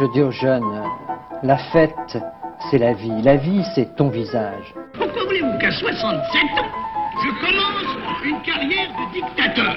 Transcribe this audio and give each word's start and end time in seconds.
Je 0.00 0.06
dis 0.06 0.22
aux 0.22 0.30
jeunes, 0.30 0.82
la 1.42 1.58
fête, 1.58 2.18
c'est 2.70 2.78
la 2.78 2.94
vie. 2.94 3.20
La 3.20 3.36
vie, 3.36 3.62
c'est 3.74 3.96
ton 3.96 4.08
visage. 4.08 4.74
Pourquoi 4.94 5.24
voulez-vous 5.24 5.58
qu'à 5.58 5.70
67 5.70 6.42
ans, 6.58 6.70
je 7.22 7.28
commence 7.38 8.24
une 8.24 8.40
carrière 8.40 8.88
de 8.88 9.12
dictateur 9.12 9.76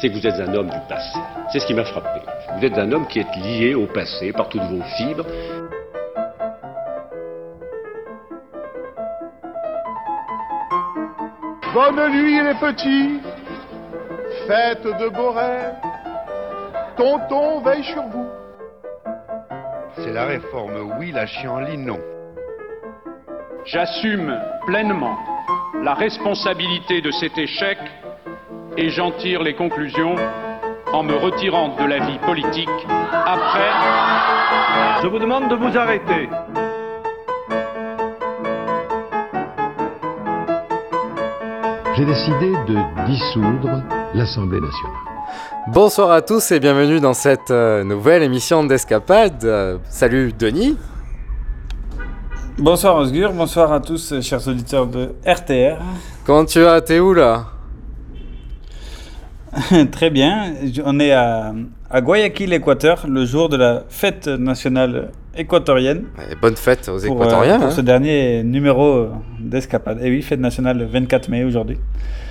C'est 0.00 0.10
que 0.10 0.14
vous 0.14 0.24
êtes 0.24 0.48
un 0.48 0.54
homme 0.54 0.70
du 0.70 0.78
passé. 0.88 1.18
C'est 1.50 1.58
ce 1.58 1.66
qui 1.66 1.74
m'a 1.74 1.84
frappé. 1.84 2.20
Vous 2.56 2.64
êtes 2.64 2.78
un 2.78 2.92
homme 2.92 3.08
qui 3.08 3.18
est 3.18 3.36
lié 3.36 3.74
au 3.74 3.86
passé 3.86 4.32
par 4.32 4.48
toutes 4.48 4.62
vos 4.62 4.82
fibres. 4.96 5.26
Bonne 11.74 12.12
nuit 12.12 12.40
les 12.40 12.54
petits, 12.54 13.20
faites 14.46 14.84
de 14.84 15.08
beaux 15.08 15.32
rêves, 15.32 15.74
tonton 16.96 17.60
veille 17.62 17.82
sur 17.82 18.04
vous. 18.04 18.23
C'est 19.96 20.12
la 20.12 20.24
réforme 20.24 20.92
oui, 20.98 21.12
la 21.12 21.26
chienlit 21.26 21.78
non. 21.78 21.98
J'assume 23.64 24.36
pleinement 24.66 25.16
la 25.82 25.94
responsabilité 25.94 27.00
de 27.00 27.10
cet 27.12 27.38
échec 27.38 27.78
et 28.76 28.88
j'en 28.90 29.12
tire 29.12 29.42
les 29.42 29.54
conclusions 29.54 30.16
en 30.92 31.02
me 31.02 31.14
retirant 31.14 31.76
de 31.76 31.84
la 31.84 31.98
vie 32.00 32.18
politique 32.18 32.68
après. 33.10 33.70
Je 35.02 35.06
vous 35.06 35.18
demande 35.18 35.48
de 35.48 35.54
vous 35.54 35.76
arrêter. 35.76 36.28
J'ai 41.96 42.04
décidé 42.04 42.50
de 42.66 43.06
dissoudre 43.06 43.82
l'Assemblée 44.14 44.60
nationale. 44.60 45.03
Bonsoir 45.66 46.10
à 46.10 46.20
tous 46.20 46.52
et 46.52 46.60
bienvenue 46.60 47.00
dans 47.00 47.14
cette 47.14 47.50
euh, 47.50 47.84
nouvelle 47.84 48.22
émission 48.22 48.64
d'Escapade. 48.64 49.42
Euh, 49.44 49.78
salut 49.88 50.30
Denis. 50.38 50.76
Bonsoir 52.58 52.96
Osgur, 52.96 53.32
bonsoir 53.32 53.72
à 53.72 53.80
tous 53.80 54.12
euh, 54.12 54.20
chers 54.20 54.46
auditeurs 54.46 54.86
de 54.86 55.14
RTR. 55.26 55.80
Comment 56.26 56.44
tu 56.44 56.60
vas? 56.60 56.82
T'es 56.82 57.00
où 57.00 57.14
là? 57.14 57.46
Très 59.90 60.10
bien, 60.10 60.52
on 60.84 61.00
est 61.00 61.12
à, 61.12 61.54
à 61.94 62.00
Guayaquil, 62.00 62.52
Équateur, 62.52 63.06
le 63.08 63.24
jour 63.24 63.48
de 63.48 63.56
la 63.56 63.84
fête 63.88 64.26
nationale 64.26 65.10
équatorienne. 65.36 66.06
Et 66.28 66.34
Bonne 66.34 66.56
fête 66.56 66.88
aux 66.88 66.98
Pour, 66.98 67.22
euh, 67.22 67.24
Équatoriens. 67.26 67.58
pour 67.58 67.68
hein. 67.68 67.70
ce 67.70 67.80
dernier 67.80 68.42
numéro 68.42 69.10
d'escapade. 69.38 70.00
Et 70.02 70.10
oui, 70.10 70.20
fête 70.20 70.40
nationale 70.40 70.76
le 70.78 70.86
24 70.86 71.28
mai 71.28 71.44
aujourd'hui. 71.44 71.78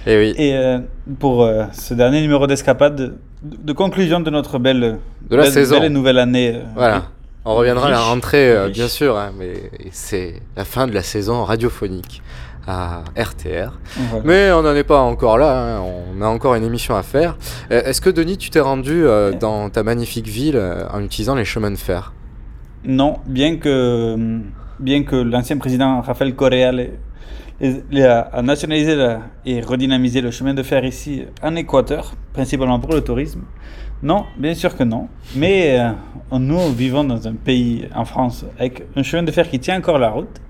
Eh 0.06 0.18
oui, 0.18 0.34
Et 0.38 0.54
euh, 0.54 0.80
pour 1.18 1.44
euh, 1.46 1.64
ce 1.72 1.94
dernier 1.94 2.20
numéro 2.20 2.46
d'escapade, 2.46 2.96
de, 2.98 3.14
de 3.42 3.72
conclusion 3.74 4.20
de 4.20 4.30
notre 4.30 4.60
belle, 4.60 4.98
De 5.30 5.36
la 5.38 5.44
belle- 5.44 5.52
saison. 5.54 5.76
belle 5.76 5.86
et 5.86 5.90
nouvelle 5.90 6.20
année. 6.20 6.56
euh, 6.56 6.60
voilà. 6.76 7.04
On 7.46 7.56
reviendra 7.56 7.88
à 7.88 7.92
la 7.92 8.00
rentrée, 8.02 8.52
euh, 8.52 8.68
bien 8.70 8.90
sûr, 8.90 9.18
hein, 9.18 9.32
mais 9.40 9.54
c'est 9.92 10.42
la 10.58 10.66
fin 10.66 10.88
de 10.88 10.94
la 10.94 11.04
saison 11.04 11.46
radiophonique 11.46 12.22
à 12.68 13.04
RTR. 13.18 13.72
voilà. 14.10 14.24
Mais 14.26 14.52
on 14.52 14.62
n'en 14.62 14.74
est 14.76 14.84
pas 14.84 15.00
encore 15.00 15.38
là, 15.38 15.78
hein, 15.78 15.82
on 16.18 16.22
a 16.22 16.28
encore 16.28 16.56
une 16.56 16.64
émission 16.64 16.96
à 16.96 17.04
faire. 17.04 17.38
Euh, 17.72 17.82
Est-ce 17.84 18.00
que 18.02 18.10
Denis, 18.10 18.38
tu 18.38 18.50
t'es 18.50 18.60
rendu 18.62 19.06
euh, 19.06 19.32
dans 19.34 19.70
ta 19.70 19.84
magnifique 19.84 20.28
ville 20.28 20.56
euh, 20.56 20.86
en 20.94 21.02
utilisant 21.02 21.36
les 21.36 21.46
chemins 21.46 21.72
de 21.72 21.76
fer? 21.78 22.14
Non, 22.86 23.18
bien 23.26 23.58
que, 23.58 24.16
bien 24.80 25.04
que 25.04 25.16
l'ancien 25.16 25.58
président 25.58 26.02
Rafael 26.02 26.36
Correa 26.36 26.72
l'ait- 26.72 26.94
les- 27.62 27.84
les 27.92 28.04
a, 28.04 28.20
a 28.22 28.42
nationalisé 28.42 28.96
la- 28.96 29.20
et 29.46 29.62
redynamisé 29.62 30.22
le 30.22 30.32
chemin 30.32 30.54
de 30.54 30.64
fer 30.64 30.84
ici 30.86 31.24
en 31.42 31.56
Équateur, 31.56 32.14
principalement 32.34 32.80
pour 32.80 32.94
le 32.94 33.02
tourisme. 33.02 33.42
Non, 34.02 34.26
bien 34.38 34.54
sûr 34.54 34.76
que 34.76 34.84
non. 34.84 35.08
Mais 35.36 35.80
euh, 35.80 36.38
nous 36.38 36.70
vivons 36.74 37.06
dans 37.06 37.26
un 37.26 37.34
pays, 37.36 37.88
en 37.96 38.04
France, 38.04 38.46
avec 38.60 38.84
un 38.98 39.04
chemin 39.04 39.24
de 39.24 39.32
fer 39.32 39.50
qui 39.50 39.60
tient 39.60 39.78
encore 39.78 39.98
la 39.98 40.10
route. 40.10 40.42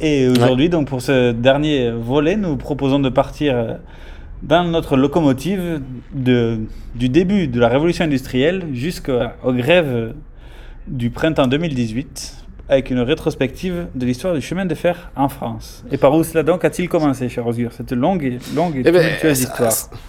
Et 0.00 0.28
aujourd'hui, 0.28 0.68
donc 0.68 0.88
pour 0.88 1.02
ce 1.02 1.32
dernier 1.32 1.90
volet, 1.90 2.36
nous 2.36 2.56
proposons 2.56 2.98
de 3.00 3.08
partir 3.10 3.54
euh, 3.54 3.74
dans 4.42 4.64
notre 4.64 4.96
locomotive 4.96 5.82
de, 6.14 6.60
du 6.94 7.08
début 7.10 7.48
de 7.48 7.60
la 7.60 7.68
révolution 7.68 8.04
industrielle 8.06 8.64
jusqu'aux 8.72 9.18
grèves 9.52 10.14
du 10.86 11.10
printemps 11.10 11.46
2018 11.46 12.36
avec 12.70 12.90
une 12.90 13.00
rétrospective 13.00 13.88
de 13.94 14.06
l'histoire 14.06 14.32
du 14.32 14.40
chemin 14.40 14.64
de 14.64 14.74
fer 14.74 15.10
en 15.16 15.28
France. 15.28 15.84
Et 15.90 15.96
par 15.98 16.14
où 16.14 16.22
cela 16.22 16.44
donc 16.44 16.64
a-t-il 16.64 16.88
commencé, 16.88 17.28
cher 17.28 17.46
Osgur 17.46 17.72
Cette 17.72 17.92
longue 17.92 18.22
et, 18.24 18.38
longue 18.54 18.76
et 18.76 18.82
Eh 18.86 18.92
ben, 18.92 19.02
tumultueuse 19.02 19.38
ça- 19.38 19.42
histoire? 19.50 20.00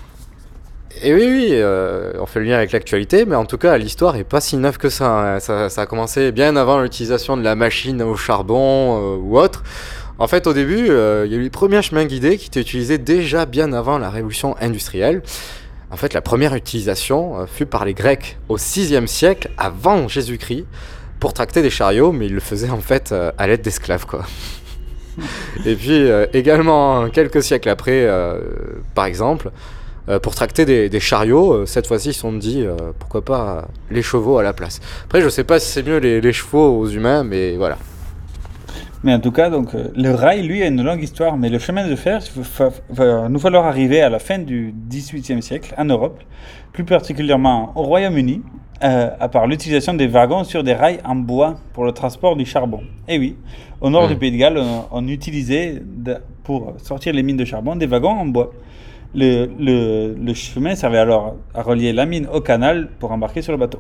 Et 1.04 1.16
oui, 1.16 1.26
oui, 1.26 1.50
euh, 1.54 2.14
on 2.20 2.28
fait 2.28 2.40
le 2.40 2.46
lien 2.46 2.58
avec 2.58 2.72
l'actualité, 2.72 3.26
mais 3.26 3.36
en 3.36 3.46
tout 3.46 3.58
cas, 3.58 3.76
l'histoire 3.78 4.16
est 4.18 4.24
pas 4.24 4.40
si 4.40 4.56
neuve 4.56 4.78
que 4.78 4.90
ça, 4.90 5.36
hein. 5.36 5.40
ça. 5.40 5.68
ça 5.70 5.82
a 5.82 5.86
commencé 5.88 6.32
bien 6.32 6.56
avant 6.56 6.80
l'utilisation 6.80 7.38
de 7.38 7.42
la 7.42 7.56
machine 7.56 8.04
au 8.04 8.16
charbon 8.16 9.16
euh, 9.16 9.18
ou 9.18 9.40
autre. 9.40 9.64
En 10.20 10.28
fait, 10.28 10.46
au 10.46 10.54
début, 10.54 10.92
euh, 10.92 11.24
il 11.26 11.32
y 11.32 11.36
a 11.36 11.40
eu 11.40 11.42
les 11.42 11.50
premiers 11.50 11.82
chemins 11.82 12.06
guidés 12.06 12.38
qui 12.38 12.48
étaient 12.48 12.62
utilisés 12.62 13.00
déjà 13.00 13.48
bien 13.48 13.74
avant 13.74 13.98
la 13.98 14.12
révolution 14.12 14.56
industrielle. 14.62 15.24
En 15.90 15.98
fait, 15.98 16.14
la 16.14 16.22
première 16.22 16.54
utilisation 16.54 17.48
fut 17.48 17.66
par 17.66 17.84
les 17.84 17.96
Grecs 17.96 18.38
au 18.48 18.58
6e 18.58 19.08
siècle 19.08 19.50
avant 19.58 20.08
Jésus-Christ 20.08 20.66
pour 21.20 21.34
tracter 21.34 21.64
des 21.64 21.72
chariots, 21.72 22.12
mais 22.12 22.28
ils 22.28 22.34
le 22.34 22.40
faisaient 22.40 22.70
en 22.70 22.80
fait 22.80 23.14
à 23.38 23.48
l'aide 23.48 23.62
d'esclaves, 23.62 24.06
quoi. 24.06 24.24
Et 25.66 25.76
puis, 25.76 26.08
également, 26.32 27.10
quelques 27.10 27.44
siècles 27.44 27.68
après, 27.68 28.08
par 28.96 29.06
exemple, 29.06 29.52
pour 30.20 30.34
tracter 30.36 30.66
des, 30.66 30.90
des 30.90 31.00
chariots, 31.00 31.54
euh, 31.54 31.66
cette 31.66 31.88
fois-ci, 31.88 32.10
ils 32.10 32.14
se 32.14 32.22
sont 32.22 32.34
dit, 32.34 32.62
euh, 32.62 32.76
pourquoi 33.00 33.24
pas 33.24 33.58
euh, 33.58 33.62
les 33.92 34.02
chevaux 34.02 34.38
à 34.38 34.44
la 34.44 34.54
place. 34.54 34.80
Après, 35.06 35.22
je 35.22 35.30
sais 35.30 35.44
pas 35.44 35.60
si 35.60 35.72
c'est 35.72 35.84
mieux 35.86 35.98
les, 35.98 36.22
les 36.22 36.34
chevaux 36.34 36.78
aux 36.80 36.88
humains, 36.88 37.24
mais 37.24 37.56
voilà. 37.58 37.78
Mais 39.04 39.14
en 39.16 39.20
tout 39.20 39.32
cas, 39.32 39.50
donc, 39.50 39.74
euh, 39.74 39.88
le 39.96 40.12
rail, 40.14 40.44
lui, 40.44 40.62
a 40.62 40.68
une 40.68 40.84
longue 40.84 41.02
histoire, 41.02 41.36
mais 41.38 41.50
le 41.50 41.58
chemin 41.60 41.88
de 41.88 41.96
fer 41.96 42.22
il 42.36 42.42
va, 42.44 42.70
va 42.90 43.30
nous 43.30 43.40
falloir 43.40 43.66
arriver 43.66 44.02
à 44.02 44.10
la 44.10 44.20
fin 44.20 44.38
du 44.38 44.74
XVIIIe 44.90 45.42
siècle 45.42 45.74
en 45.78 45.86
Europe, 45.86 46.20
plus 46.72 46.84
particulièrement 46.84 47.72
au 47.76 47.82
Royaume-Uni, 47.84 48.42
euh, 48.84 49.10
à 49.20 49.28
part 49.28 49.48
l'utilisation 49.48 49.94
des 49.96 50.08
wagons 50.08 50.44
sur 50.44 50.64
des 50.64 50.74
rails 50.74 51.00
en 51.04 51.16
bois 51.16 51.56
pour 51.74 51.84
le 51.86 51.92
transport 51.92 52.36
du 52.36 52.46
charbon. 52.46 52.82
Et 53.08 53.18
oui, 53.18 53.36
au 53.80 53.90
nord 53.90 54.08
du 54.08 54.16
Pays 54.16 54.32
de 54.32 54.38
Galles, 54.38 54.58
on, 54.60 54.86
on 54.92 55.08
utilisait, 55.08 55.82
de- 55.84 56.18
pour 56.44 56.74
sortir 56.78 57.14
les 57.14 57.24
mines 57.24 57.38
de 57.38 57.46
charbon, 57.46 57.76
des 57.76 57.86
wagons 57.88 58.10
en 58.10 58.26
bois. 58.26 58.52
Le, 59.14 59.48
le- 59.60 60.16
le 60.16 60.34
chemin 60.34 60.76
servait 60.76 60.98
alors 61.00 61.36
à 61.54 61.62
relier 61.64 61.92
la 61.94 62.06
mine 62.06 62.28
au 62.34 62.40
canal 62.42 62.90
pour 63.00 63.12
embarquer 63.12 63.42
sur 63.42 63.52
le 63.52 63.58
bateau. 63.58 63.80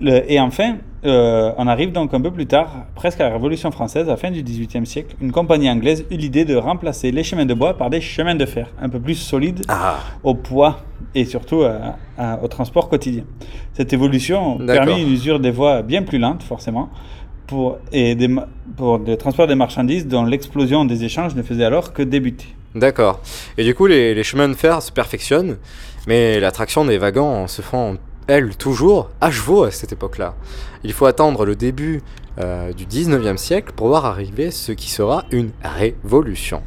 Le- 0.00 0.22
et 0.32 0.40
enfin, 0.40 0.76
euh, 1.04 1.52
on 1.58 1.66
arrive 1.66 1.92
donc 1.92 2.14
un 2.14 2.20
peu 2.20 2.30
plus 2.30 2.46
tard, 2.46 2.86
presque 2.94 3.20
à 3.20 3.24
la 3.28 3.34
Révolution 3.34 3.70
française, 3.70 4.06
à 4.08 4.12
la 4.12 4.16
fin 4.16 4.30
du 4.30 4.42
XVIIIe 4.42 4.86
siècle, 4.86 5.14
une 5.20 5.32
compagnie 5.32 5.68
anglaise 5.68 6.06
eut 6.10 6.16
l'idée 6.16 6.44
de 6.44 6.54
remplacer 6.56 7.10
les 7.10 7.22
chemins 7.24 7.44
de 7.44 7.52
bois 7.54 7.76
par 7.76 7.90
des 7.90 8.00
chemins 8.00 8.34
de 8.36 8.46
fer, 8.46 8.68
un 8.80 8.88
peu 8.88 8.98
plus 9.00 9.16
solides 9.16 9.62
Ah, 9.68 9.98
au 10.22 10.34
poids 10.34 10.78
et 11.14 11.24
surtout 11.24 11.62
à- 11.64 11.96
à- 12.16 12.42
au 12.42 12.48
transport 12.48 12.88
quotidien. 12.88 13.24
Cette 13.74 13.92
évolution 13.92 14.58
permit 14.74 15.02
une 15.02 15.12
usure 15.12 15.40
des 15.40 15.50
voies 15.50 15.82
bien 15.82 16.02
plus 16.02 16.18
lente, 16.18 16.42
forcément, 16.44 16.88
pour, 17.46 17.78
et 17.92 18.14
des, 18.14 18.28
pour 18.76 18.98
le 18.98 19.16
transport 19.16 19.48
des 19.48 19.56
marchandises 19.56 20.06
dont 20.06 20.24
l'explosion 20.24 20.84
des 20.84 21.04
échanges 21.04 21.34
ne 21.34 21.42
faisait 21.42 21.64
alors 21.64 21.92
que 21.92 22.02
débuter. 22.02 22.46
D'accord. 22.74 23.20
Et 23.58 23.64
du 23.64 23.74
coup, 23.74 23.86
les, 23.86 24.22
chemins 24.22 24.48
de 24.48 24.54
fer 24.54 24.82
se 24.82 24.92
perfectionnent, 24.92 25.56
mais 26.06 26.40
la 26.40 26.50
traction 26.50 26.84
des 26.84 26.98
wagons 26.98 27.46
se 27.46 27.62
font, 27.62 27.98
elles, 28.26 28.56
toujours 28.56 29.10
à 29.20 29.30
chevaux 29.30 29.64
à 29.64 29.70
cette 29.70 29.92
époque-là. 29.92 30.34
Il 30.84 30.92
faut 30.92 31.06
attendre 31.06 31.44
le 31.44 31.56
début 31.56 32.02
euh, 32.38 32.72
du 32.72 32.86
19e 32.86 33.36
siècle 33.36 33.72
pour 33.74 33.88
voir 33.88 34.04
arriver 34.06 34.50
ce 34.50 34.72
qui 34.72 34.90
sera 34.90 35.24
une 35.30 35.50
révolution. 35.62 36.62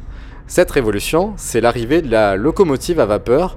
Cette 0.46 0.70
révolution, 0.70 1.32
c'est 1.36 1.60
l'arrivée 1.60 2.02
de 2.02 2.10
la 2.10 2.36
locomotive 2.36 3.00
à 3.00 3.06
vapeur, 3.06 3.56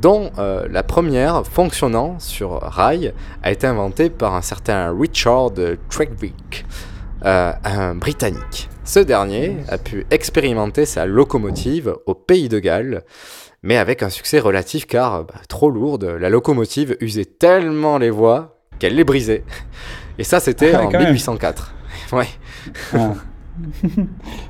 dont 0.00 0.30
euh, 0.38 0.66
la 0.70 0.84
première 0.84 1.44
fonctionnant 1.44 2.20
sur 2.20 2.60
rail 2.62 3.12
a 3.42 3.50
été 3.50 3.66
inventée 3.66 4.10
par 4.10 4.34
un 4.34 4.42
certain 4.42 4.94
Richard 4.96 5.50
Trevithick, 5.90 6.64
euh, 7.24 7.52
un 7.64 7.96
Britannique. 7.96 8.68
Ce 8.88 9.00
dernier 9.00 9.54
a 9.68 9.76
pu 9.76 10.06
expérimenter 10.10 10.86
sa 10.86 11.04
locomotive 11.04 11.94
au 12.06 12.14
Pays 12.14 12.48
de 12.48 12.58
Galles, 12.58 13.02
mais 13.62 13.76
avec 13.76 14.02
un 14.02 14.08
succès 14.08 14.38
relatif 14.38 14.86
car 14.86 15.24
bah, 15.24 15.34
trop 15.46 15.68
lourde, 15.68 16.04
la 16.18 16.30
locomotive 16.30 16.96
usait 17.02 17.26
tellement 17.26 17.98
les 17.98 18.08
voies 18.08 18.58
qu'elle 18.78 18.94
les 18.94 19.04
brisait. 19.04 19.44
Et 20.18 20.24
ça, 20.24 20.40
c'était 20.40 20.72
Ah, 20.72 20.84
en 20.84 20.90
quand 20.90 21.00
même. 21.00 21.08
1804. 21.08 21.74
Ouais. 22.14 22.28
Ah. 22.94 23.12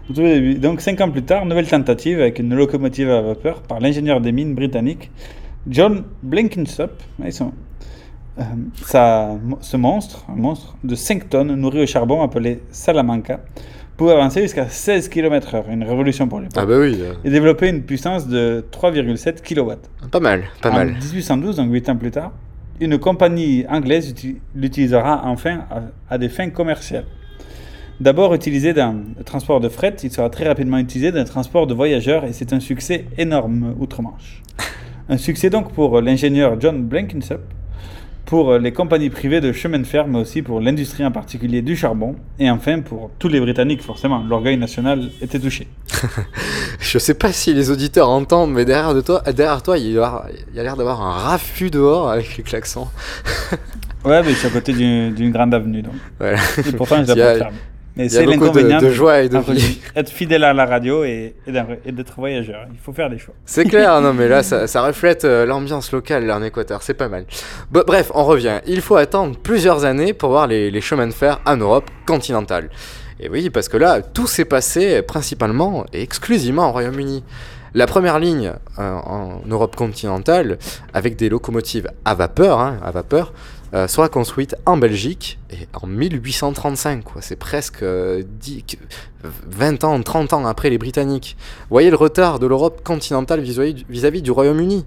Donc, 0.10 0.80
cinq 0.82 1.00
ans 1.00 1.10
plus 1.10 1.24
tard, 1.24 1.44
nouvelle 1.44 1.66
tentative 1.66 2.20
avec 2.20 2.38
une 2.38 2.54
locomotive 2.54 3.10
à 3.10 3.20
vapeur 3.22 3.62
par 3.62 3.80
l'ingénieur 3.80 4.20
des 4.20 4.30
mines 4.30 4.54
britannique 4.54 5.10
John 5.66 6.04
Blenkinsop. 6.22 6.92
Ils 7.24 7.32
sont- 7.32 7.52
euh, 8.38 8.42
ça, 8.84 9.30
ce 9.62 9.76
monstre, 9.76 10.24
un 10.28 10.36
monstre 10.36 10.76
de 10.84 10.94
5 10.94 11.28
tonnes 11.28 11.52
nourri 11.56 11.82
au 11.82 11.86
charbon 11.86 12.22
appelé 12.22 12.60
Salamanca, 12.70 13.40
pouvait 13.98 14.12
avancer 14.12 14.40
jusqu'à 14.40 14.68
16 14.68 15.08
km/h, 15.10 15.64
une 15.70 15.84
révolution 15.84 16.26
pour 16.28 16.40
l'époque, 16.40 16.56
Ah 16.56 16.64
bah 16.64 16.78
oui, 16.78 16.96
euh, 17.00 17.12
et 17.24 17.28
développer 17.30 17.68
une 17.68 17.82
puissance 17.82 18.26
de 18.28 18.64
3,7 18.72 19.42
kW. 19.42 19.72
pas 20.10 20.20
mal, 20.20 20.44
pas 20.62 20.70
en 20.70 20.74
mal. 20.74 20.88
1812, 20.94 21.56
donc 21.56 21.70
8 21.70 21.88
ans 21.90 21.96
plus 21.96 22.10
tard, 22.10 22.32
une 22.80 22.96
compagnie 22.98 23.66
anglaise 23.68 24.10
uti- 24.12 24.36
l'utilisera 24.54 25.22
enfin 25.24 25.64
à, 25.70 26.14
à 26.14 26.16
des 26.16 26.28
fins 26.30 26.48
commerciales. 26.48 27.04
D'abord 28.00 28.32
utilisé 28.34 28.72
dans 28.72 28.94
le 29.18 29.24
transport 29.24 29.58
de 29.60 29.68
fret, 29.68 29.96
il 30.04 30.12
sera 30.12 30.30
très 30.30 30.46
rapidement 30.46 30.78
utilisé 30.78 31.10
dans 31.10 31.18
le 31.18 31.24
transport 31.24 31.66
de 31.66 31.74
voyageurs 31.74 32.24
et 32.24 32.32
c'est 32.32 32.52
un 32.52 32.60
succès 32.60 33.06
énorme 33.18 33.74
outre-Manche. 33.80 34.42
Un 35.10 35.16
succès 35.16 35.48
donc 35.50 35.72
pour 35.72 36.00
l'ingénieur 36.00 36.60
John 36.60 36.84
Blenkinsop, 36.84 37.40
pour 38.28 38.58
les 38.58 38.72
compagnies 38.72 39.08
privées 39.08 39.40
de 39.40 39.52
chemin 39.52 39.78
de 39.78 39.86
fer, 39.86 40.06
mais 40.06 40.18
aussi 40.18 40.42
pour 40.42 40.60
l'industrie 40.60 41.02
en 41.02 41.10
particulier 41.10 41.62
du 41.62 41.76
charbon, 41.76 42.14
et 42.38 42.50
enfin 42.50 42.80
pour 42.80 43.10
tous 43.18 43.28
les 43.28 43.40
Britanniques 43.40 43.80
forcément. 43.80 44.22
L'orgueil 44.22 44.58
national 44.58 45.10
était 45.22 45.38
touché. 45.38 45.66
Je 46.78 46.98
sais 46.98 47.14
pas 47.14 47.32
si 47.32 47.54
les 47.54 47.70
auditeurs 47.70 48.10
entendent, 48.10 48.52
mais 48.52 48.66
derrière, 48.66 48.92
de 48.92 49.00
toi, 49.00 49.22
derrière 49.34 49.62
toi, 49.62 49.78
il 49.78 49.92
y 49.92 49.98
a, 49.98 50.26
l'air 50.52 50.76
d'avoir 50.76 51.00
un 51.00 51.12
raffut 51.12 51.70
dehors 51.70 52.10
avec 52.10 52.36
les 52.36 52.42
klaxons. 52.44 52.88
Ouais, 54.04 54.22
mais 54.22 54.30
je 54.30 54.36
suis 54.36 54.46
à 54.46 54.50
côté 54.50 54.72
d'une 54.72 55.32
grande 55.32 55.52
avenue 55.52 55.82
donc. 55.82 55.94
Voilà. 56.20 56.38
Et 56.64 56.72
pourtant, 56.72 57.02
je 57.04 57.12
Il 57.12 57.48
Mais 57.98 58.08
c'est 58.08 58.24
beaucoup 58.24 58.38
de- 58.38 58.44
l'inconvénient 58.44 58.80
de 58.80 58.90
joie 58.90 59.20
et 59.20 59.28
de 59.28 59.38
vie. 59.38 59.80
être 59.96 60.08
fidèle 60.10 60.44
à 60.44 60.52
la 60.54 60.64
radio 60.64 61.04
et, 61.04 61.34
d'être 61.46 62.14
voyageur. 62.16 62.66
Il 62.72 62.78
faut 62.78 62.92
faire 62.92 63.10
des 63.10 63.18
choix. 63.18 63.34
C'est 63.44 63.64
clair, 63.64 64.00
non 64.00 64.14
mais 64.14 64.28
là 64.28 64.42
ça, 64.44 64.66
ça 64.66 64.82
reflète 64.82 65.24
euh, 65.24 65.44
l'ambiance 65.44 65.92
locale 65.92 66.24
là 66.24 66.36
en 66.36 66.42
Équateur, 66.42 66.82
c'est 66.82 66.94
pas 66.94 67.08
mal. 67.08 67.26
Bon, 67.70 67.82
bref, 67.86 68.10
on 68.14 68.24
revient. 68.24 68.60
Il 68.66 68.80
faut 68.80 68.96
attendre 68.96 69.36
plusieurs 69.36 69.84
années 69.84 70.12
pour 70.12 70.30
voir 70.30 70.46
les, 70.46 70.70
les 70.70 70.80
chemins 70.80 71.06
de 71.06 71.12
fer 71.12 71.40
en 71.44 71.56
Europe 71.56 71.90
continentale. 72.06 72.70
Et 73.20 73.28
oui, 73.28 73.50
parce 73.50 73.68
que 73.68 73.76
là, 73.76 74.00
tout 74.00 74.28
s'est 74.28 74.44
passé 74.44 75.02
principalement 75.02 75.84
et 75.92 76.02
exclusivement 76.02 76.68
au 76.68 76.72
Royaume-Uni. 76.72 77.24
La 77.74 77.86
première 77.86 78.18
ligne 78.18 78.52
euh, 78.78 78.94
en 79.04 79.40
Europe 79.46 79.76
continentale, 79.76 80.58
avec 80.94 81.16
des 81.16 81.28
locomotives 81.28 81.88
à 82.04 82.14
vapeur, 82.14 82.60
hein, 82.60 82.78
à 82.82 82.90
vapeur 82.90 83.32
euh, 83.74 83.88
sera 83.88 84.08
construite 84.08 84.56
en 84.66 84.76
Belgique 84.76 85.38
et 85.50 85.66
en 85.80 85.86
1835. 85.86 87.04
quoi. 87.04 87.22
C'est 87.22 87.36
presque 87.36 87.82
euh, 87.82 88.22
10, 88.40 88.64
20 89.22 89.84
ans, 89.84 90.00
30 90.00 90.32
ans 90.32 90.46
après 90.46 90.70
les 90.70 90.78
Britanniques. 90.78 91.36
Voyez 91.70 91.90
le 91.90 91.96
retard 91.96 92.38
de 92.38 92.46
l'Europe 92.46 92.82
continentale 92.84 93.40
vis-à-vis 93.40 94.22
du 94.22 94.30
Royaume-Uni? 94.30 94.84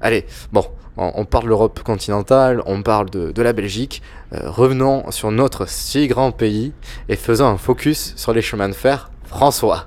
Allez, 0.00 0.26
bon, 0.52 0.64
on, 0.96 1.24
parle 1.24 1.44
de 1.44 1.48
l'Europe 1.48 1.80
continentale, 1.82 2.62
on 2.66 2.82
parle 2.82 3.10
de, 3.10 3.42
la 3.42 3.52
Belgique. 3.52 4.02
Euh, 4.32 4.50
revenons 4.50 5.10
sur 5.10 5.30
notre 5.30 5.68
si 5.68 6.06
grand 6.08 6.32
pays 6.32 6.72
et 7.08 7.16
faisons 7.16 7.46
un 7.46 7.56
focus 7.56 8.14
sur 8.16 8.32
les 8.32 8.42
chemins 8.42 8.68
de 8.68 8.74
fer 8.74 9.10
François. 9.24 9.86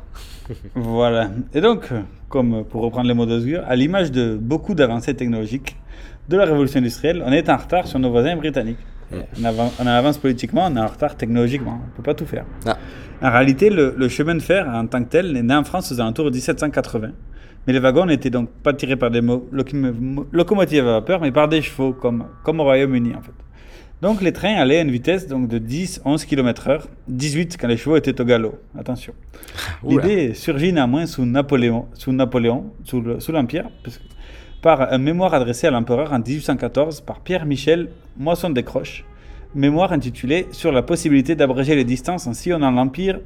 Voilà. 0.75 1.30
Et 1.54 1.62
donc, 1.62 1.92
euh, 1.92 2.01
comme 2.28 2.66
pour 2.66 2.81
reprendre 2.81 3.07
les 3.07 3.13
mots 3.13 3.25
d'Osgur, 3.25 3.62
à 3.68 3.75
l'image 3.75 4.12
de 4.12 4.36
beaucoup 4.36 4.74
d'avancées 4.74 5.16
technologiques 5.16 5.78
de 6.29 6.38
la 6.38 6.45
révolution 6.45 6.79
industrielle, 6.79 7.23
on 7.25 7.31
est 7.31 7.50
en 7.50 7.57
retard 7.57 7.88
sur 7.88 8.00
nos 8.00 8.09
voisins 8.09 8.35
britanniques. 8.35 8.77
On, 9.38 9.44
avan- 9.44 9.71
on 9.79 9.88
avance 9.88 10.18
politiquement, 10.18 10.68
on 10.71 10.75
est 10.75 10.79
en 10.79 10.88
retard 10.88 11.18
technologiquement. 11.18 11.79
On 11.83 11.85
ne 11.88 11.91
peut 11.97 12.03
pas 12.03 12.13
tout 12.13 12.25
faire. 12.25 12.45
Ah. 12.65 12.77
En 13.21 13.29
réalité, 13.29 13.69
le, 13.69 13.94
le 13.97 14.07
chemin 14.07 14.35
de 14.35 14.39
fer 14.41 14.68
en 14.69 14.88
tant 14.88 15.03
que 15.03 15.09
tel 15.09 15.35
est 15.35 15.44
né 15.44 15.53
en 15.53 15.63
France 15.65 15.91
aux 15.91 16.00
alentours 16.00 16.25
de 16.25 16.35
1780. 16.35 17.09
Mais 17.68 17.73
les 17.73 17.79
wagons 17.79 18.06
n'étaient 18.06 18.29
donc 18.29 18.50
pas 18.63 18.73
tirés 18.73 18.95
par 18.95 19.12
des 19.12 19.21
mo- 19.21 19.47
locomo- 19.51 19.94
mo- 20.00 20.27
locomotives 20.31 20.88
à 20.88 20.94
vapeur, 20.94 21.19
mais 21.21 21.31
par 21.31 21.47
des 21.50 21.62
chevaux, 21.62 21.91
comme, 21.94 22.25
comme 22.44 22.59
au 22.62 22.63
Royaume-Uni 22.63 23.13
en 23.15 23.21
fait. 23.21 23.33
Donc 24.01 24.21
les 24.23 24.31
trains 24.33 24.56
allaient 24.56 24.79
à 24.79 24.81
une 24.81 24.89
vitesse 24.89 25.27
donc, 25.27 25.47
de 25.47 25.59
10-11 25.59 26.25
km/h, 26.25 26.79
18 27.07 27.57
quand 27.59 27.68
les 27.68 27.77
chevaux 27.77 27.97
étaient 27.97 28.19
au 28.19 28.25
galop. 28.25 28.56
Attention. 28.79 29.13
L'idée 30.07 30.33
surgit 30.33 30.73
néanmoins 30.73 31.06
sous 31.06 31.23
Napoléon, 31.25 31.85
sous, 31.94 32.12
Napoléon, 32.12 32.71
sous, 32.83 33.00
le- 33.01 33.19
sous 33.19 33.31
l'Empire, 33.31 33.69
par 34.62 34.94
un 34.94 34.98
mémoire 34.98 35.34
adressé 35.34 35.68
à 35.68 35.72
l'empereur 35.72 36.13
en 36.13 36.19
1814 36.19 37.02
par 37.02 37.22
Pierre-Michel 37.22 37.90
Moisson 38.18 38.52
Descroches, 38.52 39.06
mémoire 39.56 39.92
intitulé 39.92 40.48
Sur 40.52 40.72
la 40.72 40.84
possibilité 40.84 41.36
d'abréger 41.36 41.75
les 41.75 41.84
distances 41.84 42.28
en 42.28 42.34
sillonnant 42.34 42.72
l'Empire 42.72 43.19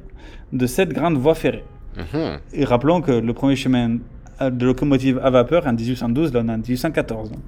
de 0.52 0.66
cette 0.66 0.92
grande 0.92 1.16
voie 1.18 1.34
ferrée. 1.34 1.64
Mhm. 1.96 2.38
Et 2.52 2.64
rappelons 2.64 3.00
que 3.00 3.12
le 3.12 3.32
premier 3.32 3.56
chemin 3.56 3.98
euh, 4.40 4.50
de 4.50 4.66
locomotive 4.66 5.20
à 5.22 5.30
vapeur 5.30 5.66
en 5.66 5.72
1812, 5.72 6.32
là 6.32 6.40
on 6.44 6.48
est 6.48 6.52
en 6.52 6.58
1814. 6.58 7.30
Donc. 7.30 7.40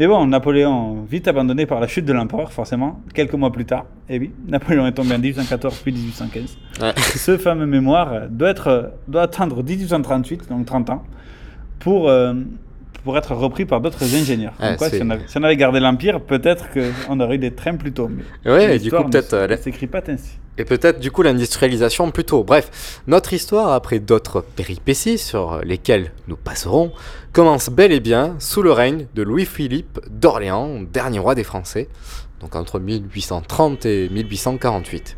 Mais 0.00 0.06
bon, 0.06 0.26
Napoléon, 0.26 1.02
vite 1.02 1.28
abandonné 1.28 1.66
par 1.66 1.78
la 1.80 1.86
chute 1.86 2.06
de 2.06 2.12
l'empereur, 2.14 2.50
forcément, 2.50 3.00
quelques 3.14 3.34
mois 3.34 3.52
plus 3.52 3.66
tard. 3.66 3.84
Et 4.08 4.18
oui, 4.18 4.32
Napoléon 4.48 4.86
est 4.86 4.92
tombé 4.92 5.14
en 5.14 5.18
1814 5.18 5.78
puis 5.80 5.92
1815. 5.92 6.58
Ouais. 6.80 6.92
Ce 6.96 7.36
fameux 7.36 7.66
mémoire 7.66 8.28
doit, 8.30 8.50
être, 8.50 8.92
doit 9.06 9.22
attendre 9.22 9.62
1838, 9.62 10.48
donc 10.48 10.64
30 10.64 10.90
ans, 10.90 11.04
pour, 11.78 12.08
euh, 12.08 12.34
pour 13.04 13.16
être 13.18 13.34
repris 13.34 13.64
par 13.64 13.80
d'autres 13.80 14.02
ingénieurs. 14.14 14.54
Quoi, 14.78 14.88
c'est- 14.88 14.96
si, 14.98 15.02
on 15.02 15.10
avait, 15.10 15.22
si 15.26 15.38
on 15.38 15.42
avait 15.42 15.56
gardé 15.56 15.80
l'Empire, 15.80 16.20
peut-être 16.20 16.66
qu'on 16.72 17.20
aurait 17.20 17.34
eu 17.36 17.38
des 17.38 17.52
trains 17.52 17.76
plus 17.76 17.92
tôt. 17.92 18.10
Et 18.44 18.78
du 18.78 18.90
coup, 18.90 19.04
peut-être, 19.04 19.34
euh, 19.34 19.56
s'écrit 19.56 19.86
pas 19.86 20.00
ainsi. 20.08 20.38
Et 20.58 20.64
peut-être 20.66 21.00
du 21.00 21.10
coup 21.10 21.22
l'industrialisation 21.22 22.10
plus 22.10 22.24
tôt. 22.24 22.44
Bref, 22.44 23.00
notre 23.06 23.32
histoire, 23.32 23.72
après 23.72 24.00
d'autres 24.00 24.42
péripéties 24.42 25.16
sur 25.16 25.60
lesquelles 25.64 26.12
nous 26.28 26.36
passerons, 26.36 26.92
commence 27.32 27.70
bel 27.70 27.90
et 27.90 28.00
bien 28.00 28.36
sous 28.38 28.60
le 28.60 28.70
règne 28.70 29.06
de 29.14 29.22
Louis-Philippe 29.22 30.00
d'Orléans, 30.10 30.80
dernier 30.92 31.20
roi 31.20 31.34
des 31.34 31.44
Français, 31.44 31.88
donc 32.42 32.54
entre 32.54 32.78
1830 32.80 33.86
et 33.86 34.10
1848. 34.10 35.16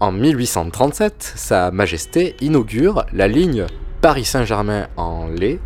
En 0.00 0.10
1837, 0.10 1.32
Sa 1.36 1.70
Majesté 1.70 2.34
inaugure 2.40 3.06
la 3.12 3.28
ligne 3.28 3.66
Paris-Saint-Germain 4.00 4.88
en 4.96 5.28
lait, 5.28 5.58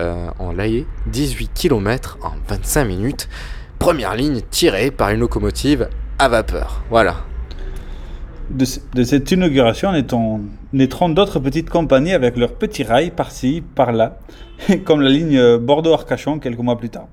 euh, 0.00 0.28
en 0.38 0.52
laillé, 0.52 0.86
18 1.06 1.50
km 1.54 2.18
en 2.22 2.32
25 2.48 2.84
minutes. 2.84 3.28
Première 3.78 4.14
ligne 4.14 4.40
tirée 4.50 4.90
par 4.90 5.10
une 5.10 5.20
locomotive 5.20 5.88
à 6.18 6.28
vapeur. 6.28 6.82
Voilà. 6.90 7.16
De, 8.50 8.64
de 8.94 9.04
cette 9.04 9.30
inauguration 9.30 9.92
naîtront 10.72 11.08
d'autres 11.08 11.38
petites 11.38 11.70
compagnies 11.70 12.12
avec 12.12 12.36
leurs 12.36 12.54
petits 12.54 12.82
rails 12.84 13.10
par-ci, 13.10 13.62
par-là, 13.74 14.18
comme 14.84 15.00
la 15.00 15.10
ligne 15.10 15.56
Bordeaux-Arcachon 15.58 16.38
quelques 16.38 16.58
mois 16.58 16.76
plus 16.76 16.90
tard. 16.90 17.08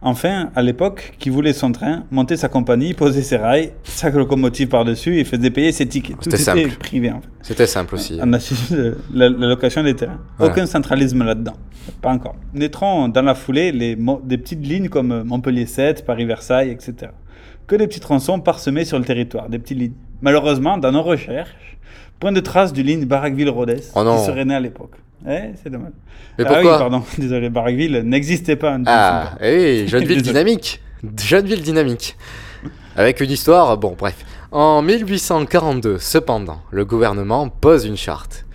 Enfin, 0.00 0.50
à 0.54 0.62
l'époque, 0.62 1.14
qui 1.18 1.28
voulait 1.28 1.52
son 1.52 1.72
train, 1.72 2.04
montait 2.12 2.36
sa 2.36 2.48
compagnie, 2.48 2.94
posait 2.94 3.22
ses 3.22 3.36
rails, 3.36 3.72
sa 3.82 4.10
locomotive 4.10 4.68
par-dessus 4.68 5.18
et 5.18 5.24
faisait 5.24 5.50
payer 5.50 5.72
ses 5.72 5.86
tickets. 5.86 6.16
Tout 6.16 6.30
C'était 6.30 6.36
était 6.36 6.62
simple. 6.68 6.78
privé 6.78 7.10
en 7.10 7.20
fait. 7.20 7.28
C'était 7.42 7.66
simple 7.66 7.96
aussi. 7.96 8.16
On 8.22 8.32
a 8.32 8.38
la, 9.12 9.28
la 9.28 9.46
location 9.48 9.82
des 9.82 9.94
terrains. 9.96 10.20
Voilà. 10.38 10.52
Aucun 10.52 10.66
centralisme 10.66 11.24
là-dedans. 11.24 11.54
Pas 12.00 12.10
encore. 12.10 12.36
Naîtront 12.54 13.08
dans 13.08 13.22
la 13.22 13.34
foulée 13.34 13.72
les, 13.72 13.96
des 14.24 14.38
petites 14.38 14.64
lignes 14.64 14.88
comme 14.88 15.10
euh, 15.10 15.24
Montpellier 15.24 15.66
7, 15.66 16.04
Paris-Versailles, 16.06 16.70
etc. 16.70 17.10
Que 17.66 17.74
des 17.74 17.88
petits 17.88 18.00
tronçons 18.00 18.38
parsemés 18.40 18.84
sur 18.84 18.98
le 18.98 19.04
territoire, 19.04 19.48
des 19.48 19.58
petites 19.58 19.78
lignes. 19.78 19.92
Malheureusement, 20.22 20.78
dans 20.78 20.92
nos 20.92 21.02
recherches, 21.02 21.76
point 22.20 22.30
de 22.32 22.40
trace 22.40 22.72
du 22.72 22.82
ligne 22.84 23.04
Barraqueville-Rodez, 23.04 23.80
Oh 23.96 24.04
qui 24.16 24.24
serait 24.26 24.44
né 24.44 24.54
à 24.54 24.60
l'époque. 24.60 24.92
Eh, 25.26 25.50
c'est 25.62 25.70
dommage. 25.70 25.92
Mais 26.38 26.44
ah 26.46 26.52
pourquoi 26.52 26.72
oui, 26.72 26.78
pardon, 26.78 27.02
désolé, 27.18 27.50
Barraqueville 27.50 28.02
n'existait 28.04 28.56
pas 28.56 28.78
Ah, 28.86 29.36
1850. 29.40 29.40
eh 29.42 29.86
jeune 29.88 30.04
ville 30.06 30.22
dynamique. 30.22 30.80
Jeune 31.22 31.46
ville 31.46 31.62
dynamique. 31.62 32.16
Avec 32.96 33.20
une 33.20 33.30
histoire, 33.30 33.76
bon, 33.78 33.94
bref. 33.98 34.24
En 34.50 34.82
1842, 34.82 35.98
cependant, 35.98 36.60
le 36.70 36.84
gouvernement 36.84 37.48
pose 37.48 37.84
une 37.84 37.96
charte 37.96 38.46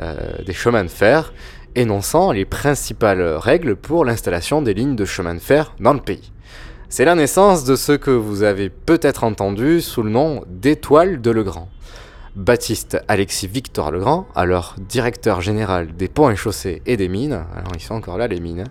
euh, 0.00 0.16
des 0.46 0.52
chemins 0.52 0.84
de 0.84 0.88
fer 0.90 1.32
énonçant 1.74 2.32
les 2.32 2.44
principales 2.44 3.22
règles 3.22 3.76
pour 3.76 4.04
l'installation 4.04 4.62
des 4.62 4.74
lignes 4.74 4.96
de 4.96 5.04
chemin 5.04 5.34
de 5.34 5.40
fer 5.40 5.74
dans 5.80 5.92
le 5.92 6.00
pays. 6.00 6.32
C'est 6.88 7.04
la 7.04 7.14
naissance 7.14 7.64
de 7.64 7.76
ce 7.76 7.92
que 7.92 8.10
vous 8.10 8.42
avez 8.42 8.68
peut-être 8.70 9.22
entendu 9.24 9.80
sous 9.80 10.02
le 10.02 10.10
nom 10.10 10.42
d'étoile 10.48 11.20
de 11.20 11.30
Legrand. 11.30 11.68
Baptiste 12.36 12.98
Alexis 13.08 13.48
Victor 13.48 13.90
Legrand, 13.90 14.26
alors 14.36 14.76
directeur 14.78 15.40
général 15.40 15.94
des 15.96 16.06
ponts 16.08 16.30
et 16.30 16.36
chaussées 16.36 16.80
et 16.86 16.96
des 16.96 17.08
mines, 17.08 17.44
alors 17.54 17.72
ils 17.74 17.80
sont 17.82 17.94
encore 17.94 18.18
là 18.18 18.28
les 18.28 18.38
mines, 18.38 18.64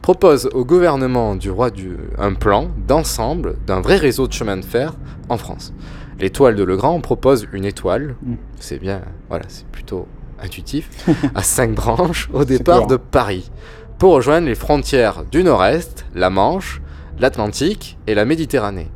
propose 0.00 0.48
au 0.54 0.64
gouvernement 0.64 1.36
du 1.36 1.50
roi 1.50 1.70
du 1.70 1.96
un 2.18 2.32
plan 2.32 2.70
d'ensemble 2.88 3.56
d'un 3.66 3.80
vrai 3.82 3.96
réseau 3.96 4.26
de 4.28 4.32
chemin 4.32 4.56
de 4.56 4.64
fer 4.64 4.94
en 5.28 5.36
France. 5.36 5.74
L'étoile 6.18 6.56
de 6.56 6.64
Legrand 6.64 6.98
propose 7.00 7.46
une 7.52 7.64
étoile, 7.66 8.16
Mm. 8.22 8.34
c'est 8.58 8.78
bien, 8.78 9.02
voilà, 9.28 9.44
c'est 9.48 9.66
plutôt 9.66 10.08
intuitif, 10.40 10.88
à 11.34 11.42
cinq 11.42 11.74
branches 11.74 12.30
au 12.32 12.44
départ 12.46 12.86
de 12.86 12.96
Paris, 12.96 13.50
pour 13.98 14.14
rejoindre 14.14 14.46
les 14.46 14.54
frontières 14.54 15.24
du 15.30 15.44
Nord-Est, 15.44 16.06
la 16.14 16.30
Manche, 16.30 16.80
l'Atlantique 17.18 17.98
et 18.06 18.14
la 18.14 18.24
Méditerranée. 18.24 18.90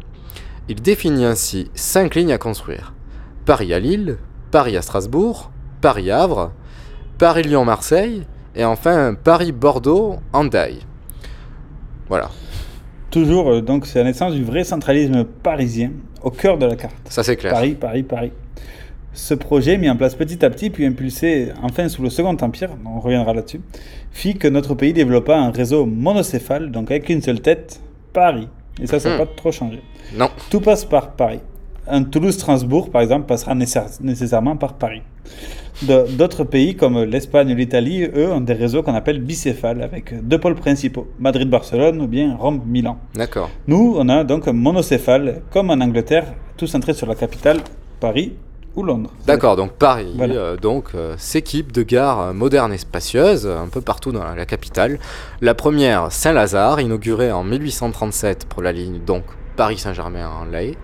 Il 0.69 0.81
définit 0.81 1.27
ainsi 1.27 1.71
cinq 1.75 2.15
lignes 2.15 2.33
à 2.33 2.39
construire. 2.39 2.95
Paris 3.47 3.73
à 3.73 3.79
Lille, 3.79 4.17
Paris 4.51 4.77
à 4.77 4.83
Strasbourg, 4.83 5.51
Paris 5.81 6.11
Havre, 6.11 6.53
Paris 7.19 7.45
Lyon 7.45 7.65
Marseille 7.65 8.25
et 8.55 8.65
enfin 8.65 9.15
Paris 9.15 9.53
Bordeaux 9.53 10.17
Hendaye. 10.33 10.81
Voilà, 12.09 12.31
Toujours, 13.11 13.51
euh, 13.51 13.61
donc, 13.63 13.87
c'est 13.87 14.01
la 14.01 14.05
naissance 14.07 14.35
du 14.35 14.45
vrai 14.45 14.63
centralisme 14.65 15.25
parisien 15.25 15.93
au 16.23 16.31
cœur 16.31 16.59
de 16.59 16.67
la 16.67 16.77
carte. 16.77 16.95
ça 17.09 17.23
c'est 17.23 17.37
clair. 17.37 17.53
Paris, 17.53 17.75
Paris, 17.75 18.03
Paris. 18.03 18.33
Ce 19.15 19.33
projet, 19.33 19.79
mis 19.79 19.89
en 19.89 19.97
place 19.97 20.15
petit 20.15 20.45
à 20.45 20.51
petit, 20.51 20.69
puis 20.69 20.85
impulsé 20.85 21.53
enfin 21.63 21.89
sous 21.89 22.03
le 22.03 22.11
Second 22.11 22.37
Empire, 22.39 22.71
on 22.85 23.01
reviendra 23.01 23.33
là-dessus, 23.33 23.61
fit 24.13 24.35
que 24.37 24.47
notre 24.49 24.75
pays 24.75 24.93
développa 24.93 25.37
un 25.39 25.51
réseau 25.51 25.87
monocéphale, 25.87 26.71
donc 26.71 26.91
avec 26.91 27.09
une 27.09 27.23
seule 27.23 27.41
tête, 27.41 27.81
Paris. 28.13 28.49
Et 28.83 28.87
ça, 28.87 29.01
ça 29.01 29.09
n'a 29.09 29.15
Hmm. 29.15 29.19
pas 29.21 29.27
trop 29.35 29.53
changé. 29.53 29.81
Non. 30.15 30.29
Tout 30.51 30.61
passe 30.61 30.85
par 30.85 31.13
Paris. 31.13 31.41
Un 31.89 32.03
Toulouse-Strasbourg, 32.05 32.91
par 32.91 33.03
exemple, 33.03 33.27
passera 33.27 33.55
nécessaire- 33.55 33.89
nécessairement 34.01 34.57
par 34.57 34.75
Paris. 34.75 35.03
D'autres 36.17 36.45
pays 36.45 36.75
comme 36.75 37.03
l'Espagne 37.05 37.53
ou 37.53 37.55
l'Italie, 37.55 38.03
eux, 38.05 38.33
ont 38.33 38.41
des 38.41 38.55
réseaux 38.55 38.83
qu'on 38.83 38.95
appelle 38.95 39.21
bicéphales, 39.21 39.83
avec 39.83 40.27
deux 40.27 40.39
pôles 40.39 40.55
principaux, 40.55 41.07
Madrid-Barcelone 41.19 42.01
ou 42.01 42.07
bien 42.07 42.35
Rome-Milan. 42.35 42.99
D'accord. 43.15 43.51
Nous, 43.67 43.95
on 43.99 44.09
a 44.09 44.25
donc 44.25 44.49
un 44.49 44.53
monocéphale, 44.55 45.43
comme 45.53 45.69
en 45.71 45.75
Angleterre, 45.75 46.33
tout 46.57 46.67
centré 46.67 46.95
sur 46.95 47.07
la 47.07 47.15
capitale, 47.15 47.59
Paris 48.01 48.33
ou 48.75 48.83
Londres. 48.83 49.11
D'accord, 49.27 49.57
donc 49.57 49.73
Paris 49.73 50.13
Voilà. 50.17 50.35
euh, 50.35 50.57
donc 50.57 50.87
euh, 50.95 51.15
s'équipe 51.19 51.73
de 51.73 51.83
gares 51.83 52.33
modernes 52.35 52.73
et 52.73 52.79
spacieuses 52.79 53.47
un 53.47 53.69
peu 53.69 53.81
partout 53.83 54.13
dans 54.13 54.25
la, 54.25 54.47
capitale. 54.47 54.99
La 55.43 55.55
première, 55.55 56.11
Saint-Lazare, 56.11 56.81
inaugurée 56.81 57.33
en 57.33 57.45
1837 57.45 58.47
pour 58.47 58.63
la 58.63 58.73
ligne 58.73 58.99
donc 59.07 59.25
Paris-Saint-Germain 59.57 60.29
en 60.29 60.45
Laye. 60.47 60.77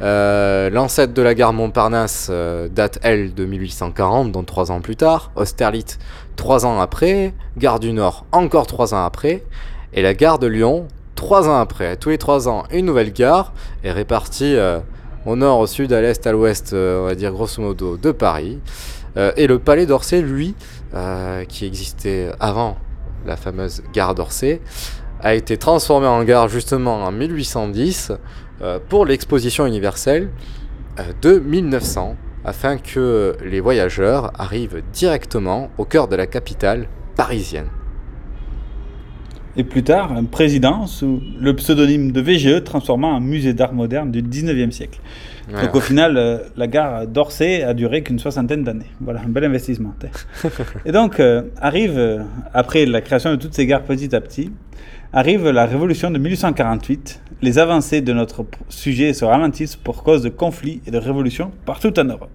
Euh, 0.00 0.70
L'ancêtre 0.70 1.12
de 1.12 1.22
la 1.22 1.34
gare 1.34 1.52
Montparnasse 1.52 2.28
euh, 2.30 2.68
date 2.68 2.98
elle 3.02 3.34
de 3.34 3.44
1840, 3.44 4.30
donc 4.32 4.46
trois 4.46 4.70
ans 4.70 4.80
plus 4.80 4.96
tard. 4.96 5.30
Austerlitz, 5.36 5.98
trois 6.36 6.66
ans 6.66 6.80
après. 6.80 7.34
Gare 7.56 7.80
du 7.80 7.92
Nord, 7.92 8.24
encore 8.32 8.66
trois 8.66 8.94
ans 8.94 9.04
après. 9.04 9.44
Et 9.92 10.02
la 10.02 10.14
gare 10.14 10.38
de 10.38 10.46
Lyon, 10.46 10.86
trois 11.14 11.48
ans 11.48 11.58
après. 11.58 11.96
Tous 11.96 12.10
les 12.10 12.18
trois 12.18 12.48
ans, 12.48 12.64
une 12.70 12.86
nouvelle 12.86 13.12
gare 13.12 13.52
est 13.82 13.92
répartie 13.92 14.54
euh, 14.54 14.78
au 15.26 15.34
nord, 15.34 15.58
au 15.58 15.66
sud, 15.66 15.92
à 15.92 16.00
l'est, 16.00 16.26
à 16.26 16.32
l'ouest, 16.32 16.72
on 16.72 17.04
va 17.04 17.14
dire 17.14 17.32
grosso 17.32 17.60
modo, 17.60 17.96
de 17.96 18.12
Paris. 18.12 18.60
Et 19.36 19.48
le 19.48 19.58
palais 19.58 19.84
d'Orsay, 19.84 20.22
lui, 20.22 20.54
qui 21.48 21.66
existait 21.66 22.30
avant 22.38 22.76
la 23.26 23.36
fameuse 23.36 23.82
gare 23.92 24.14
d'Orsay, 24.14 24.60
a 25.20 25.34
été 25.34 25.56
transformé 25.56 26.06
en 26.06 26.22
gare 26.24 26.48
justement 26.48 27.04
en 27.04 27.12
1810 27.12 28.10
euh, 28.10 28.16
pour 28.88 29.06
l'exposition 29.06 29.66
universelle 29.66 30.30
euh, 30.98 31.12
de 31.22 31.38
1900, 31.38 32.16
afin 32.44 32.78
que 32.78 33.36
les 33.44 33.60
voyageurs 33.60 34.32
arrivent 34.38 34.82
directement 34.92 35.70
au 35.78 35.84
cœur 35.84 36.08
de 36.08 36.16
la 36.16 36.26
capitale 36.26 36.88
parisienne. 37.16 37.68
Et 39.56 39.64
plus 39.64 39.82
tard, 39.82 40.12
un 40.12 40.24
président 40.24 40.86
sous 40.86 41.20
le 41.40 41.54
pseudonyme 41.56 42.12
de 42.12 42.20
VGE 42.20 42.62
transforma 42.62 43.08
en 43.08 43.20
musée 43.20 43.54
d'art 43.54 43.72
moderne 43.72 44.10
du 44.12 44.22
19e 44.22 44.70
siècle. 44.70 45.00
Donc 45.50 45.74
au 45.74 45.80
final, 45.80 46.16
euh, 46.16 46.38
la 46.56 46.66
gare 46.66 47.06
d'Orsay 47.06 47.62
a 47.62 47.74
duré 47.74 48.02
qu'une 48.02 48.18
soixantaine 48.18 48.62
d'années. 48.62 48.90
Voilà, 49.00 49.22
un 49.22 49.28
bel 49.28 49.44
investissement. 49.44 49.94
Et 50.86 50.92
donc, 50.92 51.18
euh, 51.20 51.42
arrive, 51.60 51.98
euh, 51.98 52.18
après 52.52 52.86
la 52.86 53.00
création 53.00 53.30
de 53.30 53.36
toutes 53.36 53.54
ces 53.54 53.66
gares 53.66 53.82
petit 53.82 54.14
à 54.14 54.20
petit, 54.20 54.52
arrive 55.12 55.48
la 55.48 55.66
révolution 55.66 56.10
de 56.10 56.18
1848. 56.18 57.22
Les 57.40 57.58
avancées 57.58 58.00
de 58.00 58.12
notre 58.12 58.44
sujet 58.68 59.14
se 59.14 59.24
ralentissent 59.24 59.76
pour 59.76 60.02
cause 60.02 60.22
de 60.22 60.28
conflits 60.28 60.82
et 60.86 60.90
de 60.90 60.98
révolutions 60.98 61.50
partout 61.64 61.98
en 61.98 62.04
Europe. 62.04 62.30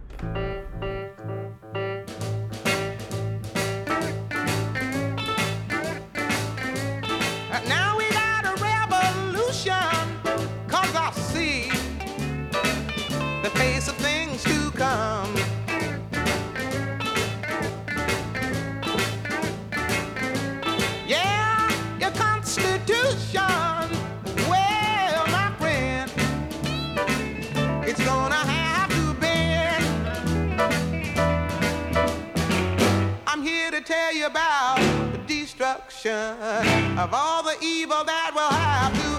You 34.14 34.28
about 34.28 34.78
the 35.12 35.18
destruction 35.26 36.12
of 37.00 37.14
all 37.14 37.42
the 37.42 37.56
evil 37.62 38.04
that 38.04 38.32
will 38.36 38.50
have 38.50 39.13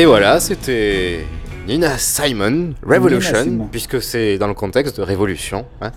Et 0.00 0.06
voilà, 0.06 0.40
c'était 0.40 1.26
Nina 1.68 1.98
Simon, 1.98 2.70
Revolution, 2.82 3.32
Nina 3.32 3.44
Simon. 3.44 3.68
puisque 3.70 4.00
c'est 4.00 4.38
dans 4.38 4.46
le 4.48 4.54
contexte 4.54 4.96
de 4.96 5.02
révolution. 5.02 5.66
hein. 5.82 5.90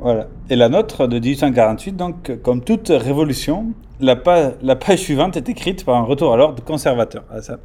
Voilà. 0.00 0.26
Et 0.48 0.56
la 0.56 0.68
nôtre 0.68 1.06
de 1.06 1.20
1848, 1.20 1.92
donc, 1.96 2.32
comme 2.42 2.60
toute 2.64 2.88
révolution, 2.88 3.66
la, 4.00 4.16
pa- 4.16 4.54
la 4.62 4.74
page 4.74 4.98
suivante 4.98 5.36
est 5.36 5.48
écrite 5.48 5.84
par 5.84 5.94
un 5.94 6.02
retour 6.02 6.32
à 6.34 6.36
l'ordre 6.36 6.64
conservateur. 6.64 7.22
Ah, 7.30 7.40
ça. 7.40 7.58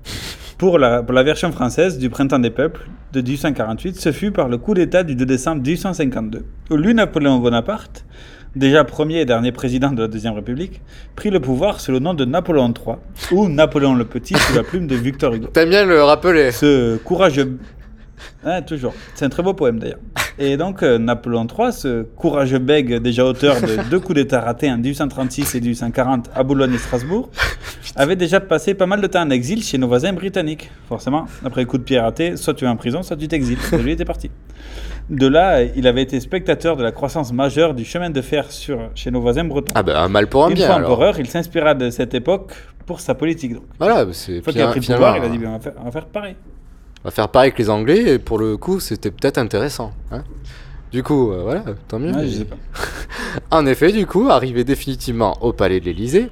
Pour, 0.59 0.77
la, 0.77 1.01
pour 1.01 1.13
la 1.15 1.23
version 1.23 1.51
française 1.51 1.97
du 1.97 2.11
Printemps 2.11 2.37
des 2.37 2.51
peuples 2.51 2.87
de 3.11 3.21
1848, 3.21 3.95
ce 3.99 4.11
fut 4.11 4.29
par 4.31 4.49
le 4.49 4.59
coup 4.59 4.75
d'État 4.75 5.01
du 5.03 5.15
2 5.15 5.25
décembre 5.25 5.63
1852, 5.63 6.45
où 6.69 6.75
lui, 6.75 6.93
Napoléon 6.93 7.39
Bonaparte, 7.39 8.05
déjà 8.55 8.83
premier 8.83 9.19
et 9.21 9.25
dernier 9.25 9.51
président 9.51 9.91
de 9.91 10.01
la 10.01 10.07
Deuxième 10.07 10.33
République, 10.33 10.81
prit 11.15 11.29
le 11.29 11.39
pouvoir 11.39 11.79
sous 11.79 11.91
le 11.91 11.99
nom 11.99 12.13
de 12.13 12.25
Napoléon 12.25 12.73
III, 12.73 12.95
ou 13.31 13.49
Napoléon 13.49 13.95
le 13.95 14.05
Petit 14.05 14.35
sous 14.35 14.55
la 14.55 14.63
plume 14.63 14.87
de 14.87 14.95
Victor 14.95 15.33
Hugo. 15.33 15.47
T'aimes 15.47 15.69
bien 15.69 15.85
le 15.85 16.03
rappeler 16.03 16.51
Ce 16.51 16.97
courageux... 16.97 17.57
Hein, 18.45 18.61
toujours. 18.61 18.93
C'est 19.13 19.25
un 19.25 19.29
très 19.29 19.43
beau 19.43 19.53
poème 19.53 19.79
d'ailleurs. 19.79 19.99
Et 20.37 20.57
donc, 20.57 20.83
euh, 20.83 20.97
Napoléon 20.97 21.47
III, 21.47 21.71
ce 21.71 22.03
courageux 22.03 22.59
bègue 22.59 22.95
déjà 22.95 23.25
auteur 23.25 23.61
de 23.61 23.89
deux 23.89 23.99
coups 23.99 24.15
d'État 24.15 24.41
ratés 24.41 24.69
en 24.69 24.77
1836 24.77 25.55
et 25.55 25.61
1840 25.61 26.29
à 26.35 26.43
Boulogne 26.43 26.73
et 26.73 26.77
Strasbourg, 26.77 27.29
avait 27.95 28.17
déjà 28.17 28.41
passé 28.41 28.73
pas 28.73 28.85
mal 28.85 28.99
de 29.01 29.07
temps 29.07 29.21
en 29.21 29.29
exil 29.29 29.63
chez 29.63 29.77
nos 29.77 29.87
voisins 29.87 30.11
britanniques. 30.11 30.69
Forcément, 30.89 31.25
après 31.45 31.61
le 31.61 31.67
coup 31.67 31.77
de 31.77 31.83
pied 31.83 31.99
raté, 31.99 32.35
soit 32.35 32.53
tu 32.53 32.65
es 32.65 32.67
en 32.67 32.75
prison, 32.75 33.01
soit 33.01 33.15
tu 33.15 33.27
t'exiles. 33.27 33.57
Et 33.71 33.77
lui 33.77 33.91
était 33.91 34.05
parti. 34.05 34.29
De 35.09 35.27
là, 35.27 35.61
il 35.61 35.85
avait 35.87 36.01
été 36.01 36.19
spectateur 36.19 36.77
de 36.77 36.83
la 36.83 36.91
croissance 36.91 37.31
majeure 37.31 37.75
du 37.75 37.85
chemin 37.85 38.09
de 38.09 38.21
fer 38.21 38.51
sur, 38.51 38.89
chez 38.95 39.11
nos 39.11 39.21
voisins 39.21 39.43
bretons. 39.43 39.73
Ah 39.75 39.83
ben, 39.83 39.95
un 39.95 40.07
mal 40.09 40.27
pour 40.27 40.45
un 40.45 40.49
Une 40.49 40.55
bien. 40.55 40.65
fois 40.65 40.75
alors. 40.77 40.91
empereur, 40.93 41.19
il 41.19 41.27
s'inspira 41.27 41.75
de 41.75 41.91
cette 41.91 42.13
époque 42.15 42.53
pour 42.87 42.99
sa 42.99 43.13
politique. 43.13 43.53
Donc. 43.53 43.63
Voilà, 43.77 44.05
c'est 44.13 44.37
Une 44.37 44.41
fois 44.41 44.51
qu'il 44.53 44.61
a 44.63 44.67
pris 44.67 44.79
le 44.79 44.85
pouvoir, 44.93 45.17
il 45.17 45.23
a 45.23 45.29
dit, 45.29 45.37
ben, 45.37 45.49
on 45.49 45.53
va 45.53 45.59
faire, 45.59 45.73
on 45.79 45.85
va 45.85 45.91
faire 45.91 46.05
pareil. 46.07 46.35
On 47.03 47.07
va 47.07 47.11
faire 47.11 47.29
pareil 47.29 47.51
que 47.51 47.59
les 47.59 47.69
Anglais, 47.69 48.13
et 48.15 48.19
pour 48.19 48.39
le 48.39 48.57
coup, 48.57 48.79
c'était 48.79 49.11
peut-être 49.11 49.37
intéressant. 49.37 49.93
hein. 50.11 50.23
du 50.91 51.03
coup, 51.03 51.31
euh, 51.31 51.41
voilà, 51.43 51.63
tant 51.87 51.99
mieux. 51.99 52.11
Ouais, 52.11 52.21
mais- 52.23 52.27
je 52.27 52.37
sais 52.37 52.45
pas. 52.45 52.55
en 53.51 53.65
effet, 53.67 53.91
du 53.91 54.07
coup, 54.07 54.29
arrivé 54.31 54.63
définitivement 54.63 55.37
au 55.41 55.53
palais 55.53 55.79
de 55.79 55.85
l'Élysée, 55.85 56.29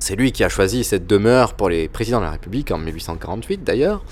c'est 0.00 0.16
lui 0.16 0.32
qui 0.32 0.42
a 0.42 0.48
choisi 0.48 0.82
cette 0.82 1.06
demeure 1.06 1.54
pour 1.54 1.68
les 1.68 1.86
présidents 1.86 2.18
de 2.18 2.24
la 2.24 2.32
République 2.32 2.72
en 2.72 2.78
1848 2.78 3.62
d'ailleurs. 3.62 4.02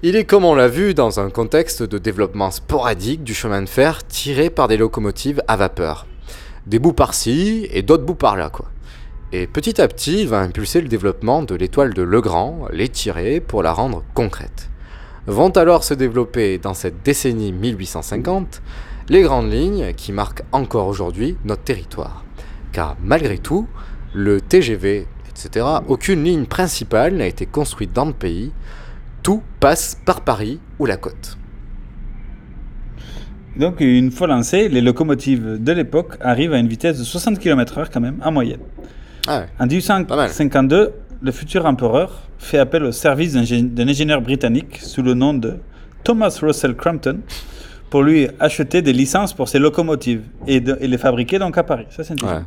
Il 0.00 0.14
est, 0.14 0.24
comme 0.24 0.44
on 0.44 0.54
l'a 0.54 0.68
vu, 0.68 0.94
dans 0.94 1.18
un 1.18 1.28
contexte 1.28 1.82
de 1.82 1.98
développement 1.98 2.52
sporadique 2.52 3.24
du 3.24 3.34
chemin 3.34 3.62
de 3.62 3.68
fer 3.68 4.06
tiré 4.06 4.48
par 4.48 4.68
des 4.68 4.76
locomotives 4.76 5.42
à 5.48 5.56
vapeur. 5.56 6.06
Des 6.68 6.78
bouts 6.78 6.92
par-ci 6.92 7.66
et 7.72 7.82
d'autres 7.82 8.04
bouts 8.04 8.14
par-là, 8.14 8.48
quoi. 8.48 8.66
Et 9.32 9.48
petit 9.48 9.80
à 9.80 9.88
petit, 9.88 10.20
il 10.20 10.28
va 10.28 10.38
impulser 10.38 10.80
le 10.80 10.86
développement 10.86 11.42
de 11.42 11.56
l'étoile 11.56 11.94
de 11.94 12.02
Legrand, 12.02 12.68
l'étirer 12.70 13.40
pour 13.40 13.64
la 13.64 13.72
rendre 13.72 14.04
concrète. 14.14 14.70
Vont 15.26 15.50
alors 15.50 15.82
se 15.82 15.94
développer 15.94 16.58
dans 16.58 16.74
cette 16.74 17.02
décennie 17.02 17.50
1850 17.50 18.62
les 19.08 19.22
grandes 19.22 19.50
lignes 19.50 19.94
qui 19.94 20.12
marquent 20.12 20.44
encore 20.52 20.86
aujourd'hui 20.86 21.36
notre 21.44 21.64
territoire. 21.64 22.24
Car 22.70 22.96
malgré 23.02 23.38
tout, 23.38 23.66
le 24.14 24.40
TGV, 24.40 25.08
etc., 25.28 25.66
aucune 25.88 26.22
ligne 26.22 26.46
principale 26.46 27.14
n'a 27.14 27.26
été 27.26 27.46
construite 27.46 27.92
dans 27.92 28.04
le 28.04 28.12
pays. 28.12 28.52
Tout 29.28 29.42
passe 29.60 30.00
par 30.06 30.22
Paris 30.22 30.58
ou 30.78 30.86
la 30.86 30.96
côte. 30.96 31.36
Donc, 33.58 33.80
une 33.80 34.10
fois 34.10 34.26
lancées, 34.26 34.70
les 34.70 34.80
locomotives 34.80 35.62
de 35.62 35.72
l'époque 35.72 36.16
arrivent 36.22 36.54
à 36.54 36.58
une 36.58 36.66
vitesse 36.66 36.98
de 36.98 37.04
60 37.04 37.38
km/h 37.38 37.88
quand 37.92 38.00
même, 38.00 38.22
en 38.24 38.32
moyenne. 38.32 38.62
Ah 39.26 39.40
ouais. 39.40 39.46
En 39.58 39.66
1852, 39.66 40.94
le 41.20 41.30
futur 41.30 41.66
empereur 41.66 42.22
fait 42.38 42.56
appel 42.56 42.84
au 42.84 42.90
service 42.90 43.34
d'un 43.34 43.88
ingénieur 43.88 44.22
britannique 44.22 44.78
sous 44.80 45.02
le 45.02 45.12
nom 45.12 45.34
de 45.34 45.58
Thomas 46.04 46.34
Russell 46.40 46.74
Crampton 46.74 47.18
pour 47.90 48.02
lui 48.02 48.28
acheter 48.38 48.82
des 48.82 48.92
licences 48.92 49.32
pour 49.32 49.48
ses 49.48 49.58
locomotives 49.58 50.22
et, 50.46 50.60
de- 50.60 50.76
et 50.80 50.86
les 50.88 50.98
fabriquer 50.98 51.38
donc 51.38 51.56
à 51.56 51.62
Paris. 51.62 51.86
Ça, 51.90 52.04
c'est. 52.04 52.22
Ouais, 52.22 52.40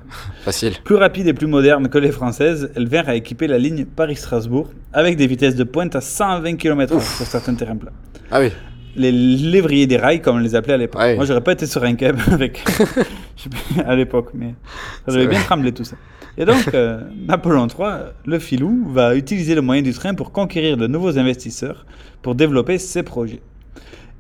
facile. 0.44 0.74
Plus 0.84 0.96
rapide 0.96 1.28
et 1.28 1.34
plus 1.34 1.48
moderne 1.48 1.88
que 1.90 1.98
les 1.98 2.12
françaises, 2.12 2.72
elles 2.76 2.88
vinrent 2.88 3.10
à 3.10 3.16
équiper 3.16 3.48
la 3.48 3.58
ligne 3.58 3.86
Paris-Strasbourg 3.86 4.70
avec 4.94 5.18
des 5.18 5.26
vitesses 5.28 5.56
de 5.56 5.64
pointe 5.64 5.96
à 5.96 6.02
120 6.02 6.56
km/h 6.58 7.00
sur 7.18 7.26
certains 7.26 7.56
terrains 7.56 7.76
plats. 7.78 7.92
Ah 8.30 8.40
oui. 8.40 8.50
Les 8.96 9.12
lévriers 9.12 9.88
des 9.88 9.96
rails, 9.98 10.22
comme 10.22 10.36
on 10.36 10.40
les 10.40 10.54
appelait 10.54 10.74
à 10.74 10.78
l'époque. 10.78 11.02
Ouais. 11.02 11.16
Moi, 11.16 11.24
j'aurais 11.26 11.42
pas 11.42 11.54
été 11.54 11.66
sur 11.66 11.84
un 11.84 11.96
cab 11.96 12.18
avec 12.32 12.62
à 13.86 13.96
l'époque, 13.96 14.30
mais 14.34 14.54
ça 15.08 15.14
devait 15.14 15.28
bien 15.28 15.42
trembler 15.42 15.72
tout 15.72 15.84
ça. 15.84 15.96
Et 16.38 16.46
donc, 16.46 16.74
euh, 16.74 17.02
Napoléon 17.28 17.68
III, 17.68 17.88
le 18.26 18.40
filou, 18.40 18.88
va 18.92 19.16
utiliser 19.16 19.56
le 19.56 19.62
moyen 19.62 19.82
du 19.82 19.94
train 19.94 20.14
pour 20.14 20.32
conquérir 20.32 20.78
de 20.78 20.88
nouveaux 20.88 21.18
investisseurs 21.18 21.86
pour 22.22 22.36
développer 22.36 22.78
ses 22.78 23.04
projets. 23.04 23.42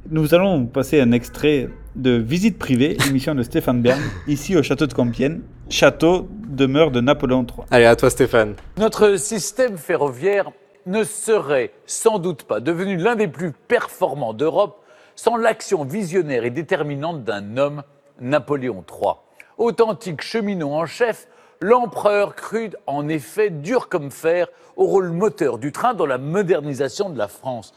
Nous 0.09 0.33
allons 0.33 0.65
passer 0.65 0.99
un 0.99 1.11
extrait 1.11 1.69
de 1.95 2.11
Visite 2.11 2.57
privée, 2.57 2.97
émission 3.07 3.35
de 3.35 3.43
Stéphane 3.43 3.83
Bern, 3.83 4.01
ici 4.27 4.57
au 4.57 4.63
château 4.63 4.87
de 4.87 4.93
Compiègne, 4.93 5.41
château 5.69 6.27
demeure 6.47 6.89
de 6.89 7.01
Napoléon 7.01 7.45
III. 7.45 7.65
Allez, 7.69 7.85
à 7.85 7.95
toi 7.95 8.09
Stéphane. 8.09 8.55
Notre 8.77 9.17
système 9.17 9.77
ferroviaire 9.77 10.51
ne 10.87 11.03
serait 11.03 11.71
sans 11.85 12.17
doute 12.17 12.43
pas 12.43 12.59
devenu 12.59 12.97
l'un 12.97 13.15
des 13.15 13.27
plus 13.27 13.51
performants 13.51 14.33
d'Europe 14.33 14.83
sans 15.15 15.37
l'action 15.37 15.85
visionnaire 15.85 16.45
et 16.45 16.49
déterminante 16.49 17.23
d'un 17.23 17.57
homme, 17.57 17.83
Napoléon 18.19 18.83
III. 18.89 19.13
Authentique 19.59 20.23
cheminot 20.23 20.73
en 20.73 20.87
chef, 20.87 21.27
l'empereur 21.59 22.35
crut 22.35 22.75
en 22.87 23.07
effet 23.07 23.51
dur 23.51 23.87
comme 23.87 24.09
fer 24.09 24.47
au 24.75 24.85
rôle 24.85 25.11
moteur 25.11 25.59
du 25.59 25.71
train 25.71 25.93
dans 25.93 26.07
la 26.07 26.17
modernisation 26.17 27.11
de 27.11 27.19
la 27.19 27.27
France. 27.27 27.73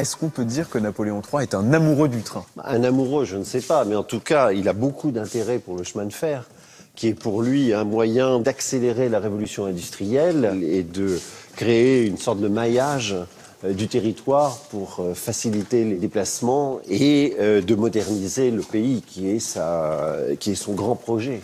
Est-ce 0.00 0.16
qu'on 0.16 0.30
peut 0.30 0.46
dire 0.46 0.70
que 0.70 0.78
Napoléon 0.78 1.20
III 1.20 1.42
est 1.42 1.54
un 1.54 1.74
amoureux 1.74 2.08
du 2.08 2.22
train? 2.22 2.46
Un 2.64 2.84
amoureux, 2.84 3.26
je 3.26 3.36
ne 3.36 3.44
sais 3.44 3.60
pas, 3.60 3.84
mais 3.84 3.94
en 3.94 4.02
tout 4.02 4.18
cas, 4.18 4.50
il 4.50 4.66
a 4.66 4.72
beaucoup 4.72 5.10
d'intérêt 5.10 5.58
pour 5.58 5.76
le 5.76 5.84
chemin 5.84 6.06
de 6.06 6.12
fer, 6.12 6.48
qui 6.94 7.08
est 7.08 7.14
pour 7.14 7.42
lui 7.42 7.74
un 7.74 7.84
moyen 7.84 8.40
d'accélérer 8.40 9.10
la 9.10 9.18
révolution 9.18 9.66
industrielle 9.66 10.58
et 10.62 10.84
de 10.84 11.20
créer 11.54 12.06
une 12.06 12.16
sorte 12.16 12.40
de 12.40 12.48
maillage 12.48 13.14
euh, 13.62 13.74
du 13.74 13.88
territoire 13.88 14.56
pour 14.70 15.00
euh, 15.00 15.12
faciliter 15.12 15.84
les 15.84 15.96
déplacements 15.96 16.80
et 16.88 17.36
euh, 17.38 17.60
de 17.60 17.74
moderniser 17.74 18.50
le 18.50 18.62
pays, 18.62 19.02
qui 19.06 19.28
est, 19.28 19.38
sa, 19.38 20.16
qui 20.38 20.52
est 20.52 20.54
son 20.54 20.72
grand 20.72 20.96
projet. 20.96 21.42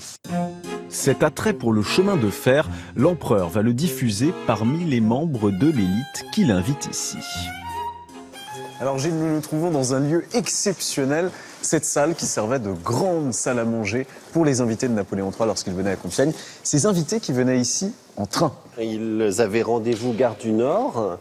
Cet 0.89 1.23
attrait 1.23 1.53
pour 1.53 1.75
le 1.75 1.83
chemin 1.83 2.17
de 2.17 2.31
fer, 2.31 2.71
l'empereur 2.97 3.51
va 3.51 3.61
le 3.61 3.75
diffuser 3.75 4.33
parmi 4.47 4.87
les 4.87 5.03
membres 5.03 5.51
de 5.51 5.67
l'élite 5.67 6.25
qu'il 6.33 6.51
invite 6.51 6.89
ici. 6.91 7.19
Alors 8.79 8.99
Gilles, 8.99 9.15
nous 9.15 9.35
nous 9.35 9.41
trouvons 9.41 9.71
dans 9.71 9.95
un 9.95 10.01
lieu 10.01 10.27
exceptionnel, 10.35 11.31
cette 11.63 11.87
salle 11.87 12.15
qui 12.15 12.27
servait 12.27 12.59
de 12.59 12.73
grande 12.73 13.33
salle 13.33 13.59
à 13.59 13.65
manger 13.65 14.07
pour 14.35 14.45
les 14.45 14.61
invités 14.61 14.87
de 14.87 14.93
Napoléon 14.93 15.31
III 15.31 15.47
lorsqu'il 15.47 15.73
venait 15.73 15.93
à 15.93 15.97
Compiègne. 15.97 16.33
Ces 16.63 16.85
invités 16.85 17.19
qui 17.19 17.33
venaient 17.33 17.59
ici 17.59 17.95
en 18.19 18.27
train. 18.27 18.53
Ils 18.79 19.41
avaient 19.41 19.63
rendez-vous 19.63 20.13
gare 20.13 20.37
du 20.37 20.53
Nord. 20.53 21.19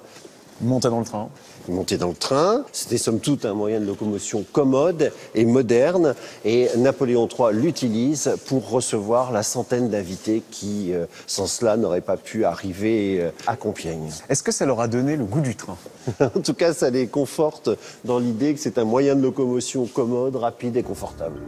Montaient 0.62 0.90
dans 0.90 1.00
le 1.00 1.06
train. 1.06 1.30
Montaient 1.68 1.98
dans 1.98 2.10
le 2.10 2.16
train. 2.16 2.64
C'était 2.72 2.98
somme 2.98 3.20
toute 3.20 3.46
un 3.46 3.54
moyen 3.54 3.80
de 3.80 3.86
locomotion 3.86 4.46
commode 4.52 5.12
et 5.34 5.46
moderne. 5.46 6.16
Et 6.44 6.70
Napoléon 6.78 7.28
III 7.28 7.54
l'utilise 7.54 8.36
pour 8.48 8.70
recevoir 8.70 9.32
la 9.32 9.44
centaine 9.44 9.90
d'invités 9.90 10.44
qui, 10.52 10.94
euh, 10.94 11.06
sans 11.28 11.48
cela, 11.48 11.78
n'auraient 11.78 12.02
pas 12.02 12.18
pu 12.18 12.46
arriver 12.46 13.20
euh, 13.22 13.32
à 13.48 13.56
Compiègne. 13.56 14.12
Est-ce 14.30 14.44
que 14.44 14.52
ça 14.52 14.66
leur 14.66 14.80
a 14.80 14.88
donné 14.88 15.16
le 15.16 15.26
goût 15.26 15.42
du 15.42 15.56
train? 15.56 15.78
En 16.36 16.42
tout 16.42 16.54
cas, 16.54 16.74
ça 16.74 16.90
les 16.90 17.08
conforte 17.08 17.70
dans 18.04 18.20
l'idée 18.20 18.54
que 18.54 18.60
c'est 18.60 18.78
un 18.78 18.86
moyen 18.86 19.16
de 19.16 19.22
locomotion 19.22 19.86
commode, 19.86 20.36
rapide 20.36 20.78
et 20.78 20.84
confortable. 20.84 21.40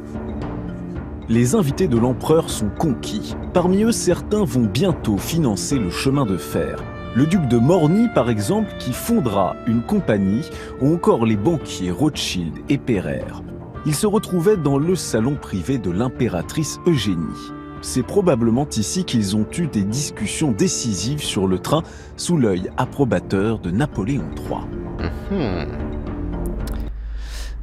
Les 1.30 1.56
invités 1.56 1.88
de 1.88 1.98
l'empereur 1.98 2.50
sont 2.50 2.70
conquis. 2.70 3.36
Parmi 3.54 3.84
eux, 3.84 3.92
certains 3.92 4.46
vont 4.46 4.64
bientôt 4.64 5.18
financer 5.18 5.76
le 5.76 5.90
chemin 5.90 6.26
de 6.26 6.38
fer. 6.38 6.82
Le 7.18 7.26
duc 7.26 7.48
de 7.48 7.58
Morny, 7.58 8.10
par 8.14 8.30
exemple, 8.30 8.70
qui 8.78 8.94
fondera 8.94 9.56
une 9.66 9.82
compagnie, 9.82 10.48
ou 10.82 10.94
encore 10.94 11.26
les 11.26 11.36
banquiers 11.36 11.90
Rothschild 11.90 12.54
et 12.70 12.78
Pereire. 12.78 13.42
Ils 13.88 13.96
se 13.96 14.06
retrouvaient 14.06 14.56
dans 14.56 14.78
le 14.78 14.96
salon 14.96 15.34
privé 15.34 15.80
de 15.80 15.90
l'impératrice 15.90 16.80
Eugénie. 16.86 17.52
C'est 17.82 18.04
probablement 18.04 18.70
ici 18.70 19.04
qu'ils 19.04 19.36
ont 19.36 19.48
eu 19.58 19.66
des 19.66 19.82
discussions 19.82 20.52
décisives 20.52 21.24
sur 21.24 21.48
le 21.48 21.58
train 21.58 21.82
sous 22.18 22.38
l'œil 22.38 22.70
approbateur 22.78 23.58
de 23.58 23.72
Napoléon 23.72 24.30
III. 24.38 25.10
Hmm. 25.32 25.66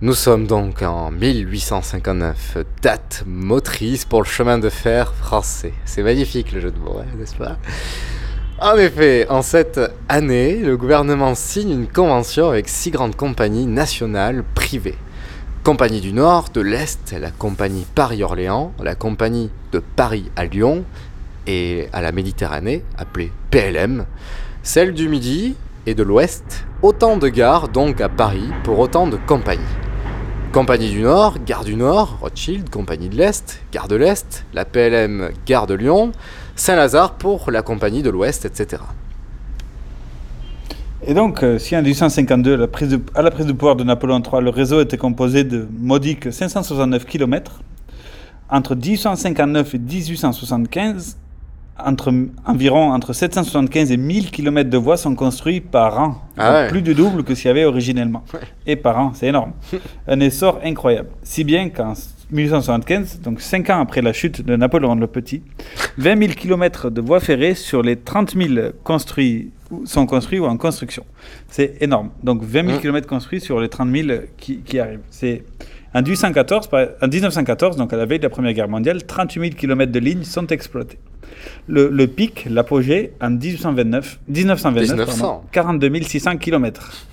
Nous 0.00 0.14
sommes 0.14 0.48
donc 0.48 0.82
en 0.82 1.12
1859, 1.12 2.58
date 2.82 3.22
motrice 3.24 4.04
pour 4.04 4.20
le 4.20 4.26
chemin 4.26 4.58
de 4.58 4.68
fer 4.68 5.14
français. 5.14 5.74
C'est 5.84 6.02
magnifique 6.02 6.50
le 6.50 6.58
jeu 6.58 6.72
de 6.72 6.78
mots, 6.80 6.98
hein, 6.98 7.06
n'est-ce 7.16 7.36
pas? 7.36 7.56
En 8.64 8.78
effet, 8.78 9.26
en 9.28 9.42
cette 9.42 9.78
année, 10.08 10.56
le 10.56 10.78
gouvernement 10.78 11.34
signe 11.34 11.72
une 11.72 11.86
convention 11.86 12.48
avec 12.48 12.66
six 12.66 12.90
grandes 12.90 13.14
compagnies 13.14 13.66
nationales 13.66 14.42
privées. 14.54 14.96
Compagnie 15.62 16.00
du 16.00 16.14
Nord, 16.14 16.46
de 16.48 16.62
l'Est, 16.62 17.14
la 17.20 17.30
compagnie 17.30 17.84
Paris-Orléans, 17.94 18.72
la 18.82 18.94
compagnie 18.94 19.50
de 19.72 19.80
Paris 19.80 20.30
à 20.34 20.46
Lyon 20.46 20.84
et 21.46 21.90
à 21.92 22.00
la 22.00 22.10
Méditerranée, 22.10 22.82
appelée 22.96 23.32
PLM, 23.50 24.06
celle 24.62 24.94
du 24.94 25.10
Midi 25.10 25.56
et 25.84 25.94
de 25.94 26.02
l'Ouest, 26.02 26.64
autant 26.80 27.18
de 27.18 27.28
gares 27.28 27.68
donc 27.68 28.00
à 28.00 28.08
Paris 28.08 28.48
pour 28.62 28.78
autant 28.78 29.06
de 29.06 29.18
compagnies. 29.26 29.60
Compagnie 30.54 30.88
du 30.88 31.02
Nord, 31.02 31.36
Gare 31.44 31.64
du 31.64 31.76
Nord, 31.76 32.16
Rothschild, 32.22 32.70
Compagnie 32.70 33.10
de 33.10 33.16
l'Est, 33.16 33.60
Gare 33.72 33.88
de 33.88 33.96
l'Est, 33.96 34.46
la 34.54 34.64
PLM, 34.64 35.32
Gare 35.44 35.66
de 35.66 35.74
Lyon, 35.74 36.12
Saint-Lazare 36.56 37.14
pour 37.14 37.50
la 37.50 37.62
Compagnie 37.62 38.02
de 38.02 38.10
l'Ouest, 38.10 38.44
etc. 38.44 38.82
Et 41.06 41.12
donc, 41.14 41.42
euh, 41.42 41.58
si 41.58 41.76
en 41.76 41.82
1852, 41.82 42.56
la 42.56 42.66
prise 42.66 42.88
de- 42.88 43.00
à 43.14 43.22
la 43.22 43.30
prise 43.30 43.46
du 43.46 43.54
pouvoir 43.54 43.76
de 43.76 43.84
Napoléon 43.84 44.22
III, 44.22 44.42
le 44.42 44.50
réseau 44.50 44.80
était 44.80 44.96
composé 44.96 45.44
de 45.44 45.68
modiques 45.78 46.32
569 46.32 47.04
km, 47.04 47.60
Entre 48.50 48.74
1859 48.74 49.74
et 49.74 49.78
1875, 49.78 51.16
entre, 51.82 52.12
environ 52.46 52.92
entre 52.92 53.12
775 53.14 53.90
et 53.90 53.96
1000 53.96 54.30
km 54.30 54.68
de 54.70 54.76
voies 54.78 54.98
sont 54.98 55.14
construits 55.16 55.60
par 55.62 55.98
an. 55.98 56.22
Ah 56.36 56.44
Donc 56.50 56.54
ouais. 56.56 56.68
Plus 56.68 56.82
du 56.82 56.94
double 56.94 57.24
que 57.24 57.34
ce 57.34 57.40
qu'il 57.40 57.48
y 57.48 57.50
avait 57.50 57.64
originellement. 57.64 58.22
Et 58.66 58.76
par 58.76 58.98
an, 58.98 59.12
c'est 59.14 59.26
énorme. 59.28 59.52
Un 60.06 60.20
essor 60.20 60.60
incroyable. 60.62 61.08
Si 61.22 61.42
bien 61.42 61.70
qu'en 61.70 61.94
1875, 62.34 63.20
donc 63.22 63.40
5 63.40 63.70
ans 63.70 63.80
après 63.80 64.02
la 64.02 64.12
chute 64.12 64.44
de 64.44 64.56
Napoléon 64.56 64.94
le 64.96 65.06
Petit, 65.06 65.42
20 65.98 66.18
000 66.18 66.32
km 66.34 66.90
de 66.90 67.00
voies 67.00 67.20
ferrées 67.20 67.54
sur 67.54 67.82
les 67.82 67.96
30 67.96 68.34
000 68.36 68.70
construits, 68.82 69.50
ou- 69.70 69.86
sont 69.86 70.04
construits 70.06 70.40
ou 70.40 70.46
en 70.46 70.56
construction. 70.56 71.04
C'est 71.48 71.76
énorme. 71.80 72.10
Donc 72.22 72.42
20 72.42 72.66
000 72.66 72.78
Mm. 72.78 72.80
km 72.80 73.06
construits 73.08 73.40
sur 73.40 73.60
les 73.60 73.68
30 73.68 73.90
000 73.90 74.08
qui, 74.36 74.58
qui 74.58 74.78
arrivent. 74.78 75.00
C'est 75.10 75.44
en 75.94 76.02
1814, 76.02 76.66
par- 76.66 76.88
en 77.00 77.06
1914, 77.08 77.76
donc 77.76 77.92
à 77.92 77.96
la 77.96 78.04
veille 78.04 78.18
de 78.18 78.24
la 78.24 78.30
Première 78.30 78.52
Guerre 78.52 78.68
mondiale, 78.68 79.04
38 79.04 79.40
000 79.40 79.54
km 79.56 79.92
de 79.92 79.98
lignes 80.00 80.24
sont 80.24 80.46
exploités. 80.48 80.98
Le, 81.68 81.88
le 81.88 82.06
pic, 82.08 82.46
l'apogée, 82.50 83.12
en 83.20 83.30
1829, 83.30 84.18
1929, 84.28 84.88
1900. 84.96 85.20
pardon, 85.26 85.40
42 85.52 86.02
600 86.02 86.36
km. 86.38 87.06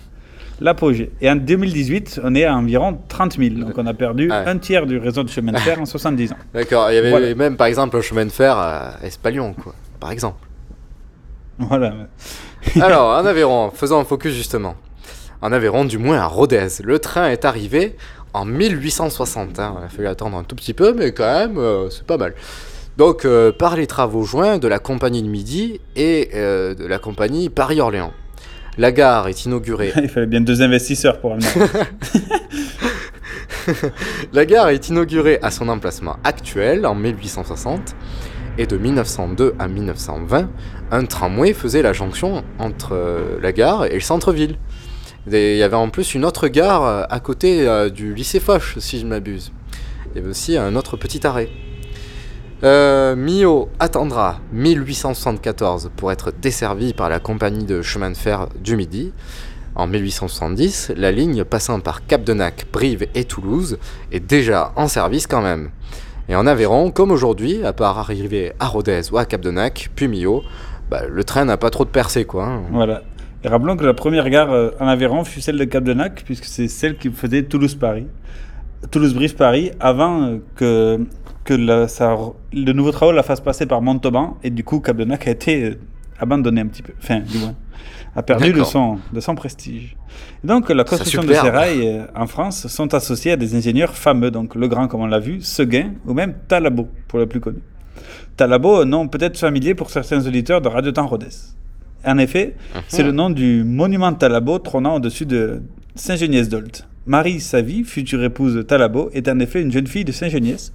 L'apogée. 0.62 1.12
Et 1.22 1.30
en 1.30 1.36
2018, 1.36 2.22
on 2.24 2.36
est 2.36 2.46
à 2.46 2.56
environ 2.56 2.98
30 3.10 3.38
000. 3.38 3.56
Donc 3.56 3.74
on 3.78 3.86
a 3.88 3.94
perdu 3.96 4.30
Ah 4.32 4.44
un 4.48 4.58
tiers 4.60 4.86
du 4.86 4.98
réseau 5.00 5.24
de 5.24 5.30
chemin 5.30 5.52
de 5.52 5.58
fer 5.58 5.82
en 5.82 5.86
70 5.88 6.32
ans. 6.32 6.36
D'accord, 6.54 6.92
il 6.92 6.96
y 6.96 6.98
avait 7.00 7.10
Voilà. 7.10 7.34
même 7.36 7.58
par 7.58 7.68
exemple 7.68 7.96
le 7.96 8.02
chemin 8.04 8.26
de 8.26 8.32
fer 8.32 8.56
à 8.58 8.94
Espalion, 9.04 9.54
quoi, 9.54 9.74
par 10.00 10.12
exemple. 10.12 10.48
Voilà. 11.58 11.94
Alors, 12.82 13.10
en 13.20 13.26
Aveyron, 13.26 13.72
faisons 13.72 14.00
un 14.00 14.06
focus 14.06 14.34
justement. 14.34 14.76
En 15.42 15.52
Aveyron, 15.52 15.86
du 15.86 15.98
moins 15.98 16.20
à 16.20 16.28
Rodez, 16.28 16.68
le 16.84 17.00
train 17.00 17.30
est 17.30 17.44
arrivé 17.46 17.96
en 18.34 18.46
1860. 18.46 19.60
hein. 19.60 19.76
Il 19.82 19.86
a 19.86 19.90
fallu 19.90 20.08
attendre 20.08 20.38
un 20.38 20.44
tout 20.44 20.56
petit 20.56 20.74
peu, 20.76 20.94
mais 20.94 21.12
quand 21.12 21.24
même, 21.40 21.58
euh, 21.58 21.90
c'est 21.90 22.06
pas 22.06 22.18
mal. 22.18 22.36
Donc, 22.98 23.26
euh, 23.26 23.52
par 23.52 23.76
les 23.76 23.88
travaux 23.88 24.24
joints 24.24 24.60
de 24.60 24.68
la 24.68 24.78
Compagnie 24.78 25.24
de 25.24 25.28
Midi 25.28 25.80
et 25.96 26.30
euh, 26.36 26.76
de 26.76 26.86
la 26.86 27.00
Compagnie 27.00 27.50
Paris-Orléans. 27.50 28.12
La 28.78 28.92
gare 28.92 29.28
est 29.28 29.46
inaugurée. 29.46 29.94
Il 30.02 30.10
fallait 30.10 30.28
bien 30.28 30.42
deux 30.42 30.62
investisseurs 30.62 31.20
pour 31.20 31.34
amener. 31.34 31.48
La 34.34 34.46
gare 34.46 34.70
est 34.70 34.90
inaugurée 34.90 35.40
à 35.42 35.52
son 35.52 35.70
emplacement 35.70 36.18
actuel 36.24 36.86
en 36.86 36.96
1860 36.96 37.96
et 38.58 38.66
de 38.66 38.78
1902 38.78 39.56
à 39.60 39.68
1920, 39.68 40.50
un 40.92 41.06
tramway 41.06 41.54
faisait 41.54 41.82
la 41.82 41.94
jonction 41.94 42.44
entre 42.60 42.94
euh, 42.94 43.40
la 43.42 43.52
gare 43.52 43.86
et 43.86 43.94
le 43.94 44.02
centre-ville. 44.02 44.58
Il 45.28 45.56
y 45.56 45.64
avait 45.64 45.76
en 45.76 45.90
plus 45.90 46.16
une 46.16 46.26
autre 46.26 46.48
gare 46.48 46.84
euh, 46.84 47.04
à 47.10 47.20
côté 47.20 47.68
euh, 47.68 47.90
du 47.90 48.14
lycée 48.14 48.40
Foch, 48.40 48.76
si 48.80 49.00
je 49.00 49.06
ne 49.06 49.10
m'abuse. 49.10 49.52
Il 50.12 50.18
y 50.18 50.20
avait 50.20 50.30
aussi 50.30 50.58
un 50.58 50.76
autre 50.76 50.98
petit 50.98 51.26
arrêt. 51.26 51.50
Euh, 52.64 53.16
Millau 53.16 53.70
attendra 53.80 54.40
1874 54.54 55.90
pour 55.96 56.12
être 56.12 56.32
desservi 56.32 56.94
par 56.94 57.10
la 57.10 57.20
compagnie 57.20 57.66
de 57.66 57.82
chemin 57.82 58.12
de 58.12 58.18
fer 58.18 58.48
du 58.64 58.76
Midi. 58.76 59.14
En 59.74 59.88
1870, 59.88 60.94
la 60.96 61.12
ligne 61.12 61.44
passant 61.44 61.80
par 61.80 62.06
Capdenac, 62.06 62.68
Brive 62.72 63.08
et 63.16 63.24
Toulouse 63.24 63.80
est 64.12 64.20
déjà 64.20 64.74
en 64.76 64.88
service 64.88 65.26
quand 65.26 65.42
même. 65.42 65.72
Et 66.30 66.36
en 66.36 66.46
Aveyron, 66.46 66.92
comme 66.92 67.10
aujourd'hui, 67.10 67.66
à 67.66 67.74
part 67.74 67.98
arriver 67.98 68.54
à 68.60 68.68
Rodez 68.68 69.02
ou 69.12 69.18
à 69.18 69.26
Capdenac, 69.26 69.90
puis 69.96 70.08
Millau, 70.08 70.44
bah, 70.92 71.02
le 71.10 71.24
train 71.24 71.46
n'a 71.46 71.58
pas 71.58 71.72
trop 71.72 71.86
de 71.86 71.90
percée 71.90 72.28
hein. 72.36 72.62
Voilà. 72.72 73.02
Et 73.44 73.48
rappelons 73.48 73.76
que 73.76 73.86
la 73.86 73.96
première 73.96 74.30
gare 74.30 74.52
euh, 74.52 74.70
en 74.80 74.88
Aveyron 74.88 75.24
fut 75.24 75.42
celle 75.42 75.58
de 75.58 75.64
Capdenac, 75.64 76.24
puisque 76.26 76.46
c'est 76.46 76.68
celle 76.68 76.98
qui 76.98 77.10
faisait 77.10 77.42
Toulouse-Paris. 77.44 78.06
Toulouse-Brive-Paris, 78.92 79.72
avant 79.80 80.24
euh, 80.24 80.38
que, 80.56 81.00
que 81.52 81.62
la- 81.62 81.88
ça- 81.88 82.18
le 82.54 82.72
nouveau 82.74 82.92
travaux 82.92 83.12
la 83.12 83.24
fasse 83.24 83.42
passer 83.42 83.66
par 83.66 83.82
Montauban, 83.82 84.38
et 84.44 84.50
du 84.50 84.64
coup 84.64 84.80
Capdenac 84.80 85.28
a 85.28 85.32
été 85.32 85.64
euh, 85.64 85.76
abandonné 86.20 86.62
un 86.62 86.68
petit 86.68 86.82
peu. 86.82 86.94
Enfin, 87.02 87.20
du 87.20 87.38
moins, 87.40 87.56
a 88.16 88.24
perdu 88.24 88.46
de 88.60 88.64
son, 88.66 89.00
de 89.14 89.20
son 89.20 89.36
prestige. 89.36 89.96
Et 90.44 90.48
donc 90.48 90.70
la 90.70 90.84
construction 90.84 91.22
de 91.24 91.34
ces 91.34 91.50
rails 91.50 91.88
euh, 91.88 92.06
en 92.16 92.28
France 92.28 92.68
sont 92.68 92.94
associés 92.94 93.32
à 93.34 93.36
des 93.38 93.56
ingénieurs 93.56 93.96
fameux, 93.96 94.32
donc 94.32 94.56
Legrand 94.56 94.88
comme 94.88 95.02
on 95.02 95.08
l'a 95.08 95.20
vu, 95.20 95.42
Seguin 95.42 95.92
ou 96.06 96.14
même 96.14 96.34
Talabot 96.48 96.88
pour 97.08 97.20
le 97.20 97.26
plus 97.28 97.40
connu. 97.40 97.60
Talabot, 98.38 98.86
nom 98.86 99.08
peut-être 99.08 99.38
familier 99.38 99.76
pour 99.76 99.90
certains 99.92 100.26
auditeurs 100.26 100.62
de 100.62 100.68
Radio 100.70 100.92
Temps 100.92 101.08
Rodez. 101.08 101.28
En 102.06 102.18
effet, 102.18 102.56
c'est 102.88 103.04
le 103.04 103.12
nom 103.12 103.30
du 103.30 103.64
monument 103.64 104.14
Talabot 104.14 104.58
trônant 104.60 104.96
au-dessus 104.96 105.26
de 105.26 105.62
Saint-Geniès-d'Olt. 105.96 106.88
Marie 107.06 107.40
Savy, 107.40 107.84
future 107.84 108.24
épouse 108.24 108.56
de 108.56 108.62
Talabot, 108.62 109.10
est 109.14 109.28
en 109.28 109.40
effet 109.40 109.62
une 109.62 109.72
jeune 109.72 109.88
fille 109.88 110.06
de 110.06 110.12
Saint-Geniès. 110.12 110.74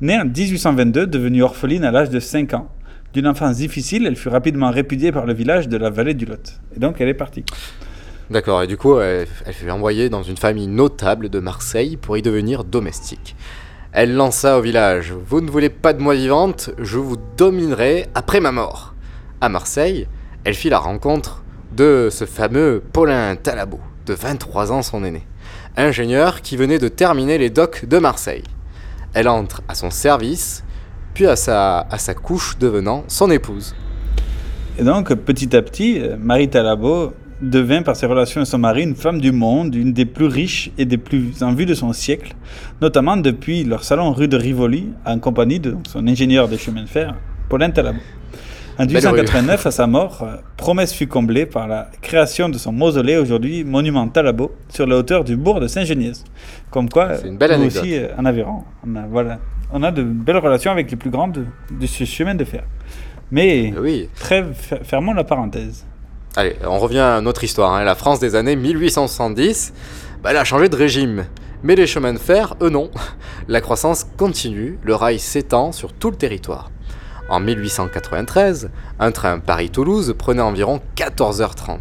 Née 0.00 0.18
en 0.18 0.24
1822, 0.24 1.06
devenue 1.06 1.42
orpheline 1.42 1.84
à 1.84 1.90
l'âge 1.90 2.10
de 2.10 2.20
5 2.20 2.54
ans. 2.54 2.68
D'une 3.12 3.26
enfance 3.28 3.56
difficile, 3.56 4.06
elle 4.06 4.16
fut 4.16 4.28
rapidement 4.28 4.70
répudiée 4.70 5.12
par 5.12 5.24
le 5.24 5.34
village 5.34 5.68
de 5.68 5.76
la 5.76 5.90
vallée 5.90 6.14
du 6.14 6.26
Lot. 6.26 6.60
Et 6.76 6.80
donc 6.80 7.00
elle 7.00 7.08
est 7.08 7.14
partie. 7.14 7.44
D'accord, 8.30 8.62
et 8.62 8.66
du 8.66 8.76
coup, 8.76 8.98
elle, 8.98 9.26
fut 9.52 9.70
envoyée 9.70 10.08
dans 10.08 10.22
une 10.22 10.38
famille 10.38 10.66
notable 10.66 11.28
de 11.28 11.38
Marseille 11.38 11.96
pour 11.96 12.16
y 12.16 12.22
devenir 12.22 12.64
domestique. 12.64 13.36
Elle 13.92 14.16
lança 14.16 14.58
au 14.58 14.62
village 14.62 15.12
Vous 15.12 15.40
ne 15.40 15.50
voulez 15.50 15.68
pas 15.68 15.92
de 15.92 16.02
moi 16.02 16.14
vivante, 16.14 16.70
je 16.78 16.98
vous 16.98 17.16
dominerai 17.36 18.06
après 18.14 18.40
ma 18.40 18.50
mort. 18.50 18.94
À 19.40 19.48
Marseille, 19.48 20.08
elle 20.44 20.54
fit 20.54 20.70
la 20.70 20.78
rencontre 20.78 21.44
de 21.76 22.08
ce 22.10 22.24
fameux 22.24 22.82
Paulin 22.92 23.36
Talabot, 23.36 23.80
de 24.06 24.14
23 24.14 24.72
ans 24.72 24.82
son 24.82 25.04
aîné, 25.04 25.22
ingénieur 25.76 26.40
qui 26.40 26.56
venait 26.56 26.78
de 26.78 26.88
terminer 26.88 27.38
les 27.38 27.50
docks 27.50 27.84
de 27.84 27.98
Marseille. 27.98 28.44
Elle 29.14 29.28
entre 29.28 29.62
à 29.68 29.74
son 29.74 29.90
service, 29.90 30.64
puis 31.14 31.26
à 31.26 31.36
sa, 31.36 31.80
à 31.80 31.98
sa 31.98 32.14
couche 32.14 32.58
devenant 32.58 33.04
son 33.08 33.30
épouse. 33.30 33.74
Et 34.78 34.82
donc, 34.82 35.14
petit 35.14 35.54
à 35.56 35.62
petit, 35.62 36.02
Marie 36.18 36.48
Talabot 36.48 37.12
devint, 37.40 37.82
par 37.82 37.96
ses 37.96 38.06
relations 38.06 38.40
avec 38.40 38.48
son 38.48 38.58
mari, 38.58 38.82
une 38.82 38.94
femme 38.94 39.20
du 39.20 39.32
monde, 39.32 39.74
une 39.74 39.92
des 39.92 40.04
plus 40.04 40.26
riches 40.26 40.70
et 40.78 40.84
des 40.84 40.98
plus 40.98 41.42
en 41.42 41.52
vue 41.52 41.66
de 41.66 41.74
son 41.74 41.92
siècle, 41.92 42.34
notamment 42.80 43.16
depuis 43.16 43.64
leur 43.64 43.84
salon 43.84 44.12
rue 44.12 44.28
de 44.28 44.36
Rivoli, 44.36 44.88
en 45.04 45.18
compagnie 45.18 45.60
de 45.60 45.76
son 45.88 46.06
ingénieur 46.06 46.48
des 46.48 46.58
chemins 46.58 46.82
de 46.82 46.88
fer, 46.88 47.14
Paulin 47.48 47.70
Talabot. 47.70 48.00
En 48.78 48.86
Belle 48.86 48.96
rue. 49.06 49.20
1889, 49.22 49.66
à 49.66 49.70
sa 49.70 49.86
mort, 49.86 50.22
euh, 50.22 50.36
promesse 50.56 50.92
fut 50.92 51.06
comblée 51.06 51.46
par 51.46 51.68
la 51.68 51.90
création 52.02 52.48
de 52.48 52.58
son 52.58 52.72
mausolée, 52.72 53.16
aujourd'hui 53.16 53.62
monument 53.64 54.08
Talabot, 54.08 54.52
sur 54.68 54.86
la 54.86 54.96
hauteur 54.96 55.22
du 55.24 55.36
bourg 55.36 55.60
de 55.60 55.68
Saint-Geniès. 55.68 56.24
Comme 56.70 56.88
quoi, 56.88 57.20
une 57.24 57.36
belle 57.38 57.56
nous 57.60 57.66
aussi, 57.66 57.96
euh, 57.96 58.08
en 58.18 58.24
Aveyron, 58.24 58.64
on 58.86 58.96
a, 58.96 59.02
voilà, 59.08 59.38
on 59.72 59.82
a 59.84 59.90
de 59.92 60.02
belles 60.02 60.38
relations 60.38 60.72
avec 60.72 60.90
les 60.90 60.96
plus 60.96 61.10
grands 61.10 61.28
de, 61.28 61.44
de 61.70 61.86
ce 61.86 62.04
chemin 62.04 62.34
de 62.34 62.44
fer. 62.44 62.64
Mais, 63.30 63.72
oui. 63.80 64.08
très, 64.18 64.44
fer- 64.52 64.80
fermons 64.82 65.14
la 65.14 65.24
parenthèse. 65.24 65.84
Allez, 66.36 66.56
on 66.66 66.78
revient 66.78 66.98
à 66.98 67.20
notre 67.20 67.44
histoire. 67.44 67.72
hein. 67.74 67.84
La 67.84 67.94
France 67.94 68.18
des 68.18 68.34
années 68.34 68.56
1870, 68.56 69.72
bah, 70.22 70.30
elle 70.30 70.36
a 70.36 70.44
changé 70.44 70.68
de 70.68 70.76
régime. 70.76 71.24
Mais 71.62 71.76
les 71.76 71.86
chemins 71.86 72.12
de 72.12 72.18
fer, 72.18 72.54
eux 72.60 72.68
non. 72.70 72.90
La 73.48 73.60
croissance 73.60 74.04
continue, 74.18 74.78
le 74.82 74.94
rail 74.94 75.18
s'étend 75.18 75.72
sur 75.72 75.92
tout 75.92 76.10
le 76.10 76.16
territoire. 76.16 76.70
En 77.28 77.40
1893, 77.40 78.70
un 78.98 79.10
train 79.10 79.38
Paris-Toulouse 79.38 80.14
prenait 80.18 80.42
environ 80.42 80.80
14h30. 80.96 81.78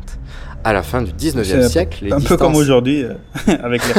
À 0.63 0.71
la 0.71 0.81
fin 0.81 1.01
du 1.01 1.11
19e 1.11 1.43
C'est 1.43 1.69
siècle, 1.69 2.05
les 2.05 2.13
un 2.13 2.21
peu 2.21 2.37
comme 2.37 2.55
aujourd'hui, 2.55 3.03
euh, 3.03 3.15
avec 3.63 3.81
les 3.85 3.93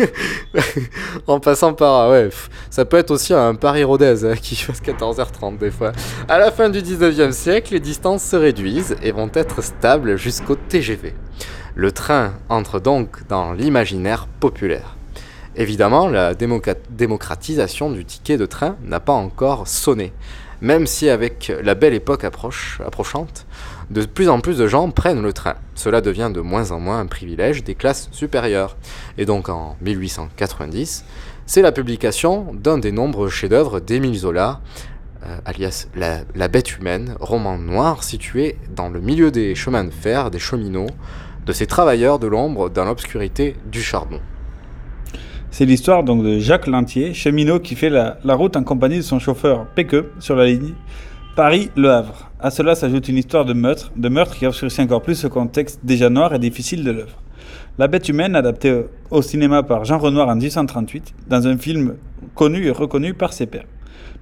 en 1.26 1.38
passant 1.38 1.74
par. 1.74 2.10
Ouais, 2.10 2.24
pff, 2.24 2.48
ça 2.70 2.86
peut 2.86 2.96
être 2.96 3.10
aussi 3.10 3.34
un 3.34 3.54
Paris-Rodez 3.54 4.24
hein, 4.24 4.34
qui 4.40 4.56
fasse 4.56 4.80
14h30 4.80 5.58
des 5.58 5.70
fois. 5.70 5.92
À 6.28 6.38
la 6.38 6.50
fin 6.50 6.70
du 6.70 6.80
19e 6.80 7.32
siècle, 7.32 7.74
les 7.74 7.80
distances 7.80 8.22
se 8.24 8.36
réduisent 8.36 8.96
et 9.02 9.12
vont 9.12 9.30
être 9.34 9.62
stables 9.62 10.16
jusqu'au 10.16 10.56
TGV. 10.56 11.14
Le 11.74 11.92
train 11.92 12.32
entre 12.48 12.80
donc 12.80 13.26
dans 13.28 13.52
l'imaginaire 13.52 14.26
populaire. 14.40 14.96
Évidemment, 15.54 16.08
la 16.08 16.32
démocratisation 16.34 17.90
du 17.90 18.06
ticket 18.06 18.38
de 18.38 18.46
train 18.46 18.76
n'a 18.84 19.00
pas 19.00 19.12
encore 19.12 19.68
sonné, 19.68 20.12
même 20.62 20.86
si 20.86 21.10
avec 21.10 21.52
la 21.62 21.74
belle 21.74 21.92
époque 21.92 22.24
approchante, 22.24 23.46
de 23.90 24.06
plus 24.06 24.30
en 24.30 24.40
plus 24.40 24.56
de 24.56 24.66
gens 24.66 24.90
prennent 24.90 25.20
le 25.20 25.34
train. 25.34 25.56
Cela 25.74 26.00
devient 26.00 26.30
de 26.32 26.40
moins 26.40 26.70
en 26.70 26.80
moins 26.80 27.00
un 27.00 27.06
privilège 27.06 27.64
des 27.64 27.74
classes 27.74 28.08
supérieures. 28.12 28.76
Et 29.18 29.26
donc 29.26 29.50
en 29.50 29.76
1890, 29.82 31.04
c'est 31.44 31.60
la 31.60 31.72
publication 31.72 32.54
d'un 32.54 32.78
des 32.78 32.92
nombreux 32.92 33.28
chefs-d'œuvre 33.28 33.80
d'Émile 33.80 34.18
Zola, 34.18 34.60
euh, 35.26 35.36
alias 35.44 35.86
La 35.94 36.48
Bête 36.48 36.78
humaine, 36.78 37.14
roman 37.20 37.58
noir 37.58 38.04
situé 38.04 38.56
dans 38.74 38.88
le 38.88 39.02
milieu 39.02 39.30
des 39.30 39.54
chemins 39.54 39.84
de 39.84 39.90
fer, 39.90 40.30
des 40.30 40.38
cheminots, 40.38 40.86
de 41.44 41.52
ces 41.52 41.66
travailleurs 41.66 42.18
de 42.18 42.26
l'ombre 42.26 42.70
dans 42.70 42.86
l'obscurité 42.86 43.54
du 43.66 43.82
charbon. 43.82 44.20
C'est 45.52 45.66
l'histoire 45.66 46.02
donc 46.02 46.24
de 46.24 46.38
Jacques 46.38 46.66
Lantier, 46.66 47.12
cheminot 47.12 47.60
qui 47.60 47.76
fait 47.76 47.90
la, 47.90 48.16
route 48.24 48.56
en 48.56 48.64
compagnie 48.64 48.96
de 48.96 49.02
son 49.02 49.18
chauffeur 49.18 49.66
Péqueux 49.74 50.10
sur 50.18 50.34
la 50.34 50.46
ligne 50.46 50.72
Paris-Le 51.36 51.90
Havre. 51.90 52.30
À 52.40 52.50
cela 52.50 52.74
s'ajoute 52.74 53.06
une 53.08 53.18
histoire 53.18 53.44
de 53.44 53.52
meurtre, 53.52 53.92
de 53.94 54.08
meurtre 54.08 54.34
qui 54.34 54.46
obscurcit 54.46 54.80
encore 54.80 55.02
plus 55.02 55.14
ce 55.14 55.26
contexte 55.26 55.80
déjà 55.82 56.08
noir 56.08 56.34
et 56.34 56.38
difficile 56.38 56.84
de 56.84 56.90
l'œuvre. 56.90 57.18
La 57.78 57.86
bête 57.86 58.08
humaine, 58.08 58.34
adaptée 58.34 58.84
au 59.10 59.20
cinéma 59.20 59.62
par 59.62 59.84
Jean 59.84 59.98
Renoir 59.98 60.30
en 60.30 60.36
1838, 60.36 61.12
dans 61.28 61.46
un 61.46 61.58
film 61.58 61.96
connu 62.34 62.64
et 62.64 62.70
reconnu 62.70 63.12
par 63.12 63.34
ses 63.34 63.44
pairs. 63.44 63.66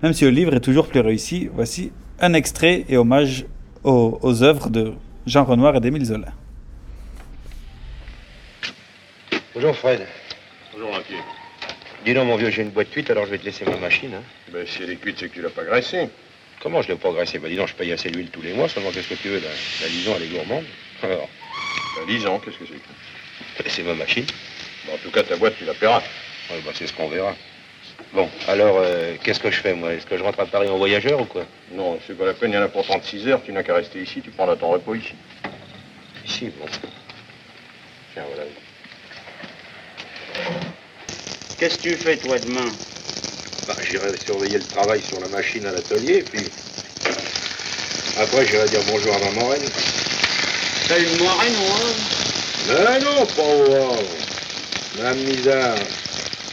Même 0.02 0.14
si 0.14 0.24
le 0.24 0.30
livre 0.30 0.54
est 0.54 0.60
toujours 0.60 0.88
plus 0.88 0.98
réussi, 0.98 1.48
voici 1.54 1.92
un 2.20 2.32
extrait 2.32 2.86
et 2.88 2.96
hommage 2.96 3.46
aux, 3.84 4.18
aux 4.20 4.42
œuvres 4.42 4.68
de 4.68 4.94
Jean 5.26 5.44
Renoir 5.44 5.76
et 5.76 5.80
d'Émile 5.80 6.06
Zola. 6.06 6.32
Bonjour 9.54 9.76
Fred. 9.76 10.00
Inquiet. 10.88 11.22
Dis 12.04 12.14
donc 12.14 12.26
mon 12.26 12.36
vieux, 12.36 12.50
j'ai 12.50 12.62
une 12.62 12.70
boîte 12.70 12.90
cuite, 12.90 13.10
alors 13.10 13.26
je 13.26 13.30
vais 13.32 13.38
te 13.38 13.44
laisser 13.44 13.64
ma 13.64 13.76
machine. 13.76 14.14
Hein. 14.14 14.22
Ben, 14.52 14.66
si 14.66 14.82
elle 14.82 14.90
est 14.90 14.96
cuite, 14.96 15.16
c'est 15.18 15.28
que 15.28 15.34
tu 15.34 15.42
l'as 15.42 15.50
pas 15.50 15.64
graissée. 15.64 16.08
Comment 16.62 16.82
je 16.82 16.88
l'ai 16.88 16.96
pas 16.96 17.10
graissé 17.12 17.38
Bah 17.38 17.48
dis 17.48 17.56
donc, 17.56 17.68
je 17.68 17.74
paye 17.74 17.92
assez 17.92 18.10
d'huile 18.10 18.30
tous 18.30 18.42
les 18.42 18.52
mois, 18.52 18.68
seulement 18.68 18.90
qu'est-ce 18.90 19.08
que 19.08 19.14
tu 19.14 19.28
veux, 19.28 19.40
la, 19.40 19.48
la 19.82 19.88
lison 19.88 20.14
elle 20.16 20.22
est 20.24 20.28
gourmande. 20.28 20.64
Alors, 21.02 21.28
Ben, 21.96 22.06
10 22.06 22.26
ans, 22.26 22.38
qu'est-ce 22.38 22.56
que 22.58 22.64
c'est 22.66 23.62
que 23.64 23.70
c'est 23.70 23.82
ma 23.82 23.94
machine. 23.94 24.24
En 24.92 24.96
tout 24.98 25.10
cas, 25.10 25.22
ta 25.22 25.36
boîte, 25.36 25.56
tu 25.58 25.64
la 25.64 25.74
paieras. 25.74 26.02
Ouais, 26.50 26.60
bah 26.64 26.72
c'est 26.74 26.86
ce 26.86 26.92
qu'on 26.92 27.08
verra. 27.08 27.34
Bon, 28.12 28.28
alors 28.48 28.78
euh, 28.78 29.14
qu'est-ce 29.22 29.40
que 29.40 29.50
je 29.50 29.60
fais 29.60 29.74
moi? 29.74 29.92
Est-ce 29.92 30.06
que 30.06 30.16
je 30.16 30.22
rentre 30.22 30.40
à 30.40 30.46
Paris 30.46 30.68
en 30.68 30.78
voyageur 30.78 31.20
ou 31.20 31.24
quoi? 31.26 31.44
Non, 31.72 31.98
c'est 32.06 32.16
pas 32.16 32.26
la 32.26 32.34
peine, 32.34 32.50
il 32.50 32.54
y 32.54 32.58
en 32.58 32.62
a 32.62 32.68
pour 32.68 32.82
36 32.84 33.28
heures, 33.28 33.42
tu 33.44 33.52
n'as 33.52 33.62
qu'à 33.62 33.74
rester 33.74 34.00
ici, 34.02 34.20
tu 34.22 34.30
prendras 34.30 34.56
ton 34.56 34.70
repos 34.70 34.94
ici. 34.94 35.12
Ici, 36.26 36.50
bon. 36.58 36.66
Tiens, 38.14 38.24
voilà. 38.28 38.48
Qu'est-ce 41.58 41.76
que 41.76 41.82
tu 41.82 41.96
fais, 41.96 42.16
toi, 42.16 42.38
demain 42.38 42.74
Bah, 43.66 43.76
j'irai 43.82 44.16
surveiller 44.16 44.58
le 44.58 44.64
travail 44.64 45.02
sur 45.02 45.20
la 45.20 45.28
machine 45.28 45.66
à 45.66 45.72
l'atelier, 45.72 46.24
puis 46.30 46.50
après 48.16 48.46
j'irai 48.46 48.68
dire 48.68 48.80
bonjour 48.86 49.14
à 49.14 49.18
ma 49.18 49.30
moraine. 49.30 49.70
T'as 50.88 50.98
une 50.98 51.18
moraine, 51.18 51.54
moi 51.54 51.78
Mais 52.66 53.00
non, 53.00 53.26
pas 53.26 53.42
au 53.42 53.74
Havre. 53.74 54.04
Madame 54.96 55.18
Misard, 55.18 55.76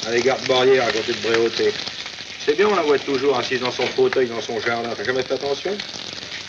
à 0.05 0.11
les 0.11 0.21
gardes-barrières 0.21 0.87
à 0.87 0.91
côté 0.91 1.13
de 1.13 1.21
Bréauté. 1.21 1.73
C'est 2.45 2.55
bien, 2.55 2.67
on 2.67 2.75
la 2.75 2.83
voit 2.83 2.99
toujours 2.99 3.37
assise 3.37 3.59
dans 3.59 3.71
son 3.71 3.87
fauteuil, 3.87 4.27
dans 4.27 4.41
son 4.41 4.59
jardin. 4.61 4.93
T'as 4.95 5.05
jamais 5.05 5.23
fait 5.23 5.33
attention? 5.33 5.75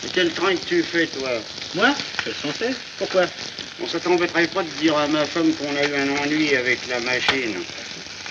Et 0.05 0.09
quel 0.13 0.31
train 0.33 0.55
que 0.55 0.65
tu 0.65 0.83
fais, 0.83 1.07
toi? 1.07 1.41
Moi? 1.73 1.95
Je 2.23 2.29
le 2.29 2.35
sentais. 2.35 2.75
Pourquoi? 2.97 3.27
On 3.81 3.87
ça 3.87 3.99
t'embêterait 3.99 4.47
pas 4.47 4.63
de 4.63 4.69
dire 4.79 4.97
à 4.97 5.07
ma 5.07 5.25
femme 5.25 5.51
qu'on 5.53 5.75
a 5.75 5.87
eu 5.87 5.95
un 5.95 6.23
ennui 6.23 6.55
avec 6.55 6.79
la 6.87 6.99
machine. 6.99 7.55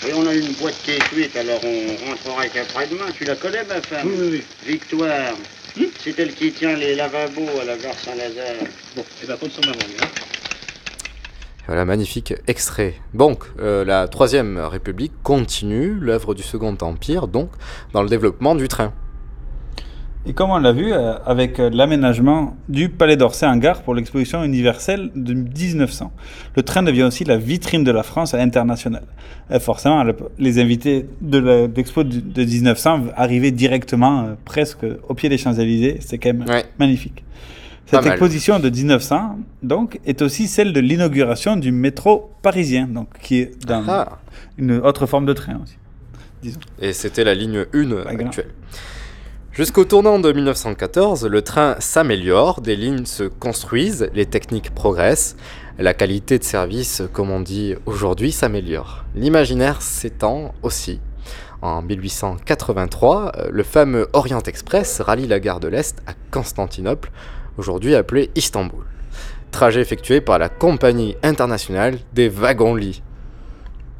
Et 0.06 0.12
on 0.14 0.26
a 0.26 0.34
une 0.34 0.52
boîte 0.52 0.76
qui 0.84 0.92
est 0.92 0.98
cuite, 0.98 1.36
alors 1.36 1.60
on 1.64 2.08
rentrera 2.08 2.46
qu'après-demain. 2.46 3.06
Tu 3.16 3.24
la 3.24 3.34
connais, 3.34 3.64
ma 3.64 3.80
femme 3.80 4.06
Oui, 4.06 4.14
oui, 4.18 4.28
oui. 4.32 4.42
Victoire. 4.66 5.34
C'est 6.02 6.18
elle 6.18 6.34
qui 6.34 6.52
tient 6.52 6.76
les 6.76 6.94
lavabos 6.94 7.48
à 7.60 7.64
la 7.64 7.76
gare 7.76 7.94
Saint-Lazare. 7.94 8.66
Bon, 8.96 9.04
et 9.22 9.26
ben 9.26 9.36
compte 9.36 9.52
sur 9.52 9.64
ma 9.64 9.72
voix, 9.72 9.82
hein. 10.02 10.06
Voilà, 11.66 11.84
magnifique 11.84 12.34
extrait. 12.46 12.94
Donc, 13.12 13.44
euh, 13.60 13.84
la 13.84 14.08
Troisième 14.08 14.58
République 14.58 15.12
continue 15.22 15.94
l'œuvre 16.00 16.34
du 16.34 16.42
Second 16.42 16.76
Empire, 16.80 17.28
donc, 17.28 17.50
dans 17.92 18.02
le 18.02 18.08
développement 18.08 18.54
du 18.54 18.68
train. 18.68 18.94
Et 20.28 20.34
comme 20.34 20.50
on 20.50 20.58
l'a 20.58 20.72
vu, 20.72 20.92
euh, 20.92 21.14
avec 21.24 21.58
euh, 21.58 21.70
l'aménagement 21.72 22.54
du 22.68 22.90
Palais 22.90 23.16
d'Orsay 23.16 23.46
en 23.46 23.56
gare 23.56 23.82
pour 23.82 23.94
l'exposition 23.94 24.44
universelle 24.44 25.10
de 25.14 25.32
1900, 25.32 26.12
le 26.54 26.62
train 26.62 26.82
devient 26.82 27.04
aussi 27.04 27.24
la 27.24 27.38
vitrine 27.38 27.82
de 27.82 27.90
la 27.90 28.02
France 28.02 28.34
à 28.34 28.36
l'international. 28.36 29.04
Et 29.50 29.58
forcément, 29.58 30.04
le- 30.04 30.14
les 30.38 30.58
invités 30.60 31.06
de 31.22 31.66
d'expo 31.66 32.04
de, 32.04 32.20
de 32.20 32.44
1900 32.44 33.04
arrivaient 33.16 33.52
directement, 33.52 34.24
euh, 34.24 34.34
presque 34.44 34.84
au 35.08 35.14
pied 35.14 35.30
des 35.30 35.38
Champs-Élysées. 35.38 35.96
C'est 36.00 36.18
quand 36.18 36.34
même 36.34 36.44
magnifique. 36.78 37.24
Cette 37.86 38.00
exposition 38.10 38.58
de 38.60 38.68
1900, 38.68 39.38
donc, 39.62 39.98
est 40.04 40.20
aussi 40.20 40.46
celle 40.46 40.74
de 40.74 40.80
l'inauguration 40.80 41.56
du 41.56 41.72
métro 41.72 42.30
parisien, 42.42 42.86
donc, 42.86 43.08
qui 43.22 43.38
est 43.38 43.66
dans 43.66 43.82
Ah. 43.88 44.18
une 44.58 44.72
autre 44.72 45.06
forme 45.06 45.24
de 45.24 45.32
train 45.32 45.58
aussi. 45.62 45.78
Disons. 46.42 46.60
Et 46.82 46.92
c'était 46.92 47.24
la 47.24 47.32
ligne 47.34 47.64
1 47.72 47.92
actuelle. 48.26 48.50
Jusqu'au 49.58 49.84
tournant 49.84 50.20
de 50.20 50.30
1914, 50.30 51.26
le 51.26 51.42
train 51.42 51.74
s'améliore, 51.80 52.60
des 52.60 52.76
lignes 52.76 53.06
se 53.06 53.24
construisent, 53.24 54.08
les 54.14 54.24
techniques 54.24 54.72
progressent, 54.72 55.34
la 55.80 55.94
qualité 55.94 56.38
de 56.38 56.44
service, 56.44 57.02
comme 57.12 57.30
on 57.32 57.40
dit 57.40 57.74
aujourd'hui, 57.84 58.30
s'améliore. 58.30 59.04
L'imaginaire 59.16 59.82
s'étend 59.82 60.54
aussi. 60.62 61.00
En 61.60 61.82
1883, 61.82 63.32
euh, 63.36 63.48
le 63.50 63.64
fameux 63.64 64.06
Orient 64.12 64.38
Express 64.46 65.00
rallie 65.00 65.26
la 65.26 65.40
gare 65.40 65.58
de 65.58 65.66
l'Est 65.66 65.98
à 66.06 66.12
Constantinople, 66.30 67.10
aujourd'hui 67.56 67.96
appelée 67.96 68.30
Istanbul. 68.36 68.84
Trajet 69.50 69.80
effectué 69.80 70.20
par 70.20 70.38
la 70.38 70.48
Compagnie 70.48 71.16
internationale 71.24 71.98
des 72.14 72.28
wagons-lits. 72.28 73.02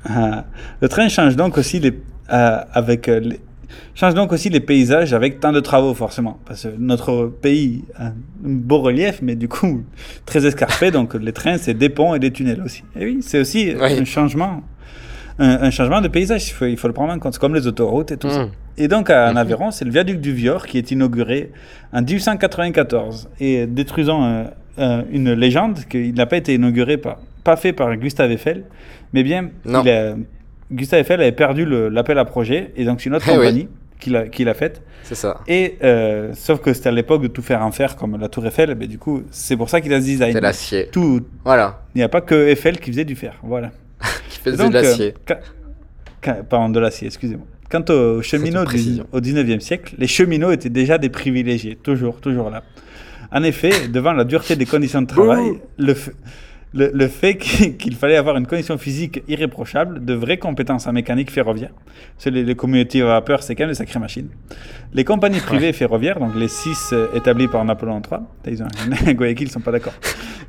Ah, 0.09 0.44
le 0.81 0.88
train 0.88 1.09
change 1.09 1.35
donc 1.35 1.59
aussi 1.59 1.83
euh, 2.31 2.61
avec 2.73 3.09
euh, 3.09 3.18
les- 3.18 3.40
change 3.95 4.15
donc 4.15 4.33
aussi 4.33 4.49
les 4.51 4.61
paysages 4.61 5.13
avec 5.13 5.41
tant 5.41 5.53
de 5.53 5.61
travaux 5.61 5.95
forcément 5.95 6.39
parce 6.47 6.63
que 6.65 6.69
notre 6.79 7.27
pays 7.27 7.85
a 7.97 8.07
un 8.09 8.13
beau 8.43 8.79
relief 8.81 9.21
mais 9.23 9.35
du 9.35 9.49
coup 9.49 9.83
très 10.27 10.47
escarpé 10.47 10.91
donc 10.91 11.15
les 11.15 11.33
trains 11.33 11.59
c'est 11.59 11.75
des 11.75 11.89
ponts 11.89 12.15
et 12.15 12.19
des 12.19 12.31
tunnels 12.33 12.63
aussi. 12.65 12.83
Et 12.99 13.05
oui, 13.05 13.19
c'est 13.23 13.41
aussi 13.41 13.73
un 13.81 14.05
changement 14.05 14.63
un, 15.41 15.63
un 15.63 15.71
changement 15.71 16.01
de 16.01 16.09
paysage, 16.09 16.49
il 16.49 16.53
faut, 16.53 16.67
il 16.67 16.77
faut 16.77 16.89
le 16.89 16.95
prendre 16.95 17.13
en 17.13 17.19
compte, 17.21 17.35
C'est 17.35 17.39
comme 17.41 17.55
les 17.55 17.69
autoroutes 17.69 18.11
et 18.11 18.17
tout 18.17 18.29
ça. 18.29 18.47
Mm. 18.47 18.51
Et 18.77 18.89
donc 18.89 19.09
à- 19.09 19.31
en 19.31 19.37
Aveyron, 19.37 19.71
c'est 19.71 19.85
le 19.85 19.91
viaduc 19.93 20.21
du 20.21 20.33
Vior 20.33 20.67
qui 20.67 20.79
est 20.79 20.91
inauguré 20.91 21.53
en 21.93 22.03
1894 22.03 23.29
et 23.41 23.67
détruisant 23.67 24.25
euh, 24.25 24.45
euh, 24.79 25.03
une 25.11 25.33
légende 25.33 25.81
qu'il 25.89 26.15
n'a 26.15 26.27
pas 26.27 26.37
été 26.37 26.55
inauguré 26.55 26.97
par, 26.97 27.19
pas 27.45 27.57
fait 27.57 27.73
par 27.73 27.95
Gustave 27.97 28.31
Eiffel, 28.33 28.65
mais 29.13 29.23
bien 29.23 29.51
Non. 29.65 29.83
il 29.85 29.91
a- 29.91 30.15
Gustave 30.71 31.01
Eiffel 31.01 31.21
avait 31.21 31.33
perdu 31.33 31.65
l'appel 31.91 32.19
à 32.19 32.25
projet 32.25 32.73
et 32.77 32.85
donc 32.85 33.01
c'est 33.01 33.09
une 33.09 33.15
autre 33.17 33.25
Eh 33.29 33.33
oui. 33.33 33.37
compagnie 33.39 33.69
qui 33.99 34.11
l'a 34.11 34.29
qui 34.29 34.45
l'a 34.45 34.55
faite. 34.55 34.83
C'est 35.03 35.15
ça. 35.15 35.41
Et 35.49 35.77
euh, 35.83 36.33
sauf 36.35 36.61
que 36.61 36.73
c'était 36.73 36.89
à 36.91 36.93
l'époque 36.93 37.23
de 37.23 37.29
tout 37.29 37.43
faire 37.43 37.63
en 37.63 37.73
fer 37.73 37.97
comme 37.97 38.19
la 38.21 38.29
Tour 38.29 38.47
Eiffel, 38.47 38.75
mais 38.79 38.87
du 38.87 38.99
coup 38.99 39.23
c'est 39.31 39.57
pour 39.57 39.71
ça 39.71 39.81
qu'il 39.81 39.93
a 39.95 40.01
ce 40.01 40.05
design. 40.05 40.33
C'est 40.33 40.41
l'acier. 40.41 40.89
Tout. 40.93 41.23
Voilà. 41.45 41.81
Il 41.95 41.99
n'y 41.99 42.05
a 42.05 42.09
pas 42.09 42.21
que 42.21 42.35
Eiffel 42.49 42.79
qui 42.79 42.91
faisait 42.91 43.05
du 43.05 43.17
fer. 43.17 43.35
Voilà. 43.43 43.71
Qui 44.31 44.39
faisait 44.39 44.57
donc, 44.57 44.69
de 44.73 44.79
l'acier. 44.79 45.07
euh, 45.09 45.13
quand- 45.27 45.39
quand- 46.23 46.45
pardon, 46.49 46.69
de 46.69 46.79
l'acier, 46.79 47.07
excusez-moi. 47.09 47.47
Quant 47.71 47.85
aux 47.93 48.23
cheminots 48.23 48.65
du, 48.65 49.01
au 49.13 49.21
19e 49.21 49.61
siècle, 49.61 49.95
les 49.99 50.07
cheminots 50.07 50.53
étaient 50.53 50.71
déjà 50.71 50.97
des 50.99 51.09
privilégiés, 51.09 51.77
toujours, 51.77 52.21
toujours 52.21 52.49
là. 52.51 52.63
En 53.33 53.43
effet, 53.43 53.89
devant 53.89 54.13
la 54.13 54.25
dureté 54.25 54.55
des 54.57 54.65
conditions 54.65 55.03
de 55.03 55.07
travail, 55.07 55.61
le, 55.77 55.95
le, 56.75 56.91
le 56.93 57.09
fait 57.09 57.37
qu'il 57.79 57.97
fallait 57.97 58.17
avoir 58.17 58.37
une 58.37 58.47
condition 58.47 58.79
physique 58.79 59.23
irréprochable, 59.29 60.05
de 60.05 60.15
vraies 60.15 60.39
compétences 60.39 60.87
en 60.87 60.93
mécanique 60.93 61.31
ferroviaire, 61.31 61.71
que 62.23 62.31
les, 62.31 62.43
les 62.45 62.55
communautés 62.55 63.03
à 63.03 63.07
vapeur, 63.07 63.43
c'est 63.43 63.55
quand 63.55 63.65
même 63.65 63.71
des 63.71 63.77
sacrées 63.77 63.99
machines. 63.99 64.29
Les 64.93 65.05
compagnies 65.05 65.41
privées 65.41 65.73
ferroviaires, 65.73 66.19
donc 66.19 66.35
les 66.35 66.49
six 66.49 66.91
euh, 66.93 67.07
établies 67.15 67.49
par 67.49 67.65
Napoléon 67.65 68.01
III, 68.11 68.21
ils 68.53 68.63
ont 68.63 68.67
un 69.07 69.13
Guayaquil, 69.15 69.49
ils 69.49 69.51
sont 69.51 69.61
pas 69.61 69.73
d'accord, 69.73 69.95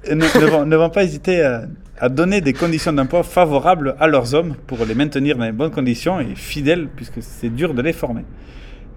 ne, 0.10 0.16
ne 0.16 0.46
vont, 0.46 0.66
ne 0.66 0.76
vont 0.76 0.90
pas 0.90 1.04
hésiter 1.04 1.42
à, 1.42 1.64
à 2.00 2.10
donner 2.10 2.42
des 2.42 2.54
conditions 2.54 2.94
d'emploi 2.94 3.24
favorables 3.24 3.96
à 4.00 4.08
leurs 4.08 4.34
hommes 4.34 4.56
pour 4.68 4.86
les 4.86 4.96
maintenir 4.96 5.38
dans 5.38 5.46
les 5.46 5.52
bonnes 5.52 5.72
conditions 5.72 6.20
et 6.20 6.36
fidèles, 6.36 6.88
puisque 6.96 7.22
c'est 7.22 7.50
dur 7.50 7.74
de 7.74 7.82
les 7.82 7.94
former. 7.94 8.24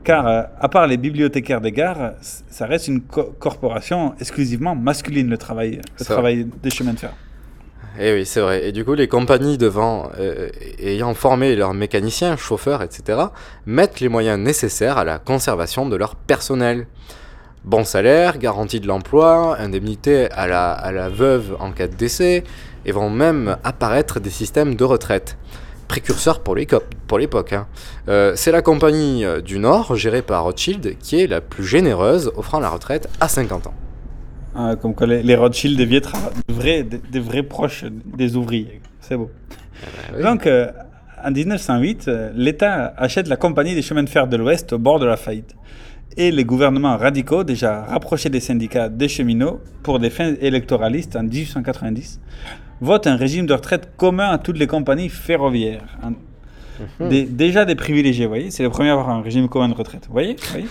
Car, 0.04 0.26
euh, 0.26 0.42
à 0.60 0.68
part 0.68 0.86
les 0.88 0.96
bibliothécaires 0.96 1.60
des 1.60 1.70
gares, 1.72 2.12
ça 2.20 2.66
reste 2.66 2.88
une 2.88 3.02
co- 3.02 3.34
corporation 3.38 4.14
exclusivement 4.20 4.74
masculine, 4.74 5.28
le 5.28 5.38
travail, 5.38 5.80
le 5.98 6.04
travail 6.04 6.48
des 6.62 6.70
chemins 6.70 6.92
de 6.94 6.98
fer. 6.98 7.12
Eh 8.00 8.12
oui, 8.14 8.24
c'est 8.26 8.40
vrai. 8.40 8.66
Et 8.66 8.72
du 8.72 8.84
coup, 8.84 8.94
les 8.94 9.06
compagnies 9.06 9.58
devant, 9.58 10.10
euh, 10.18 10.48
ayant 10.80 11.12
formé 11.14 11.54
leurs 11.54 11.74
mécaniciens, 11.74 12.36
chauffeurs, 12.36 12.82
etc., 12.82 13.18
mettent 13.66 14.00
les 14.00 14.08
moyens 14.08 14.40
nécessaires 14.40 14.96
à 14.98 15.04
la 15.04 15.18
conservation 15.18 15.86
de 15.88 15.94
leur 15.94 16.16
personnel. 16.16 16.86
Bon 17.64 17.84
salaire, 17.84 18.38
garantie 18.38 18.80
de 18.80 18.88
l'emploi, 18.88 19.56
indemnité 19.60 20.28
à 20.32 20.48
la, 20.48 20.72
à 20.72 20.90
la 20.90 21.10
veuve 21.10 21.56
en 21.60 21.70
cas 21.70 21.86
de 21.86 21.94
décès, 21.94 22.42
et 22.86 22.92
vont 22.92 23.10
même 23.10 23.56
apparaître 23.62 24.18
des 24.18 24.30
systèmes 24.30 24.74
de 24.74 24.84
retraite. 24.84 25.36
Précurseurs 25.92 26.40
pour 26.40 26.54
l'époque. 26.54 27.52
hein. 27.52 27.66
Euh, 28.08 28.32
c'est 28.34 28.50
la 28.50 28.62
compagnie 28.62 29.26
euh, 29.26 29.42
du 29.42 29.58
Nord, 29.58 29.94
gérée 29.94 30.22
par 30.22 30.44
Rothschild, 30.44 30.96
qui 30.98 31.20
est 31.20 31.26
la 31.26 31.42
plus 31.42 31.66
généreuse, 31.66 32.32
offrant 32.34 32.60
la 32.60 32.70
retraite 32.70 33.10
à 33.20 33.28
50 33.28 33.66
ans. 33.66 33.74
Ah, 34.54 34.74
comme 34.80 34.94
que 34.94 35.04
les, 35.04 35.22
les 35.22 35.34
Rothschild 35.36 35.76
des 35.76 36.00
vrais, 36.48 36.82
des, 36.82 36.96
des 36.96 37.20
vrais 37.20 37.42
proches 37.42 37.84
des 38.06 38.36
ouvriers. 38.36 38.80
C'est 39.00 39.18
beau. 39.18 39.30
Donc, 40.22 40.46
euh, 40.46 40.70
en 41.22 41.30
1908, 41.30 42.08
euh, 42.08 42.30
l'État 42.34 42.94
achète 42.96 43.28
la 43.28 43.36
compagnie 43.36 43.74
des 43.74 43.82
chemins 43.82 44.02
de 44.02 44.08
fer 44.08 44.26
de 44.26 44.38
l'Ouest 44.38 44.72
au 44.72 44.78
bord 44.78 44.98
de 44.98 45.04
la 45.04 45.18
faillite. 45.18 45.54
Et 46.16 46.30
les 46.30 46.44
gouvernements 46.46 46.96
radicaux, 46.96 47.44
déjà 47.44 47.82
rapprochés 47.82 48.30
des 48.30 48.40
syndicats 48.40 48.88
des 48.88 49.08
cheminots 49.08 49.60
pour 49.82 49.98
des 49.98 50.08
fins 50.08 50.32
électoralistes 50.40 51.16
en 51.16 51.22
1890, 51.22 52.18
votent 52.82 53.06
un 53.06 53.16
régime 53.16 53.46
de 53.46 53.54
retraite 53.54 53.90
commun 53.96 54.28
à 54.28 54.38
toutes 54.38 54.58
les 54.58 54.66
compagnies 54.66 55.08
ferroviaires. 55.08 55.84
Mhm. 57.00 57.08
Des, 57.08 57.24
déjà 57.24 57.64
des 57.64 57.74
privilégiés, 57.76 58.24
vous 58.26 58.30
voyez. 58.30 58.50
C'est 58.50 58.62
le 58.64 58.70
premier 58.70 58.88
à 58.88 58.92
avoir 58.92 59.10
un 59.10 59.22
régime 59.22 59.48
commun 59.48 59.68
de 59.68 59.74
retraite. 59.74 60.06
Vous 60.06 60.12
voyez, 60.12 60.34
vous 60.34 60.50
voyez 60.50 60.66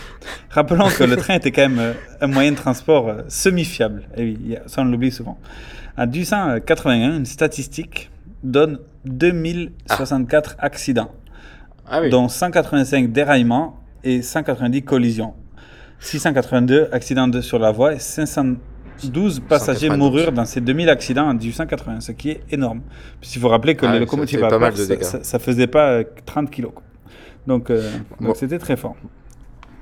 Rappelons 0.49 0.89
que 0.89 1.03
le 1.05 1.15
train 1.15 1.35
était 1.35 1.51
quand 1.51 1.61
même 1.69 1.79
euh, 1.79 1.93
un 2.19 2.27
moyen 2.27 2.51
de 2.51 2.57
transport 2.57 3.07
euh, 3.07 3.21
semi-fiable. 3.29 4.03
Et 4.17 4.23
oui, 4.23 4.55
ça 4.65 4.81
on 4.81 4.85
l'oublie 4.85 5.11
souvent. 5.11 5.37
En 5.97 6.05
1881, 6.07 7.17
une 7.17 7.25
statistique 7.25 8.09
donne 8.43 8.79
2064 9.05 10.55
accidents, 10.59 11.11
Ah 11.87 12.01
oui. 12.01 12.09
dont 12.09 12.27
185 12.27 13.11
déraillements 13.11 13.79
et 14.03 14.21
190 14.21 14.81
collisions. 14.83 15.33
682 15.99 16.89
accidents 16.91 17.27
de- 17.27 17.41
sur 17.41 17.59
la 17.59 17.71
voie 17.71 17.93
et 17.93 17.99
512 18.97 19.39
passagers 19.47 19.87
192. 19.87 19.97
moururent 19.97 20.31
dans 20.31 20.45
ces 20.45 20.61
2000 20.61 20.89
accidents 20.89 21.27
en 21.27 21.33
1880, 21.33 21.99
ce 22.01 22.11
qui 22.11 22.29
est 22.31 22.41
énorme. 22.51 22.81
Puisqu'il 23.19 23.39
faut 23.41 23.49
rappeler 23.49 23.75
que 23.75 23.85
Ah 23.85 23.89
les 23.89 23.95
oui, 23.95 23.99
locomotives 24.01 24.39
ça 24.39 24.45
à 24.45 24.49
ça, 25.03 25.23
ça 25.23 25.39
faisait 25.39 25.67
pas 25.67 25.89
euh, 25.91 26.03
30 26.25 26.49
kilos. 26.51 26.71
quoi. 26.73 26.83
Donc 27.47 27.69
euh, 27.69 27.81
donc 28.19 28.29
Bon. 28.29 28.33
c'était 28.35 28.59
très 28.59 28.77
fort. 28.77 28.95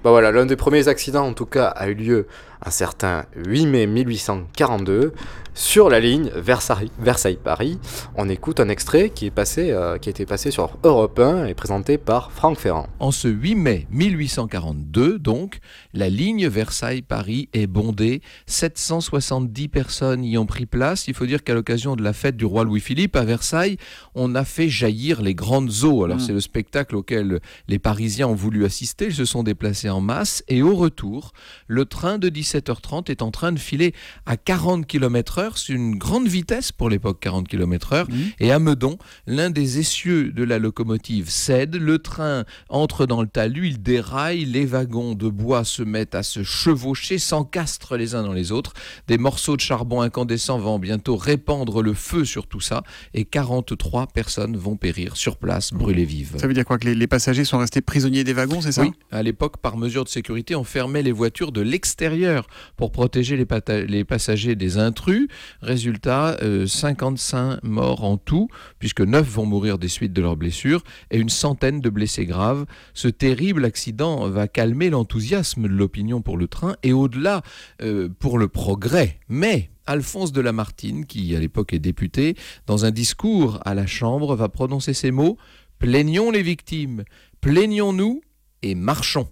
Bah 0.04 0.12
voilà, 0.12 0.32
l'un 0.32 0.46
des 0.46 0.56
premiers 0.56 0.88
accidents 0.88 1.26
en 1.28 1.34
tout 1.34 1.46
cas 1.46 1.66
a 1.68 1.90
eu 1.90 1.94
lieu 1.94 2.28
un 2.66 2.72
certain 2.72 3.26
8 3.36 3.66
mai 3.68 3.88
1842 3.88 5.14
sur 5.54 5.90
la 5.90 6.00
ligne 6.00 6.30
Versailles- 6.36 6.92
Versailles-Paris. 7.00 7.80
On 8.16 8.30
écoute 8.30 8.60
un 8.62 8.70
extrait 8.70 9.10
qui 9.10 9.26
est 9.26 9.32
passé, 9.32 9.72
euh, 9.72 9.98
qui 9.98 10.08
a 10.08 10.12
été 10.12 10.26
passé 10.26 10.52
sur 10.52 10.78
Europe 10.84 11.20
1 11.20 11.46
et 11.48 11.54
présenté 11.54 11.98
par 11.98 12.32
Franck 12.32 12.58
Ferrand. 12.58 12.88
En 13.00 13.12
ce 13.12 13.28
8 13.28 13.56
mai 13.56 13.88
1842, 13.92 15.20
donc, 15.20 15.60
la 15.94 16.08
ligne 16.10 16.48
Versailles-Paris 16.48 17.50
est 17.54 17.68
bondée. 17.68 18.22
770 18.46 19.68
personnes 19.68 20.24
y 20.24 20.38
ont 20.38 20.46
pris 20.46 20.66
place. 20.66 21.08
Il 21.08 21.14
faut 21.14 21.26
dire 21.26 21.44
qu'à 21.44 21.54
l'occasion 21.54 21.96
de 21.96 22.04
la 22.04 22.14
fête 22.14 22.38
du 22.38 22.46
roi 22.46 22.64
Louis-Philippe 22.64 23.16
à 23.18 23.24
Versailles, 23.26 23.78
on 24.16 24.36
a 24.36 24.46
fait 24.46 24.70
jaillir 24.70 25.22
les 25.22 25.36
grandes 25.36 25.72
eaux. 25.84 26.04
Alors 26.06 26.18
Mm. 26.18 26.22
c'est 26.22 26.34
le 26.34 26.40
spectacle 26.42 26.96
auquel 26.96 27.40
les 27.68 27.80
Parisiens 27.80 28.28
ont 28.28 28.36
voulu 28.36 28.64
assister. 28.66 29.06
Ils 29.06 29.14
se 29.16 29.26
sont 29.26 29.44
déplacés 29.44 29.90
en 29.90 30.00
masse. 30.00 30.44
Et 30.48 30.62
au 30.62 30.76
retour, 30.76 31.34
le 31.68 31.84
train 31.86 32.18
de 32.18 32.30
17h30 32.50 33.12
est 33.12 33.22
en 33.22 33.32
train 33.32 33.52
de 33.52 33.60
filer 33.60 33.94
à 34.26 34.38
40 34.38 34.86
km/h. 34.88 35.52
C'est 35.56 35.74
une 35.74 35.98
grande 35.98 36.28
vitesse 36.28 36.72
pour 36.72 36.90
l'époque, 36.90 37.20
40 37.22 37.48
km/h. 37.48 38.06
Et 38.40 38.52
à 38.52 38.60
Meudon, 38.60 38.98
l'un 39.28 39.50
des 39.50 39.80
essieux 39.80 40.32
de 40.32 40.44
la 40.44 40.60
locomotive 40.60 41.30
cède. 41.30 41.76
Le 41.76 42.00
train 42.00 42.46
entre 42.70 43.06
dans 43.06 43.22
le 43.22 43.28
talus, 43.28 43.68
il 43.68 43.82
déraille. 43.82 44.46
Les 44.46 44.66
wagons 44.66 45.14
de 45.14 45.30
bois 45.30 45.64
se 45.64 45.84
mettent 45.84 46.16
à 46.16 46.24
se 46.24 46.44
chevaucher, 46.44 47.18
s'encastrent 47.18 47.98
les 47.98 48.16
uns 48.16 48.24
dans 48.24 48.34
les 48.34 48.52
autres. 48.52 48.74
Des 49.08 49.18
morceaux 49.18 49.56
de 49.56 49.62
charbon 49.62 50.02
incandescent 50.02 50.58
vont 50.58 50.80
bientôt 50.80 51.18
répandre 51.18 51.82
le 51.82 51.94
feu 51.94 52.26
sur 52.26 52.48
tout 52.48 52.62
ça. 52.62 52.84
Et 53.14 53.26
43 53.26 54.08
personnes 54.08 54.58
vont 54.58 54.76
périr 54.76 55.16
sur 55.18 55.38
place, 55.38 55.74
brûlées 55.74 56.06
vives. 56.06 56.36
Ça 56.38 56.48
veut 56.48 56.54
dire 56.54 56.66
quoi 56.66 56.78
Que 56.78 56.86
les, 56.86 56.96
les 56.96 57.08
passagers 57.08 57.46
sont 57.46 57.58
restés 57.58 57.82
prisonniers 57.82 58.24
des 58.24 58.34
wagons, 58.34 58.62
c'est 58.62 58.72
ça? 58.72 58.82
Oui, 58.82 58.92
à 59.12 59.24
l'époque, 59.24 59.58
par 59.58 59.78
mesure 59.78 60.04
de 60.04 60.10
sécurité, 60.10 60.56
on 60.56 60.64
fermait 60.64 61.04
les 61.04 61.12
voitures 61.12 61.52
de 61.52 61.62
l'extérieur 61.62 62.39
pour 62.78 62.92
protéger 62.92 63.38
les, 63.38 64.04
passagers 64.06 64.56
des 64.56 64.78
intrus. 64.78 65.28
Résultat, 65.62 66.38
euh, 66.42 66.68
55 66.68 67.64
morts 67.64 68.04
en 68.04 68.18
tout, 68.18 68.50
puisque 68.80 69.02
9 69.02 69.28
vont 69.28 69.46
mourir 69.46 69.78
des 69.78 69.88
suites 69.88 70.14
de 70.14 70.22
leurs 70.22 70.38
blessures 70.38 70.84
et 71.12 71.18
une 71.18 71.30
centaine 71.30 71.82
de 71.82 71.90
blessés 71.90 72.26
graves. 72.26 72.66
Ce 72.94 73.08
terrible 73.08 73.66
accident 73.66 74.28
va 74.30 74.48
calmer 74.48 74.90
l'enthousiasme 74.90 75.64
de 75.64 75.74
l'opinion 75.74 76.22
pour 76.22 76.38
le 76.38 76.48
train 76.48 76.76
et 76.84 76.94
au-delà 76.94 77.42
euh, 77.82 78.10
pour 78.20 78.38
le 78.38 78.48
progrès. 78.48 79.20
Mais 79.28 79.70
Alphonse 79.86 80.32
de 80.32 80.42
Lamartine, 80.42 81.06
qui 81.06 81.36
à 81.36 81.40
l'époque 81.40 81.74
est 81.74 81.80
député, 81.80 82.36
dans 82.68 82.86
un 82.86 82.92
discours 82.92 83.60
à 83.66 83.74
la 83.74 83.88
Chambre, 83.88 84.36
va 84.36 84.48
prononcer 84.48 84.94
ces 84.94 85.12
mots 85.12 85.38
Plaignons 85.80 86.30
les 86.30 86.44
victimes, 86.44 87.06
plaignons-nous 87.40 88.22
et 88.62 88.76
marchons. 88.76 89.30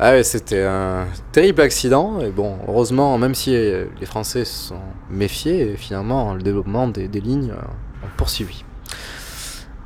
Ah 0.00 0.12
ouais, 0.12 0.22
c'était 0.22 0.62
un 0.62 1.06
terrible 1.32 1.60
accident. 1.60 2.20
Et 2.20 2.30
bon, 2.30 2.56
heureusement, 2.68 3.18
même 3.18 3.34
si 3.34 3.56
euh, 3.56 3.86
les 3.98 4.06
Français 4.06 4.44
se 4.44 4.68
sont 4.68 4.80
méfiés, 5.10 5.74
finalement, 5.76 6.34
le 6.34 6.42
développement 6.42 6.86
des, 6.86 7.08
des 7.08 7.20
lignes 7.20 7.50
euh, 7.50 8.06
ont 8.06 8.10
poursuivi. 8.16 8.64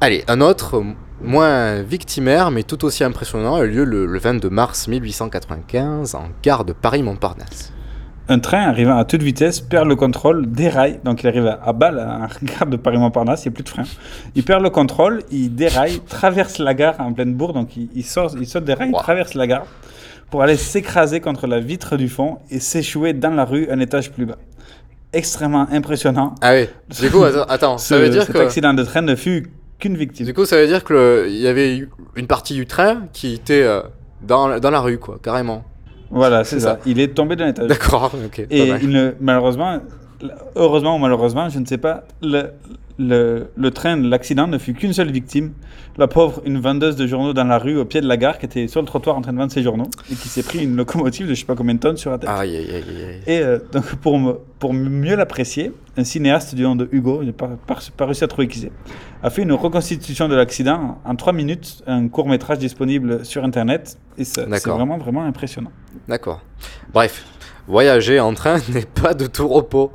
Allez, 0.02 0.22
un 0.28 0.42
autre, 0.42 0.82
moins 1.22 1.80
victimaire, 1.80 2.50
mais 2.50 2.62
tout 2.62 2.84
aussi 2.84 3.04
impressionnant, 3.04 3.54
a 3.54 3.64
eu 3.64 3.70
lieu 3.70 3.84
le, 3.84 4.04
le 4.04 4.18
22 4.18 4.50
mars 4.50 4.86
1895 4.86 6.14
en 6.14 6.24
gare 6.42 6.66
de 6.66 6.74
Paris-Montparnasse. 6.74 7.72
Un 8.28 8.38
train 8.38 8.68
arrivant 8.68 8.98
à 8.98 9.04
toute 9.04 9.22
vitesse 9.22 9.60
perd 9.60 9.88
le 9.88 9.96
contrôle, 9.96 10.46
déraille, 10.50 11.00
donc 11.04 11.22
il 11.22 11.28
arrive 11.28 11.46
à, 11.46 11.72
balle 11.72 11.98
à 11.98 12.04
la 12.04 12.28
gare 12.42 12.66
de 12.66 12.76
Paris-Montparnasse, 12.76 13.44
il 13.44 13.48
n'y 13.48 13.54
a 13.54 13.54
plus 13.54 13.64
de 13.64 13.68
frein. 13.70 13.84
Il 14.34 14.44
perd 14.44 14.62
le 14.62 14.70
contrôle, 14.70 15.22
il 15.30 15.54
déraille, 15.54 16.00
traverse 16.00 16.58
la 16.58 16.74
gare 16.74 16.96
en 17.00 17.14
pleine 17.14 17.32
bourre, 17.34 17.54
donc 17.54 17.76
il, 17.78 17.88
il 17.94 18.04
sort, 18.04 18.32
il 18.38 18.46
saute 18.46 18.64
des 18.64 18.74
rails, 18.74 18.90
il 18.90 19.00
traverse 19.00 19.32
la 19.32 19.46
gare 19.46 19.66
pour 20.32 20.42
aller 20.42 20.56
s'écraser 20.56 21.20
contre 21.20 21.46
la 21.46 21.60
vitre 21.60 21.96
du 21.96 22.08
fond 22.08 22.38
et 22.50 22.58
s'échouer 22.58 23.12
dans 23.12 23.30
la 23.34 23.44
rue 23.44 23.68
un 23.70 23.78
étage 23.78 24.10
plus 24.10 24.26
bas. 24.26 24.38
Extrêmement 25.12 25.68
impressionnant. 25.70 26.34
Ah 26.40 26.54
oui, 26.54 26.66
du 27.00 27.10
coup, 27.10 27.22
attends, 27.22 27.76
ça 27.78 27.98
veut 27.98 28.08
dire 28.08 28.24
cet 28.24 28.32
que- 28.34 28.38
accident 28.38 28.72
de 28.72 28.82
train 28.82 29.02
ne 29.02 29.14
fut 29.14 29.52
qu'une 29.78 29.96
victime. 29.96 30.24
Du 30.24 30.32
coup, 30.32 30.46
ça 30.46 30.56
veut 30.56 30.66
dire 30.66 30.84
qu'il 30.84 31.36
y 31.36 31.46
avait 31.46 31.86
une 32.16 32.26
partie 32.26 32.54
du 32.54 32.64
train 32.66 33.02
qui 33.12 33.34
était 33.34 33.62
euh, 33.62 33.82
dans, 34.22 34.48
la- 34.48 34.58
dans 34.58 34.70
la 34.70 34.80
rue, 34.80 34.96
quoi, 34.98 35.18
carrément. 35.22 35.64
Voilà, 36.10 36.44
c'est 36.44 36.60
ça. 36.60 36.78
Il 36.86 36.98
est 36.98 37.08
tombé 37.14 37.36
d'un 37.36 37.48
étage. 37.48 37.66
D'accord, 37.68 38.10
ok. 38.24 38.46
Et 38.50 38.66
dommage. 38.66 38.80
il 38.82 38.88
ne- 38.88 39.12
malheureusement, 39.20 39.80
heureusement 40.56 40.96
ou 40.96 40.98
malheureusement, 40.98 41.48
je 41.50 41.58
ne 41.58 41.66
sais 41.66 41.78
pas, 41.78 42.04
le, 42.22 42.44
le, 43.08 43.48
le 43.56 43.70
train, 43.70 43.96
l'accident 43.96 44.46
ne 44.46 44.58
fut 44.58 44.72
qu'une 44.74 44.92
seule 44.92 45.10
victime. 45.10 45.52
La 45.98 46.08
pauvre, 46.08 46.40
une 46.46 46.58
vendeuse 46.58 46.96
de 46.96 47.06
journaux 47.06 47.32
dans 47.34 47.44
la 47.44 47.58
rue 47.58 47.76
au 47.76 47.84
pied 47.84 48.00
de 48.00 48.06
la 48.08 48.16
gare 48.16 48.38
qui 48.38 48.46
était 48.46 48.66
sur 48.66 48.80
le 48.80 48.86
trottoir 48.86 49.16
en 49.16 49.20
train 49.20 49.32
de 49.32 49.38
vendre 49.38 49.52
ses 49.52 49.62
journaux 49.62 49.88
et 50.10 50.14
qui 50.14 50.28
s'est 50.28 50.42
pris 50.42 50.64
une 50.64 50.74
locomotive 50.76 51.26
de 51.28 51.34
je 51.34 51.40
sais 51.40 51.46
pas 51.46 51.54
combien 51.54 51.74
de 51.74 51.80
tonnes 51.80 51.96
sur 51.98 52.10
la 52.10 52.18
tête. 52.18 52.30
Aïe, 52.30 52.56
aïe, 52.56 52.70
aïe. 52.74 52.84
Et 53.26 53.40
euh, 53.40 53.58
donc 53.72 53.84
pour, 53.96 54.18
me- 54.18 54.38
pour 54.58 54.72
mieux 54.72 55.16
l'apprécier, 55.16 55.72
un 55.98 56.04
cinéaste 56.04 56.54
du 56.54 56.62
nom 56.62 56.76
de 56.76 56.88
Hugo, 56.92 57.18
je 57.20 57.26
n'ai 57.26 57.32
pas, 57.32 57.50
pas, 57.66 57.78
pas 57.96 58.06
réussi 58.06 58.24
à 58.24 58.28
trouver 58.28 58.48
qui 58.48 58.58
c'est, 58.60 58.72
a 59.22 59.28
fait 59.28 59.42
une 59.42 59.52
reconstitution 59.52 60.28
de 60.28 60.34
l'accident 60.34 60.98
en 61.04 61.14
trois 61.14 61.34
minutes, 61.34 61.82
un 61.86 62.08
court 62.08 62.26
métrage 62.28 62.58
disponible 62.58 63.24
sur 63.26 63.44
internet 63.44 63.98
et 64.16 64.24
c'est 64.24 64.46
vraiment 64.76 64.96
vraiment 64.96 65.24
impressionnant. 65.24 65.72
D'accord. 66.08 66.40
Bref, 66.94 67.24
voyager 67.68 68.18
en 68.18 68.32
train 68.32 68.56
n'est 68.72 68.86
pas 68.86 69.12
de 69.12 69.26
tout 69.26 69.46
repos. 69.48 69.92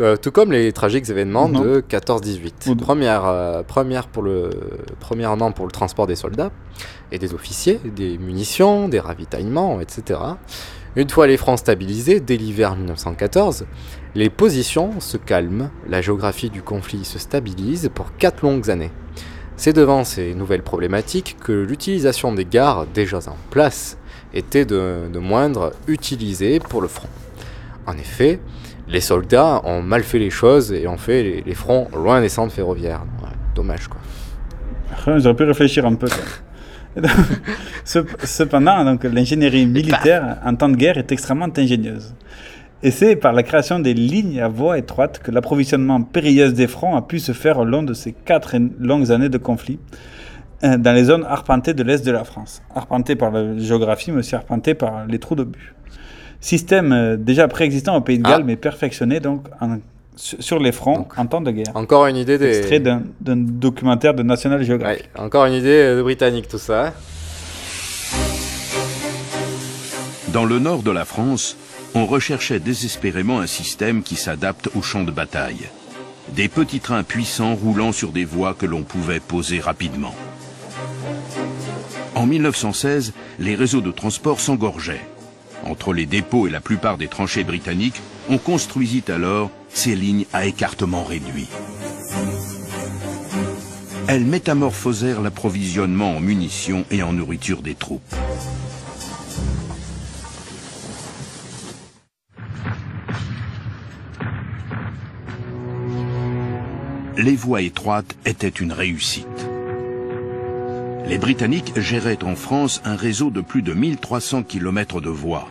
Euh, 0.00 0.16
tout 0.16 0.32
comme 0.32 0.50
les 0.50 0.72
tragiques 0.72 1.08
événements 1.08 1.48
Non. 1.48 1.60
de 1.60 1.80
14-18. 1.80 2.76
Première, 2.76 3.24
euh, 3.26 3.62
première 3.62 4.08
pour 4.08 4.22
le, 4.24 4.50
premièrement 4.98 5.52
pour 5.52 5.66
le 5.66 5.70
transport 5.70 6.06
des 6.06 6.16
soldats 6.16 6.50
et 7.12 7.18
des 7.18 7.32
officiers, 7.32 7.80
des 7.84 8.18
munitions, 8.18 8.88
des 8.88 8.98
ravitaillements, 8.98 9.80
etc. 9.80 10.18
Une 10.96 11.08
fois 11.08 11.26
les 11.26 11.36
fronts 11.36 11.56
stabilisés, 11.56 12.18
dès 12.20 12.36
l'hiver 12.36 12.74
1914, 12.76 13.66
les 14.16 14.30
positions 14.30 15.00
se 15.00 15.16
calment, 15.16 15.70
la 15.88 16.00
géographie 16.00 16.50
du 16.50 16.62
conflit 16.62 17.04
se 17.04 17.18
stabilise 17.18 17.90
pour 17.94 18.16
quatre 18.16 18.42
longues 18.42 18.70
années. 18.70 18.92
C'est 19.56 19.72
devant 19.72 20.02
ces 20.02 20.34
nouvelles 20.34 20.62
problématiques 20.62 21.36
que 21.40 21.52
l'utilisation 21.52 22.32
des 22.32 22.44
gares 22.44 22.86
déjà 22.86 23.18
en 23.18 23.36
place 23.50 23.96
était 24.32 24.64
de, 24.64 25.08
de 25.12 25.18
moindre 25.20 25.72
utilité 25.86 26.58
pour 26.58 26.80
le 26.82 26.88
front. 26.88 27.08
En 27.86 27.96
effet, 27.96 28.40
les 28.88 29.00
soldats 29.00 29.60
ont 29.64 29.82
mal 29.82 30.02
fait 30.02 30.18
les 30.18 30.30
choses 30.30 30.72
et 30.72 30.86
ont 30.86 30.96
fait 30.96 31.22
les, 31.22 31.42
les 31.42 31.54
fronts 31.54 31.88
loin 31.94 32.20
des 32.20 32.28
centres 32.28 32.52
ferroviaires. 32.52 33.02
Ouais, 33.22 33.30
dommage 33.54 33.88
quoi. 33.88 34.00
J'aurais 35.18 35.36
pu 35.36 35.44
réfléchir 35.44 35.86
un 35.86 35.94
peu. 35.94 36.06
quoi. 36.06 36.24
Cependant, 38.24 38.84
donc, 38.84 39.04
l'ingénierie 39.04 39.66
militaire 39.66 40.38
en 40.44 40.54
temps 40.54 40.68
de 40.68 40.76
guerre 40.76 40.98
est 40.98 41.10
extrêmement 41.10 41.48
ingénieuse. 41.56 42.14
Et 42.82 42.90
c'est 42.90 43.16
par 43.16 43.32
la 43.32 43.42
création 43.42 43.78
des 43.78 43.94
lignes 43.94 44.40
à 44.40 44.48
voie 44.48 44.78
étroite 44.78 45.20
que 45.22 45.30
l'approvisionnement 45.30 46.02
périlleuse 46.02 46.52
des 46.52 46.66
fronts 46.66 46.96
a 46.96 47.02
pu 47.02 47.18
se 47.18 47.32
faire 47.32 47.58
au 47.58 47.64
long 47.64 47.82
de 47.82 47.94
ces 47.94 48.12
quatre 48.12 48.56
longues 48.78 49.10
années 49.10 49.30
de 49.30 49.38
conflit 49.38 49.78
euh, 50.62 50.76
dans 50.76 50.92
les 50.92 51.04
zones 51.04 51.24
arpentées 51.24 51.72
de 51.72 51.82
l'Est 51.82 52.04
de 52.04 52.12
la 52.12 52.24
France. 52.24 52.62
Arpentées 52.74 53.16
par 53.16 53.30
la 53.30 53.56
géographie, 53.58 54.12
mais 54.12 54.18
aussi 54.18 54.34
arpentées 54.34 54.74
par 54.74 55.06
les 55.06 55.18
trous 55.18 55.34
d'obus. 55.34 55.73
Système 56.44 56.92
euh, 56.92 57.16
déjà 57.16 57.48
préexistant 57.48 57.96
au 57.96 58.02
Pays 58.02 58.18
de 58.18 58.22
Galles, 58.22 58.44
mais 58.44 58.56
perfectionné 58.56 59.18
donc 59.18 59.46
en- 59.62 59.78
sur 60.16 60.58
les 60.58 60.72
fronts 60.72 61.08
en 61.16 61.24
temps 61.24 61.40
de 61.40 61.50
guerre. 61.50 61.72
Encore 61.74 62.06
une 62.06 62.16
idée 62.16 62.36
des... 62.36 62.58
Extrait 62.58 62.80
d'un 62.80 63.00
documentaire 63.22 64.12
de 64.12 64.22
National 64.22 64.62
Geographic. 64.62 65.08
Encore 65.16 65.46
une 65.46 65.54
idée 65.54 65.94
de 65.96 66.02
britannique 66.02 66.46
tout 66.46 66.58
ça. 66.58 66.92
Dans 70.34 70.44
le 70.44 70.58
nord 70.58 70.82
de 70.82 70.90
la 70.90 71.06
France, 71.06 71.56
on 71.94 72.04
recherchait 72.04 72.60
désespérément 72.60 73.40
un 73.40 73.46
système 73.46 74.02
qui 74.02 74.16
s'adapte 74.16 74.68
au 74.76 74.82
champ 74.82 75.02
de 75.02 75.10
bataille. 75.10 75.70
Des 76.36 76.48
petits 76.48 76.80
trains 76.80 77.04
puissants 77.04 77.54
roulant 77.54 77.92
sur 77.92 78.10
des 78.12 78.26
voies 78.26 78.52
que 78.52 78.66
l'on 78.66 78.82
pouvait 78.82 79.20
poser 79.20 79.60
rapidement. 79.60 80.14
En 82.14 82.26
1916, 82.26 83.14
les 83.38 83.54
réseaux 83.54 83.80
de 83.80 83.90
transport 83.90 84.40
s'engorgeaient. 84.40 85.00
Entre 85.64 85.94
les 85.94 86.06
dépôts 86.06 86.46
et 86.46 86.50
la 86.50 86.60
plupart 86.60 86.98
des 86.98 87.08
tranchées 87.08 87.44
britanniques, 87.44 88.00
on 88.28 88.38
construisit 88.38 89.04
alors 89.08 89.50
ces 89.70 89.96
lignes 89.96 90.26
à 90.32 90.44
écartement 90.46 91.04
réduit. 91.04 91.48
Elles 94.06 94.24
métamorphosèrent 94.24 95.22
l'approvisionnement 95.22 96.16
en 96.16 96.20
munitions 96.20 96.84
et 96.90 97.02
en 97.02 97.14
nourriture 97.14 97.62
des 97.62 97.74
troupes. 97.74 98.14
Les 107.16 107.36
voies 107.36 107.62
étroites 107.62 108.16
étaient 108.26 108.48
une 108.48 108.72
réussite. 108.72 109.53
Les 111.06 111.18
Britanniques 111.18 111.78
géraient 111.78 112.24
en 112.24 112.34
France 112.34 112.80
un 112.84 112.96
réseau 112.96 113.30
de 113.30 113.42
plus 113.42 113.62
de 113.62 113.74
1300 113.74 114.42
km 114.44 115.00
de 115.00 115.10
voies. 115.10 115.48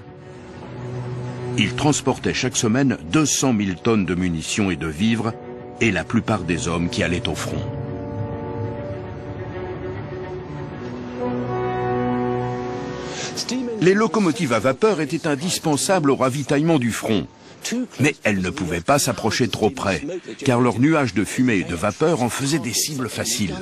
Ils 1.57 1.75
transportaient 1.75 2.33
chaque 2.33 2.57
semaine 2.57 2.97
200 3.11 3.53
000 3.57 3.77
tonnes 3.83 4.05
de 4.05 4.15
munitions 4.15 4.71
et 4.71 4.75
de 4.75 4.87
vivres 4.87 5.33
et 5.79 5.91
la 5.91 6.03
plupart 6.03 6.43
des 6.43 6.67
hommes 6.67 6.89
qui 6.89 7.03
allaient 7.03 7.29
au 7.29 7.35
front. 7.35 7.61
Les 13.81 13.93
locomotives 13.93 14.53
à 14.53 14.59
vapeur 14.59 15.01
étaient 15.01 15.27
indispensables 15.27 16.09
au 16.09 16.15
ravitaillement 16.15 16.79
du 16.79 16.91
front. 16.91 17.27
Mais 17.99 18.15
elles 18.23 18.41
ne 18.41 18.49
pouvaient 18.49 18.81
pas 18.81 18.99
s'approcher 18.99 19.47
trop 19.47 19.69
près, 19.69 20.01
car 20.43 20.59
leurs 20.61 20.79
nuages 20.79 21.13
de 21.13 21.23
fumée 21.23 21.57
et 21.57 21.63
de 21.63 21.75
vapeur 21.75 22.23
en 22.23 22.29
faisaient 22.29 22.59
des 22.59 22.73
cibles 22.73 23.09
faciles. 23.09 23.55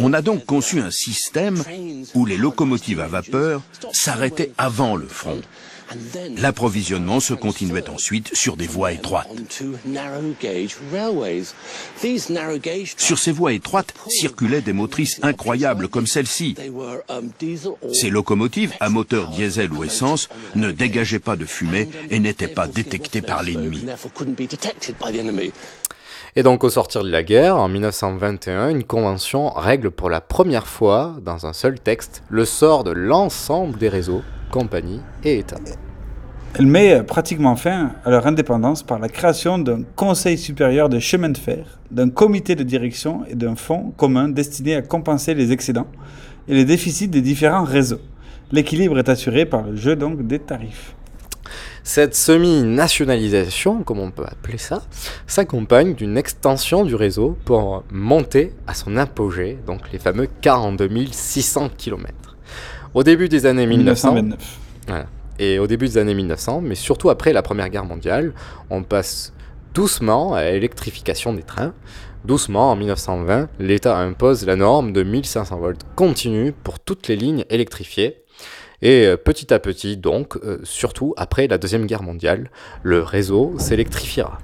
On 0.00 0.12
a 0.12 0.22
donc 0.22 0.44
conçu 0.46 0.80
un 0.80 0.90
système 0.90 1.62
où 2.14 2.26
les 2.26 2.36
locomotives 2.36 3.00
à 3.00 3.08
vapeur 3.08 3.62
s'arrêtaient 3.92 4.52
avant 4.58 4.96
le 4.96 5.06
front. 5.06 5.40
L'approvisionnement 6.36 7.20
se 7.20 7.34
continuait 7.34 7.88
ensuite 7.88 8.34
sur 8.34 8.56
des 8.56 8.66
voies 8.66 8.92
étroites. 8.92 9.28
Sur 12.96 13.18
ces 13.18 13.32
voies 13.32 13.52
étroites 13.52 13.94
circulaient 14.08 14.60
des 14.60 14.72
motrices 14.72 15.18
incroyables 15.22 15.88
comme 15.88 16.06
celle-ci. 16.06 16.54
Ces 17.92 18.10
locomotives 18.10 18.72
à 18.78 18.88
moteur 18.88 19.30
diesel 19.30 19.72
ou 19.72 19.84
essence 19.84 20.28
ne 20.54 20.70
dégageaient 20.70 21.18
pas 21.18 21.36
de 21.36 21.44
fumée 21.44 21.88
et 22.10 22.20
n'étaient 22.20 22.48
pas 22.48 22.68
détectées 22.68 23.22
par 23.22 23.42
l'ennemi. 23.42 23.84
Et 26.36 26.44
donc 26.44 26.62
au 26.62 26.70
sortir 26.70 27.02
de 27.02 27.10
la 27.10 27.24
guerre, 27.24 27.56
en 27.56 27.68
1921, 27.68 28.68
une 28.68 28.84
convention 28.84 29.50
règle 29.50 29.90
pour 29.90 30.08
la 30.08 30.20
première 30.20 30.68
fois, 30.68 31.16
dans 31.24 31.46
un 31.46 31.52
seul 31.52 31.80
texte, 31.80 32.22
le 32.28 32.44
sort 32.44 32.84
de 32.84 32.92
l'ensemble 32.92 33.78
des 33.78 33.88
réseaux, 33.88 34.22
compagnies 34.52 35.00
et 35.24 35.38
États. 35.38 35.56
Elle 36.56 36.66
met 36.66 37.02
pratiquement 37.02 37.56
fin 37.56 37.92
à 38.04 38.10
leur 38.10 38.28
indépendance 38.28 38.84
par 38.84 39.00
la 39.00 39.08
création 39.08 39.58
d'un 39.58 39.82
Conseil 39.96 40.38
supérieur 40.38 40.88
de 40.88 41.00
chemin 41.00 41.30
de 41.30 41.38
fer, 41.38 41.80
d'un 41.90 42.10
comité 42.10 42.54
de 42.54 42.62
direction 42.62 43.24
et 43.28 43.34
d'un 43.34 43.56
fonds 43.56 43.92
commun 43.96 44.28
destiné 44.28 44.76
à 44.76 44.82
compenser 44.82 45.34
les 45.34 45.50
excédents 45.50 45.88
et 46.48 46.54
les 46.54 46.64
déficits 46.64 47.08
des 47.08 47.22
différents 47.22 47.64
réseaux. 47.64 48.00
L'équilibre 48.52 48.98
est 48.98 49.08
assuré 49.08 49.46
par 49.46 49.62
le 49.62 49.76
jeu 49.76 49.96
donc 49.96 50.26
des 50.26 50.38
tarifs. 50.38 50.94
Cette 51.82 52.14
semi-nationalisation, 52.14 53.82
comme 53.82 53.98
on 53.98 54.10
peut 54.10 54.26
appeler 54.26 54.58
ça, 54.58 54.82
s'accompagne 55.26 55.94
d'une 55.94 56.16
extension 56.16 56.84
du 56.84 56.94
réseau 56.94 57.38
pour 57.44 57.84
monter 57.90 58.52
à 58.66 58.74
son 58.74 58.96
apogée, 58.96 59.58
donc 59.66 59.90
les 59.92 59.98
fameux 59.98 60.28
42 60.40 60.88
600 61.10 61.70
km. 61.76 62.36
Au 62.92 63.02
début 63.02 63.28
des 63.28 63.46
années 63.46 63.66
1900, 63.66 64.08
1929. 64.14 64.58
Voilà. 64.88 65.06
Et 65.38 65.58
au 65.58 65.66
début 65.66 65.86
des 65.86 65.98
années 65.98 66.14
1900, 66.14 66.60
mais 66.60 66.74
surtout 66.74 67.08
après 67.08 67.32
la 67.32 67.42
Première 67.42 67.70
Guerre 67.70 67.86
mondiale, 67.86 68.34
on 68.68 68.82
passe 68.82 69.32
doucement 69.72 70.34
à 70.34 70.44
l'électrification 70.44 71.32
des 71.32 71.42
trains. 71.42 71.72
Doucement, 72.24 72.72
en 72.72 72.76
1920, 72.76 73.48
l'État 73.58 73.96
impose 73.96 74.44
la 74.44 74.56
norme 74.56 74.92
de 74.92 75.02
1500 75.02 75.58
volts 75.58 75.80
continue 75.96 76.52
pour 76.52 76.78
toutes 76.78 77.08
les 77.08 77.16
lignes 77.16 77.44
électrifiées. 77.48 78.22
Et 78.82 79.06
euh, 79.06 79.16
petit 79.16 79.52
à 79.52 79.58
petit, 79.58 79.96
donc, 79.96 80.36
euh, 80.36 80.58
surtout 80.64 81.12
après 81.16 81.46
la 81.46 81.58
Deuxième 81.58 81.86
Guerre 81.86 82.02
mondiale, 82.02 82.50
le 82.82 83.02
réseau 83.02 83.54
s'électrifiera. 83.58 84.38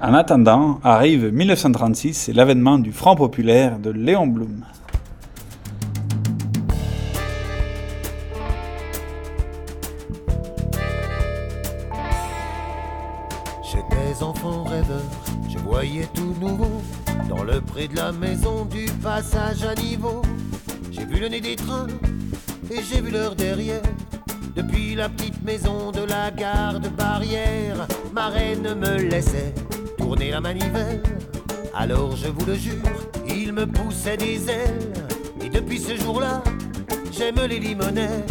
En 0.00 0.12
attendant, 0.12 0.80
arrive 0.82 1.32
1936 1.32 2.28
et 2.28 2.32
l'avènement 2.32 2.78
du 2.78 2.92
Front 2.92 3.14
populaire 3.14 3.78
de 3.78 3.90
Léon 3.90 4.26
Blum. 4.26 4.64
J'étais 13.62 14.22
enfant 14.22 14.64
rêveur, 14.64 15.02
je 15.48 15.58
voyais 15.58 16.08
tout 16.12 16.34
nouveau 16.40 16.82
dans 17.28 17.44
le 17.44 17.60
pré 17.60 17.86
de 17.86 17.96
la 17.96 18.10
maison 18.10 18.64
du 18.64 18.86
passage 19.00 19.62
à 19.64 19.74
niveau. 19.80 20.22
J'ai 20.90 21.04
vu 21.04 21.20
le 21.20 21.28
nez 21.28 21.40
des 21.40 21.56
trains 21.56 21.86
et 22.70 22.82
j'ai 22.82 23.00
vu 23.00 23.10
leur 23.10 23.34
derrière. 23.34 23.82
Depuis 24.56 24.94
la 24.94 25.08
petite 25.08 25.42
maison 25.42 25.90
de 25.90 26.02
la 26.02 26.30
gare 26.30 26.80
de 26.80 26.88
barrière, 26.88 27.86
ma 28.12 28.28
reine 28.28 28.74
me 28.74 28.96
laissait 28.96 29.54
tourner 29.98 30.30
la 30.30 30.40
manivelle. 30.40 31.02
Alors 31.74 32.14
je 32.16 32.28
vous 32.28 32.46
le 32.46 32.54
jure, 32.54 32.74
il 33.26 33.52
me 33.52 33.66
poussait 33.66 34.16
des 34.16 34.48
ailes. 34.48 34.92
Et 35.44 35.48
depuis 35.48 35.78
ce 35.78 35.96
jour-là, 35.96 36.42
j'aime 37.12 37.40
les 37.48 37.58
limonaires. 37.58 38.26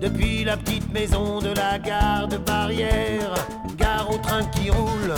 Depuis 0.00 0.44
la 0.44 0.56
petite 0.56 0.92
maison 0.92 1.40
de 1.40 1.48
la 1.48 1.78
gare 1.78 2.28
de 2.28 2.36
barrière, 2.36 3.34
gare 3.76 4.08
au 4.10 4.18
train 4.18 4.44
qui 4.44 4.70
roule, 4.70 5.14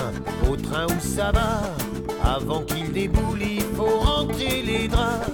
au 0.51 0.57
train 0.57 0.86
où 0.86 1.01
ça 1.01 1.30
va. 1.32 1.61
Avant 2.24 2.62
qu'il 2.62 2.90
déboule, 2.92 3.42
il 3.42 3.62
faut 3.76 3.98
rentrer 3.98 4.62
les 4.62 4.88
draps. 4.88 5.30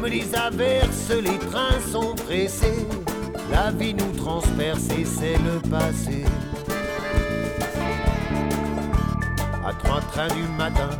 Comme 0.00 0.12
les 0.12 0.32
averses, 0.32 1.10
les 1.10 1.38
trains 1.50 1.80
sont 1.90 2.14
pressés. 2.14 2.86
La 3.50 3.72
vie 3.72 3.94
nous 3.94 4.12
transperce 4.12 4.88
et 4.96 5.04
c'est 5.04 5.36
le 5.38 5.58
passé. 5.68 6.24
À 9.66 9.72
trois 9.82 10.00
trains 10.02 10.28
du 10.28 10.44
matin, 10.56 10.90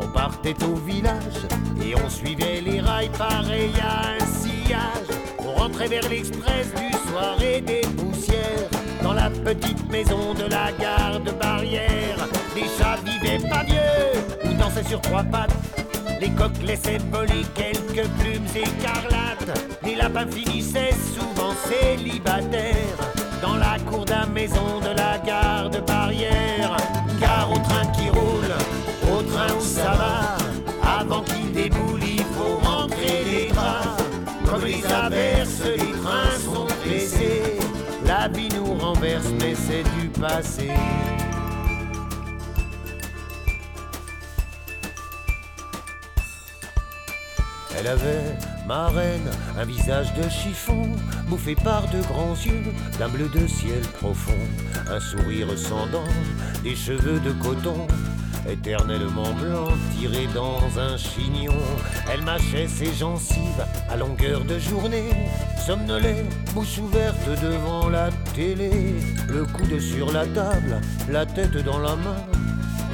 on 0.00 0.08
partait 0.08 0.56
au 0.64 0.76
village 0.76 1.44
et 1.84 1.94
on 2.02 2.08
suivait 2.08 2.62
les 2.62 2.80
rails 2.80 3.10
pareil 3.18 3.70
à 3.82 4.14
un 4.14 4.26
sillage. 4.26 5.18
On 5.40 5.52
rentrait 5.52 5.88
vers 5.88 6.08
l'express 6.08 6.68
du 6.68 6.90
soir 7.10 7.36
et 7.42 7.60
des 7.60 7.82
poussières. 7.98 8.70
Dans 9.02 9.12
la 9.12 9.28
petite 9.28 9.90
maison 9.90 10.32
de 10.32 10.44
la 10.44 10.72
gare 10.72 11.20
barrière, 11.38 12.26
des 12.54 12.64
chats 12.78 12.96
vivaient 13.04 13.46
pas 13.46 13.64
vieux 13.64 14.22
ou 14.46 14.54
dansaient 14.54 14.84
sur 14.84 15.02
trois 15.02 15.24
pattes. 15.24 15.52
Les 16.20 16.30
coqs 16.30 16.62
laissaient 16.64 16.98
voler 17.12 17.44
quelques 17.54 18.08
plumes 18.18 18.46
écarlates. 18.54 19.58
Les 19.84 19.94
lapins 19.94 20.26
finissaient 20.26 20.94
souvent 21.14 21.52
célibataires. 21.68 22.98
Dans 23.40 23.56
la 23.56 23.78
cour 23.88 24.04
d'un 24.04 24.26
maison 24.26 24.80
de 24.80 24.96
la 24.96 25.18
gare 25.18 25.70
barrière. 25.86 26.76
Gare 27.20 27.50
au 27.52 27.58
train 27.58 27.86
qui 27.92 28.08
roule, 28.08 28.52
au 29.12 29.22
train 29.22 29.54
où 29.56 29.60
ça 29.60 29.92
va. 29.92 30.36
Avant 31.00 31.22
qu'il 31.22 31.52
déboule, 31.52 32.02
il 32.02 32.24
faut 32.24 32.58
rentrer 32.66 33.24
les 33.24 33.48
draps. 33.52 34.02
Comme 34.50 34.64
les 34.64 34.84
averses, 34.86 35.62
les 35.64 35.92
trains 36.02 36.38
sont 36.44 36.66
pressés. 36.82 37.58
La 38.04 38.26
vie 38.28 38.48
nous 38.56 38.74
renverse, 38.74 39.28
mais 39.40 39.54
c'est 39.54 39.84
du 40.00 40.08
passé. 40.08 40.70
Elle 47.78 47.86
avait, 47.86 48.36
ma 48.66 48.88
reine, 48.88 49.30
un 49.56 49.64
visage 49.64 50.12
de 50.14 50.28
chiffon, 50.28 50.82
bouffé 51.28 51.54
par 51.54 51.88
de 51.90 52.00
grands 52.00 52.34
yeux, 52.34 52.64
d'un 52.98 53.08
bleu 53.08 53.28
de 53.28 53.46
ciel 53.46 53.82
profond, 54.00 54.32
un 54.90 54.98
sourire 54.98 55.46
sans 55.56 55.86
dents, 55.86 56.12
des 56.64 56.74
cheveux 56.74 57.20
de 57.20 57.30
coton, 57.32 57.86
éternellement 58.48 59.32
blancs, 59.32 59.74
tirés 59.96 60.26
dans 60.34 60.60
un 60.76 60.96
chignon. 60.96 61.54
Elle 62.12 62.22
mâchait 62.22 62.66
ses 62.66 62.92
gencives 62.92 63.64
à 63.88 63.96
longueur 63.96 64.44
de 64.44 64.58
journée, 64.58 65.10
somnolait, 65.64 66.24
bouche 66.54 66.78
ouverte 66.78 67.28
devant 67.40 67.88
la 67.88 68.08
télé, 68.34 68.96
le 69.28 69.44
coude 69.44 69.78
sur 69.78 70.10
la 70.12 70.26
table, 70.26 70.80
la 71.08 71.24
tête 71.26 71.56
dans 71.64 71.78
la 71.78 71.94
main, 71.94 72.24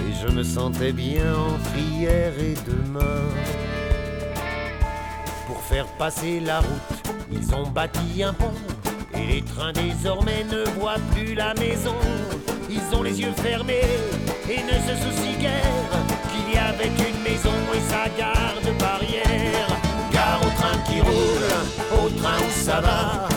et 0.01 0.13
je 0.27 0.31
me 0.31 0.43
sentais 0.43 0.93
bien 0.93 1.35
en 1.35 1.59
prière 1.71 2.35
et 2.39 2.55
demain. 2.67 3.23
Faire 5.69 5.87
passer 5.99 6.41
la 6.41 6.59
route, 6.59 7.15
ils 7.33 7.55
ont 7.55 7.67
bâti 7.67 8.23
un 8.23 8.35
pont. 8.35 8.53
Et 9.15 9.27
les 9.27 9.43
trains 9.43 9.73
désormais 9.73 10.45
ne 10.45 10.65
voient 10.79 11.01
plus 11.13 11.35
la 11.35 11.55
maison. 11.55 11.95
Ils 12.69 12.95
ont 12.95 13.03
les 13.03 13.21
yeux 13.21 13.33
fermés 13.43 13.81
et 14.49 14.63
ne 14.63 14.73
se 14.73 14.95
soucient 15.03 15.39
guère 15.41 15.91
qu'il 16.31 16.55
y 16.55 16.59
avait 16.59 16.89
une 16.89 17.23
maison 17.23 17.55
et 17.75 17.81
sa 17.91 18.09
gare 18.19 18.61
de 18.63 18.79
barrière. 18.79 19.69
Gare 20.13 20.41
au 20.43 20.51
train 20.61 20.79
qui 20.87 21.01
roule, 21.01 22.05
au 22.05 22.09
train 22.21 22.39
où 22.39 22.51
ça 22.51 22.81
va. 22.81 23.29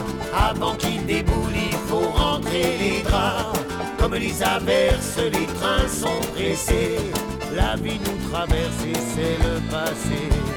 Avant 0.50 0.76
qu'il 0.76 1.06
déboule, 1.06 1.56
il 1.56 1.78
faut 1.88 2.10
rentrer 2.10 2.78
les 2.78 3.02
draps. 3.04 3.58
Comme 3.98 4.16
les 4.16 4.44
averses, 4.44 5.18
les 5.18 5.46
trains 5.46 5.88
sont 5.88 6.20
pressés. 6.34 6.98
La 7.56 7.76
vie 7.78 8.00
nous 8.00 8.30
traverse 8.30 8.84
et 8.86 9.00
c'est 9.16 9.38
le 9.44 9.62
passé. 9.72 10.57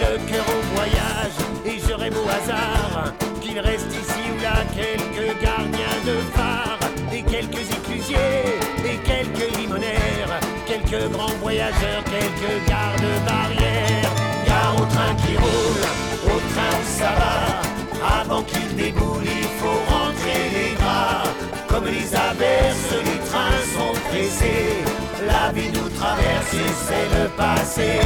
Le 0.00 0.16
cœur 0.30 0.46
au 0.48 0.74
voyage 0.74 1.36
et 1.66 1.78
je 1.78 1.92
rêve 1.92 2.16
au 2.16 2.26
hasard 2.26 3.12
qu'il 3.42 3.58
reste 3.60 3.92
ici 3.92 4.22
ou 4.34 4.42
là 4.42 4.64
quelques 4.74 5.42
gardiens 5.42 6.00
de 6.06 6.16
phare 6.34 6.78
et 7.12 7.22
quelques 7.22 7.68
éclusiers 7.70 8.56
et 8.82 8.96
quelques 9.04 9.58
limonaires, 9.58 10.40
quelques 10.66 11.10
grands 11.12 11.36
voyageurs, 11.42 12.02
quelques 12.04 12.66
gardes-barrières. 12.66 14.10
Gare 14.46 14.74
au 14.80 14.86
train 14.86 15.14
qui 15.16 15.36
roule, 15.36 15.84
au 16.24 16.38
train 16.50 16.72
où 16.80 16.98
ça 16.98 17.12
va. 17.20 18.20
Avant 18.22 18.42
qu'il 18.42 18.74
déboule, 18.74 19.24
il 19.24 19.48
faut 19.60 19.80
rentrer 19.94 20.42
les 20.54 20.74
bras. 20.76 21.24
Comme 21.68 21.84
les 21.84 22.14
averses, 22.14 22.94
les 23.04 23.20
trains 23.28 23.64
sont 23.74 24.00
pressés. 24.08 25.09
La 25.26 25.52
vie 25.52 25.68
nous 25.68 25.88
traverse 25.90 26.54
et 26.54 26.72
c'est 26.86 27.08
le 27.18 27.28
passé. 27.36 28.00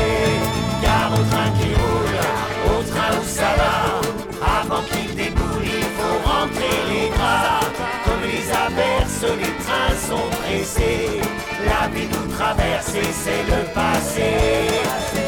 Gare 0.83 1.12
au 1.12 1.23
train 1.31 1.51
qui 1.59 1.69
roule, 1.75 2.19
au 2.67 2.83
train 2.83 3.17
où 3.21 3.25
ça 3.25 3.55
va. 3.57 4.61
Avant 4.61 4.83
qu'il 4.83 5.15
déboule, 5.15 5.62
il 5.62 5.89
faut 5.97 6.19
rentrer 6.29 6.77
les 6.91 7.11
bras. 7.11 7.61
Comme 8.05 8.23
les 8.23 8.51
averses, 8.51 9.23
les 9.23 9.55
trains 9.65 9.97
sont 10.09 10.29
pressés. 10.43 11.21
La 11.65 11.89
vie 11.89 12.09
nous 12.09 12.35
traverse 12.37 12.95
et 12.95 13.12
c'est 13.12 13.45
le 13.49 13.65
passé. 13.73 15.24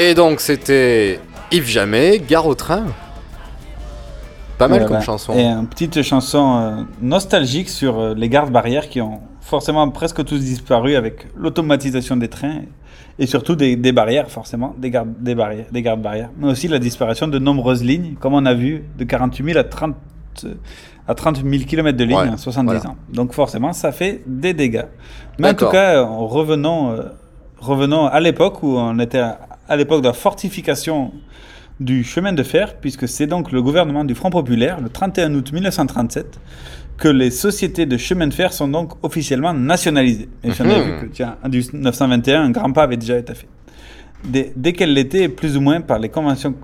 Et 0.00 0.14
donc 0.14 0.40
c'était 0.40 1.20
Yves 1.50 1.66
Jamais, 1.68 2.18
Gare 2.20 2.46
au 2.46 2.54
train. 2.54 2.84
Pas 4.58 4.68
mal 4.68 4.80
Voilà. 4.80 4.96
comme 4.96 5.04
chanson. 5.04 5.32
Et 5.34 5.44
une 5.44 5.66
petite 5.68 6.02
chanson 6.02 6.56
euh, 6.60 6.82
nostalgique 7.00 7.68
sur 7.68 7.98
euh, 7.98 8.14
les 8.14 8.28
gardes 8.28 8.50
barrières 8.50 8.88
qui 8.88 9.00
ont 9.00 9.20
forcément 9.40 9.88
presque 9.90 10.24
tous 10.24 10.38
disparu 10.38 10.94
avec 10.96 11.26
l'automatisation 11.36 12.16
des 12.16 12.28
trains 12.28 12.60
et 13.18 13.26
surtout 13.26 13.54
des, 13.56 13.76
des 13.76 13.92
barrières, 13.92 14.28
forcément, 14.30 14.74
des 14.78 14.90
gardes, 14.90 15.12
des, 15.20 15.34
barrières, 15.34 15.66
des 15.72 15.82
gardes 15.82 16.02
barrières, 16.02 16.30
mais 16.38 16.48
aussi 16.48 16.68
la 16.68 16.78
disparition 16.78 17.26
de 17.28 17.38
nombreuses 17.38 17.82
lignes, 17.82 18.14
comme 18.20 18.34
on 18.34 18.46
a 18.46 18.54
vu, 18.54 18.84
de 18.96 19.04
48 19.04 19.44
000 19.44 19.58
à 19.58 19.64
30, 19.64 19.94
euh, 20.44 20.54
à 21.06 21.14
30 21.14 21.42
000 21.44 21.64
km 21.64 21.96
de 21.96 22.04
lignes 22.04 22.16
Ouais, 22.16 22.28
en 22.28 22.36
70 22.36 22.66
voilà. 22.66 22.90
ans. 22.90 22.96
Donc 23.12 23.32
forcément, 23.32 23.72
ça 23.72 23.90
fait 23.92 24.22
des 24.26 24.54
dégâts. 24.54 24.84
Mais 25.38 25.50
en 25.50 25.54
tout 25.54 25.68
cas, 25.68 26.02
revenons, 26.02 26.90
euh, 26.92 27.02
revenons 27.58 28.06
à 28.06 28.20
l'époque 28.20 28.62
où 28.62 28.76
on 28.76 28.98
était 28.98 29.22
à, 29.68 29.76
l'époque 29.76 30.02
de 30.02 30.08
la 30.08 30.12
fortification 30.14 31.12
du 31.80 32.02
chemin 32.02 32.32
de 32.32 32.42
fer, 32.42 32.76
puisque 32.80 33.06
c'est 33.08 33.26
donc 33.26 33.52
le 33.52 33.62
gouvernement 33.62 34.04
du 34.04 34.14
Front 34.14 34.30
Populaire, 34.30 34.80
le 34.80 34.88
31 34.88 35.34
août 35.34 35.52
1937, 35.52 36.40
que 36.96 37.08
les 37.08 37.30
sociétés 37.30 37.86
de 37.86 37.96
chemin 37.96 38.26
de 38.26 38.34
fer 38.34 38.52
sont 38.52 38.66
donc 38.68 38.94
officiellement 39.04 39.54
nationalisées. 39.54 40.28
Et 40.42 40.50
j'en 40.52 40.64
ai 40.64 40.80
Mhm. 40.80 40.84
vu 40.84 41.00
que, 41.00 41.06
tiens, 41.12 41.36
en 41.44 41.48
1921, 41.48 42.42
un 42.44 42.50
grand 42.50 42.72
pas 42.72 42.82
avait 42.82 42.96
déjà 42.96 43.16
été 43.18 43.34
fait. 43.34 43.46
Dès, 44.24 44.52
dès 44.56 44.72
qu'elle 44.72 44.92
l'était, 44.94 45.28
plus 45.28 45.56
ou 45.56 45.60
moins 45.60 45.80
par 45.80 46.00
les 46.00 46.08
conventions, 46.08 46.54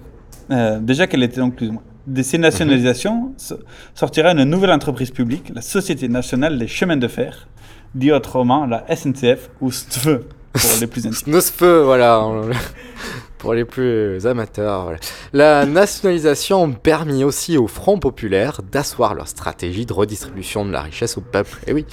euh, 0.50 0.80
déjà 0.80 1.06
qu'elle 1.06 1.22
était 1.22 1.40
donc 1.40 1.54
plus 1.54 1.68
ou 1.68 1.72
moins. 1.74 1.82
De 2.08 2.20
ces 2.22 2.36
nationalisations 2.36 3.32
so- 3.36 3.60
sortira 3.94 4.32
une 4.32 4.42
nouvelle 4.44 4.72
entreprise 4.72 5.12
publique, 5.12 5.52
la 5.54 5.62
Société 5.62 6.08
nationale 6.08 6.58
des 6.58 6.66
chemins 6.66 6.96
de 6.96 7.06
fer, 7.08 7.46
dit 7.94 8.10
autrement 8.10 8.66
la 8.66 8.84
SNCF 8.88 9.50
ou 9.60 9.70
STFE 9.70 10.22
pour 10.54 10.70
les 10.80 10.86
plus 10.86 11.06
intimes. 11.06 11.38
Voilà. 11.84 12.26
Pour 13.38 13.52
les 13.52 13.66
plus 13.66 14.26
amateurs. 14.26 14.84
voilà. 14.84 14.98
La 15.34 15.66
nationalisation 15.66 16.64
a 16.64 16.72
permis 16.72 17.24
aussi 17.24 17.58
au 17.58 17.66
Front 17.66 17.98
populaire 17.98 18.62
d'asseoir 18.62 19.14
leur 19.14 19.28
stratégie 19.28 19.84
de 19.84 19.92
redistribution 19.92 20.64
de 20.64 20.70
la 20.70 20.80
richesse 20.80 21.18
au 21.18 21.20
peuple. 21.20 21.58
Et 21.66 21.74
oui, 21.74 21.84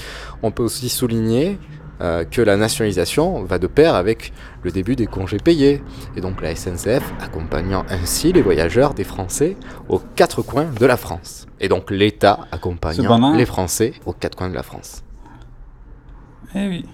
on 0.44 0.52
peut 0.52 0.64
aussi 0.64 0.88
souligner 0.88 1.58
euh, 2.00 2.24
que 2.24 2.42
la 2.42 2.56
nationalisation 2.56 3.44
va 3.44 3.60
de 3.60 3.68
pair 3.68 3.96
avec 3.96 4.32
le 4.64 4.72
début 4.72 4.96
des 4.96 5.08
congés 5.08 5.40
payés. 5.40 5.84
Et 6.16 6.22
donc 6.22 6.42
la 6.42 6.56
SNCF 6.56 7.04
accompagnant 7.20 7.84
ainsi 7.90 8.32
les 8.32 8.42
voyageurs 8.42 8.94
des 8.94 9.04
Français 9.04 9.58
aux 9.90 10.00
quatre 10.16 10.42
coins 10.42 10.70
de 10.80 10.86
la 10.86 10.96
France. 10.96 11.48
Et 11.60 11.68
donc 11.68 11.92
l'État 11.92 12.48
accompagnant 12.54 13.36
les 13.36 13.46
Français 13.46 13.94
aux 14.06 14.14
quatre 14.14 14.38
coins 14.38 14.50
de 14.50 14.56
la 14.56 14.64
France. 14.64 15.04
Eh 16.56 16.68
oui. 16.68 16.86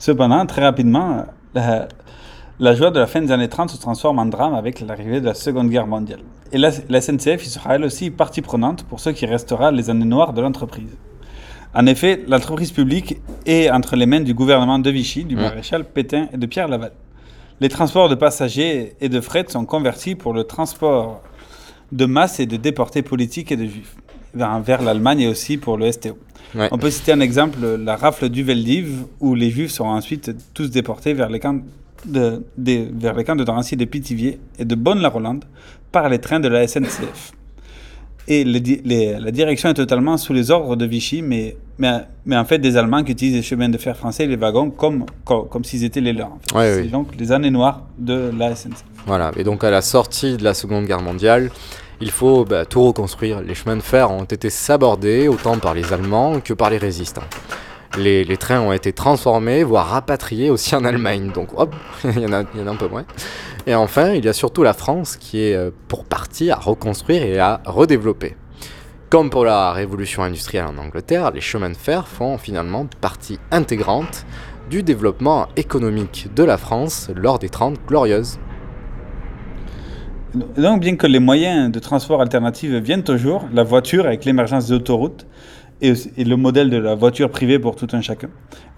Cependant, 0.00 0.46
très 0.46 0.62
rapidement, 0.62 1.26
la, 1.52 1.86
la 2.58 2.74
joie 2.74 2.90
de 2.90 2.98
la 2.98 3.06
fin 3.06 3.20
des 3.20 3.30
années 3.32 3.50
30 3.50 3.68
se 3.68 3.76
transforme 3.76 4.18
en 4.18 4.24
drame 4.24 4.54
avec 4.54 4.80
l'arrivée 4.80 5.20
de 5.20 5.26
la 5.26 5.34
Seconde 5.34 5.68
Guerre 5.68 5.86
mondiale. 5.86 6.20
Et 6.52 6.56
la, 6.56 6.70
la 6.88 7.02
SNCF 7.02 7.44
y 7.44 7.50
sera 7.50 7.74
elle 7.74 7.84
aussi 7.84 8.10
partie 8.10 8.40
prenante 8.40 8.84
pour 8.84 8.98
ce 8.98 9.10
qui 9.10 9.26
restera 9.26 9.70
les 9.70 9.90
années 9.90 10.06
noires 10.06 10.32
de 10.32 10.40
l'entreprise. 10.40 10.96
En 11.74 11.84
effet, 11.84 12.24
l'entreprise 12.26 12.72
publique 12.72 13.18
est 13.44 13.70
entre 13.70 13.94
les 13.94 14.06
mains 14.06 14.20
du 14.20 14.32
gouvernement 14.32 14.78
de 14.78 14.90
Vichy, 14.90 15.24
du 15.24 15.36
maréchal 15.36 15.84
Pétain 15.84 16.28
et 16.32 16.38
de 16.38 16.46
Pierre 16.46 16.68
Laval. 16.68 16.92
Les 17.60 17.68
transports 17.68 18.08
de 18.08 18.14
passagers 18.14 18.96
et 19.02 19.10
de 19.10 19.20
fret 19.20 19.44
sont 19.48 19.66
convertis 19.66 20.14
pour 20.14 20.32
le 20.32 20.44
transport 20.44 21.20
de 21.92 22.06
masse 22.06 22.40
et 22.40 22.46
de 22.46 22.56
déportés 22.56 23.02
politiques 23.02 23.52
et 23.52 23.56
de 23.56 23.66
juifs 23.66 23.96
vers, 24.34 24.82
l'Allemagne 24.82 25.20
et 25.20 25.28
aussi 25.28 25.56
pour 25.56 25.76
le 25.76 25.90
STO. 25.90 26.16
Ouais. 26.54 26.68
On 26.72 26.78
peut 26.78 26.90
citer 26.90 27.12
un 27.12 27.20
exemple, 27.20 27.58
la 27.78 27.96
rafle 27.96 28.28
du 28.28 28.42
Veldiv, 28.42 29.04
où 29.20 29.34
les 29.34 29.50
juifs 29.50 29.70
seront 29.70 29.90
ensuite 29.92 30.32
tous 30.54 30.70
déportés 30.70 31.14
vers 31.14 31.28
les 31.28 31.38
camps 31.40 31.60
de, 32.06 32.42
vers 32.58 33.14
les 33.14 33.24
camps 33.24 33.36
de 33.36 33.44
Drancy 33.44 33.76
de 33.76 33.84
Pithiviers 33.84 34.38
et 34.58 34.64
de 34.64 34.74
Bonne-la-Rolande 34.74 35.44
par 35.92 36.08
les 36.08 36.18
trains 36.18 36.40
de 36.40 36.48
la 36.48 36.66
SNCF. 36.66 37.32
Et 38.28 38.44
les 38.44 38.60
di- 38.60 38.80
les- 38.84 39.18
la 39.18 39.30
direction 39.30 39.70
est 39.70 39.74
totalement 39.74 40.16
sous 40.16 40.32
les 40.32 40.50
ordres 40.50 40.76
de 40.76 40.84
Vichy, 40.86 41.20
mais, 41.20 41.56
mais, 41.78 42.00
mais 42.26 42.36
en 42.36 42.44
fait 42.44 42.58
des 42.58 42.76
Allemands 42.76 43.02
qui 43.02 43.12
utilisent 43.12 43.34
les 43.34 43.42
chemins 43.42 43.68
de 43.68 43.78
fer 43.78 43.96
français 43.96 44.24
et 44.24 44.26
les 44.28 44.36
wagons 44.36 44.70
comme, 44.70 45.04
comme, 45.24 45.48
comme 45.48 45.64
s'ils 45.64 45.82
étaient 45.84 46.00
les 46.00 46.12
leurs. 46.12 46.28
en 46.28 46.38
fait. 46.40 46.56
Ouais, 46.56 46.74
C'est 46.76 46.82
oui. 46.82 46.88
donc 46.88 47.08
les 47.18 47.32
années 47.32 47.50
noires 47.50 47.86
de 47.98 48.30
la 48.38 48.54
SNCF. 48.54 48.84
Voilà, 49.06 49.32
et 49.36 49.42
donc 49.44 49.64
à 49.64 49.70
la 49.70 49.82
sortie 49.82 50.36
de 50.36 50.44
la 50.44 50.54
Seconde 50.54 50.84
Guerre 50.86 51.02
mondiale, 51.02 51.50
il 52.00 52.10
faut 52.10 52.44
bah, 52.44 52.64
tout 52.64 52.82
reconstruire. 52.82 53.40
Les 53.40 53.54
chemins 53.54 53.76
de 53.76 53.82
fer 53.82 54.10
ont 54.10 54.24
été 54.24 54.50
sabordés 54.50 55.28
autant 55.28 55.58
par 55.58 55.74
les 55.74 55.92
Allemands 55.92 56.40
que 56.40 56.54
par 56.54 56.70
les 56.70 56.78
résistants. 56.78 57.28
Les, 57.98 58.24
trains 58.36 58.60
ont 58.60 58.72
été 58.72 58.92
transformés, 58.92 59.64
voire 59.64 59.88
rapatriés 59.88 60.50
aussi 60.50 60.74
en 60.76 60.84
Allemagne. 60.84 61.32
Donc 61.32 61.48
hop, 61.58 61.74
il 62.04 62.20
y, 62.20 62.26
en 62.26 62.32
a, 62.32 62.44
il 62.54 62.60
y 62.60 62.62
en 62.62 62.68
a 62.68 62.70
un 62.70 62.76
peu 62.76 62.88
moins. 62.88 63.04
Et 63.66 63.74
enfin, 63.74 64.12
il 64.12 64.24
y 64.24 64.28
a 64.28 64.32
surtout 64.32 64.62
la 64.62 64.72
France 64.72 65.16
qui 65.16 65.42
est 65.42 65.54
euh, 65.54 65.70
pour 65.88 66.04
partie 66.04 66.50
à 66.50 66.56
reconstruire 66.56 67.22
et 67.22 67.38
à 67.38 67.60
redévelopper. 67.66 68.36
Comme 69.10 69.28
pour 69.28 69.44
la 69.44 69.72
révolution 69.72 70.22
industrielle 70.22 70.66
en 70.66 70.78
Angleterre, 70.78 71.32
les 71.32 71.40
chemins 71.40 71.70
de 71.70 71.76
fer 71.76 72.06
font 72.06 72.38
finalement 72.38 72.86
partie 73.00 73.40
intégrante 73.50 74.24
du 74.70 74.84
développement 74.84 75.48
économique 75.56 76.28
de 76.36 76.44
la 76.44 76.56
France 76.56 77.10
lors 77.16 77.40
des 77.40 77.48
30 77.48 77.76
glorieuses. 77.88 78.38
Donc, 80.56 80.80
bien 80.80 80.96
que 80.96 81.06
les 81.06 81.18
moyens 81.18 81.70
de 81.72 81.78
transport 81.78 82.20
alternatifs 82.20 82.70
viennent 82.70 83.04
au 83.08 83.16
jour, 83.16 83.44
la 83.52 83.62
voiture 83.64 84.06
avec 84.06 84.24
l'émergence 84.24 84.66
des 84.68 84.72
autoroutes 84.74 85.26
et, 85.82 85.92
le 86.24 86.36
modèle 86.36 86.70
de 86.70 86.76
la 86.76 86.94
voiture 86.94 87.30
privée 87.30 87.58
pour 87.58 87.74
tout 87.74 87.88
un 87.92 88.00
chacun, 88.00 88.28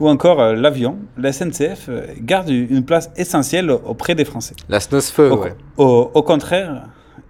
ou 0.00 0.09
encore 0.09 0.40
euh, 0.40 0.55
l'avion, 0.55 0.98
la 1.18 1.32
SNCF 1.32 1.86
euh, 1.88 2.07
garde 2.20 2.48
une 2.48 2.84
place 2.84 3.11
essentielle 3.16 3.70
auprès 3.70 4.14
des 4.14 4.24
Français. 4.24 4.55
La 4.68 4.78
SNOSFE, 4.80 5.18
Au, 5.18 5.36
ouais. 5.42 5.55
au- 5.78 6.11
au 6.14 6.22
contraire, 6.22 6.84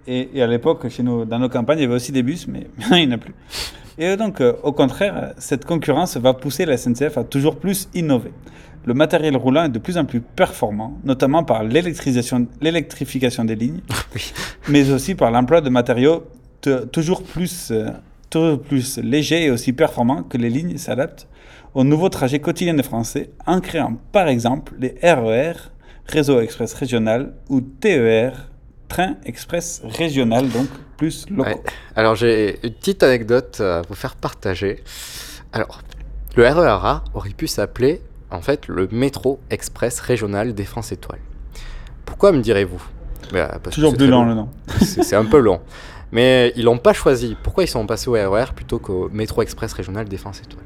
et, 0.07 0.29
et 0.33 0.43
à 0.43 0.47
l'époque, 0.47 0.87
chez 0.89 1.01
nous, 1.03 1.25
dans 1.25 1.39
nos 1.39 1.49
campagnes, 1.49 1.79
il 1.79 1.83
y 1.83 1.85
avait 1.85 1.95
aussi 1.95 2.11
des 2.11 2.23
bus, 2.23 2.47
mais 2.47 2.67
il 2.91 3.07
n'y 3.07 3.13
en 3.13 3.15
a 3.15 3.17
plus. 3.17 3.33
Et 3.97 4.15
donc, 4.15 4.41
euh, 4.41 4.53
au 4.63 4.71
contraire, 4.71 5.33
cette 5.37 5.65
concurrence 5.65 6.17
va 6.17 6.33
pousser 6.33 6.65
la 6.65 6.77
SNCF 6.77 7.17
à 7.17 7.23
toujours 7.23 7.55
plus 7.57 7.89
innover. 7.93 8.31
Le 8.85 8.93
matériel 8.93 9.37
roulant 9.37 9.63
est 9.65 9.69
de 9.69 9.79
plus 9.79 9.97
en 9.97 10.05
plus 10.05 10.19
performant, 10.21 10.97
notamment 11.03 11.43
par 11.43 11.63
l'électrification 11.63 13.45
des 13.45 13.55
lignes, 13.55 13.79
mais 14.67 14.91
aussi 14.91 15.15
par 15.15 15.31
l'emploi 15.31 15.61
de 15.61 15.69
matériaux 15.69 16.23
te- 16.61 16.85
toujours 16.85 17.23
plus, 17.23 17.69
euh, 17.71 17.89
toujours 18.29 18.61
plus 18.61 18.97
légers 18.97 19.45
et 19.45 19.51
aussi 19.51 19.73
performants 19.73 20.23
que 20.23 20.37
les 20.37 20.49
lignes 20.49 20.77
s'adaptent 20.77 21.27
aux 21.73 21.83
nouveaux 21.83 22.09
trajets 22.09 22.39
quotidiens 22.39 22.73
des 22.73 22.83
Français 22.83 23.31
en 23.45 23.59
créant 23.61 23.97
par 24.11 24.27
exemple 24.27 24.73
les 24.79 24.95
RER, 25.01 25.53
Réseau 26.07 26.39
Express 26.41 26.73
Régional, 26.73 27.33
ou 27.49 27.61
TER, 27.61 28.49
Train 28.89 29.15
Express 29.25 29.81
Régional, 29.85 30.49
donc 30.49 30.67
plus 30.97 31.25
locaux. 31.29 31.49
Ouais. 31.49 31.61
Alors 31.95 32.15
j'ai 32.15 32.59
une 32.63 32.73
petite 32.73 33.01
anecdote 33.01 33.61
à 33.61 33.81
vous 33.87 33.95
faire 33.95 34.15
partager. 34.15 34.83
Alors, 35.53 35.81
le 36.35 36.43
RERA 36.47 37.03
aurait 37.13 37.29
pu 37.31 37.47
s'appeler 37.47 38.01
en 38.33 38.41
fait 38.41 38.67
le 38.67 38.87
métro 38.91 39.39
express 39.49 39.99
régional 39.99 40.53
Défense 40.53 40.91
Étoile. 40.91 41.19
Pourquoi 42.05 42.31
me 42.31 42.41
direz-vous? 42.41 42.81
Bah, 43.31 43.59
Toujours 43.71 43.95
plus 43.95 44.07
long, 44.07 44.25
le 44.25 44.33
nom. 44.33 44.49
C'est 44.81 45.15
un 45.15 45.25
peu 45.25 45.39
long. 45.39 45.61
Mais 46.11 46.53
ils 46.55 46.65
l'ont 46.65 46.77
pas 46.77 46.93
choisi. 46.93 47.35
Pourquoi 47.41 47.63
ils 47.63 47.67
sont 47.67 47.85
passés 47.87 48.09
au 48.09 48.13
RER 48.13 48.53
plutôt 48.55 48.77
qu'au 48.79 49.09
métro 49.11 49.41
express 49.41 49.73
régional 49.73 50.07
Défense 50.07 50.41
Étoile 50.41 50.65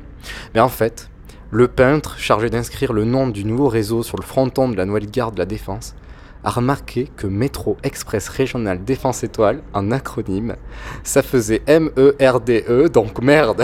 Mais 0.53 0.59
en 0.59 0.69
fait, 0.69 1.09
le 1.51 1.67
peintre 1.67 2.17
chargé 2.17 2.49
d'inscrire 2.49 2.91
le 2.91 3.05
nom 3.05 3.27
du 3.27 3.45
nouveau 3.45 3.69
réseau 3.69 4.03
sur 4.03 4.17
le 4.17 4.23
fronton 4.23 4.67
de 4.67 4.75
la 4.75 4.85
nouvelle 4.85 5.09
gare 5.09 5.31
de 5.31 5.39
la 5.39 5.45
Défense 5.45 5.95
a 6.43 6.49
remarqué 6.49 7.09
que 7.15 7.27
Métro 7.27 7.77
Express 7.83 8.27
Régional 8.29 8.83
Défense 8.83 9.23
Étoile, 9.23 9.61
en 9.73 9.91
acronyme, 9.91 10.55
ça 11.03 11.21
faisait 11.21 11.61
M-E-R-D-E, 11.65 12.89
donc 12.89 13.21
merde. 13.21 13.63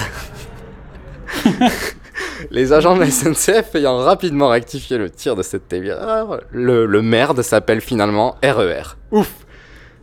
Les 2.52 2.74
agents 2.74 2.96
de 2.96 3.02
la 3.02 3.10
SNCF 3.10 3.76
ayant 3.76 3.98
rapidement 3.98 4.50
rectifié 4.50 4.98
le 4.98 5.10
tir 5.10 5.36
de 5.36 5.44
cette 5.44 5.72
erreur, 5.74 6.42
le, 6.52 6.86
le 6.86 7.02
merde 7.02 7.42
s'appelle 7.42 7.82
finalement 7.82 8.36
RER. 8.44 8.96
Ouf 9.12 9.32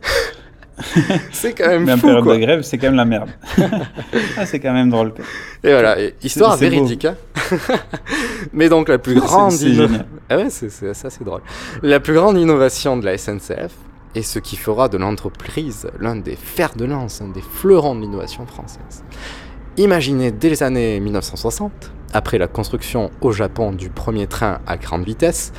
C'est 1.31 1.53
quand 1.53 1.67
même 1.67 1.87
en 1.89 1.97
fou, 1.97 2.07
période 2.07 2.23
quoi. 2.23 2.35
de 2.35 2.39
grève, 2.41 2.61
c'est 2.63 2.77
quand 2.77 2.87
même 2.87 2.95
la 2.95 3.05
merde. 3.05 3.29
ah, 4.37 4.45
c'est 4.45 4.59
quand 4.59 4.73
même 4.73 4.89
drôle. 4.89 5.13
Et 5.63 5.71
voilà, 5.71 5.99
et 5.99 6.15
histoire 6.23 6.57
véridique. 6.57 7.05
hein. 7.05 7.15
Mais 8.53 8.67
donc 8.69 8.89
la 8.89 8.97
plus 8.97 9.13
grande 9.15 9.51
c'est 9.51 9.65
inno-. 9.69 9.87
Ah 10.29 10.37
ouais, 10.37 10.49
c'est- 10.49 10.69
ça 10.93 11.09
c'est 11.09 11.23
drôle. 11.23 11.41
La 11.83 11.99
plus 11.99 12.13
grande 12.15 12.37
innovation 12.37 12.97
de 12.97 13.05
la 13.05 13.15
SNCF 13.17 13.73
et 14.15 14.23
ce 14.23 14.39
qui 14.39 14.55
fera 14.57 14.89
de 14.89 14.97
l'entreprise 14.97 15.87
l'un 15.99 16.15
des 16.15 16.35
fers 16.35 16.73
de 16.75 16.85
lance, 16.85 17.21
un 17.21 17.27
des 17.29 17.41
fleurons 17.41 17.95
de 17.95 18.01
l'innovation 18.01 18.45
française. 18.47 19.03
Imaginez 19.77 20.31
dès 20.31 20.49
les 20.49 20.63
années 20.63 20.99
1960, 20.99 21.71
après 22.13 22.37
la 22.37 22.47
construction 22.47 23.11
au 23.21 23.31
Japon 23.31 23.71
du 23.71 23.89
premier 23.89 24.27
train 24.27 24.59
à 24.67 24.77
grande 24.77 25.03
vitesse, 25.03 25.53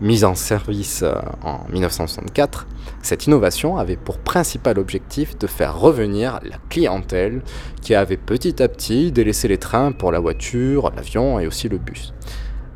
mise 0.00 0.24
en 0.24 0.34
service 0.34 1.02
euh, 1.02 1.14
en 1.42 1.60
1964, 1.72 2.66
cette 3.02 3.26
innovation 3.26 3.76
avait 3.76 3.96
pour 3.96 4.18
principal 4.18 4.78
objectif 4.78 5.36
de 5.38 5.46
faire 5.46 5.78
revenir 5.78 6.40
la 6.42 6.56
clientèle 6.68 7.42
qui 7.82 7.94
avait 7.94 8.16
petit 8.16 8.62
à 8.62 8.68
petit 8.68 9.12
délaissé 9.12 9.48
les 9.48 9.58
trains 9.58 9.92
pour 9.92 10.12
la 10.12 10.20
voiture, 10.20 10.92
l'avion 10.94 11.40
et 11.40 11.46
aussi 11.46 11.68
le 11.68 11.78
bus. 11.78 12.14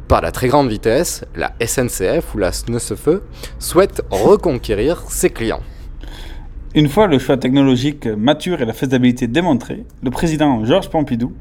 Par 0.09 0.21
la 0.21 0.33
très 0.33 0.49
grande 0.49 0.69
vitesse, 0.69 1.25
la 1.37 1.53
SNCF 1.65 2.35
ou 2.35 2.39
la 2.39 2.53
SNCF 2.53 3.09
souhaite 3.59 4.03
reconquérir 4.11 5.03
ses 5.09 5.31
clients. 5.31 5.63
Une 6.75 6.89
fois 6.89 7.07
le 7.07 7.19
choix 7.19 7.37
technologique 7.37 8.07
mature 8.07 8.63
et 8.63 8.65
la 8.65 8.73
faisabilité 8.73 9.27
démontrée, 9.27 9.85
le 10.03 10.11
président 10.11 10.65
Georges 10.65 10.89
Pompidou 10.89 11.33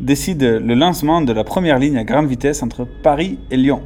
décide 0.00 0.42
le 0.42 0.74
lancement 0.74 1.22
de 1.22 1.32
la 1.32 1.44
première 1.44 1.78
ligne 1.78 1.98
à 1.98 2.04
grande 2.04 2.26
vitesse 2.26 2.62
entre 2.62 2.84
Paris 2.84 3.38
et 3.50 3.56
Lyon. 3.56 3.82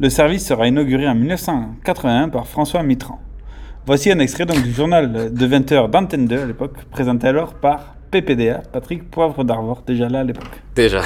Le 0.00 0.10
service 0.10 0.46
sera 0.46 0.68
inauguré 0.68 1.08
en 1.08 1.14
1981 1.14 2.28
par 2.28 2.46
François 2.46 2.82
Mitterrand. 2.82 3.20
Voici 3.86 4.12
un 4.12 4.18
extrait 4.18 4.46
donc 4.46 4.62
du 4.62 4.72
journal 4.72 5.32
de 5.32 5.46
20h 5.46 5.90
d'Antenne 5.90 6.26
2 6.26 6.42
à 6.42 6.46
l'époque, 6.46 6.84
présenté 6.90 7.26
alors 7.26 7.54
par 7.54 7.96
PPDA, 8.10 8.62
Patrick 8.72 9.10
Poivre 9.10 9.44
d'Arvor, 9.44 9.82
déjà 9.86 10.08
là 10.08 10.20
à 10.20 10.24
l'époque. 10.24 10.62
Déjà. 10.76 11.02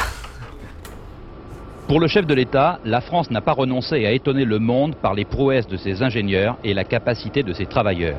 Pour 1.89 2.01
le 2.01 2.07
chef 2.07 2.27
de 2.27 2.35
l'État, 2.35 2.81
la 2.85 3.01
France 3.01 3.31
n'a 3.31 3.41
pas 3.41 3.53
renoncé 3.53 4.05
à 4.07 4.13
étonner 4.13 4.45
le 4.45 4.59
monde 4.59 4.95
par 4.97 5.15
les 5.15 5.25
prouesses 5.25 5.67
de 5.69 5.77
ses 5.77 6.03
ingénieurs 6.03 6.57
et 6.65 6.75
la 6.75 6.85
capacité 6.85 7.43
de 7.43 7.53
ses 7.53 7.67
travailleurs. 7.67 8.19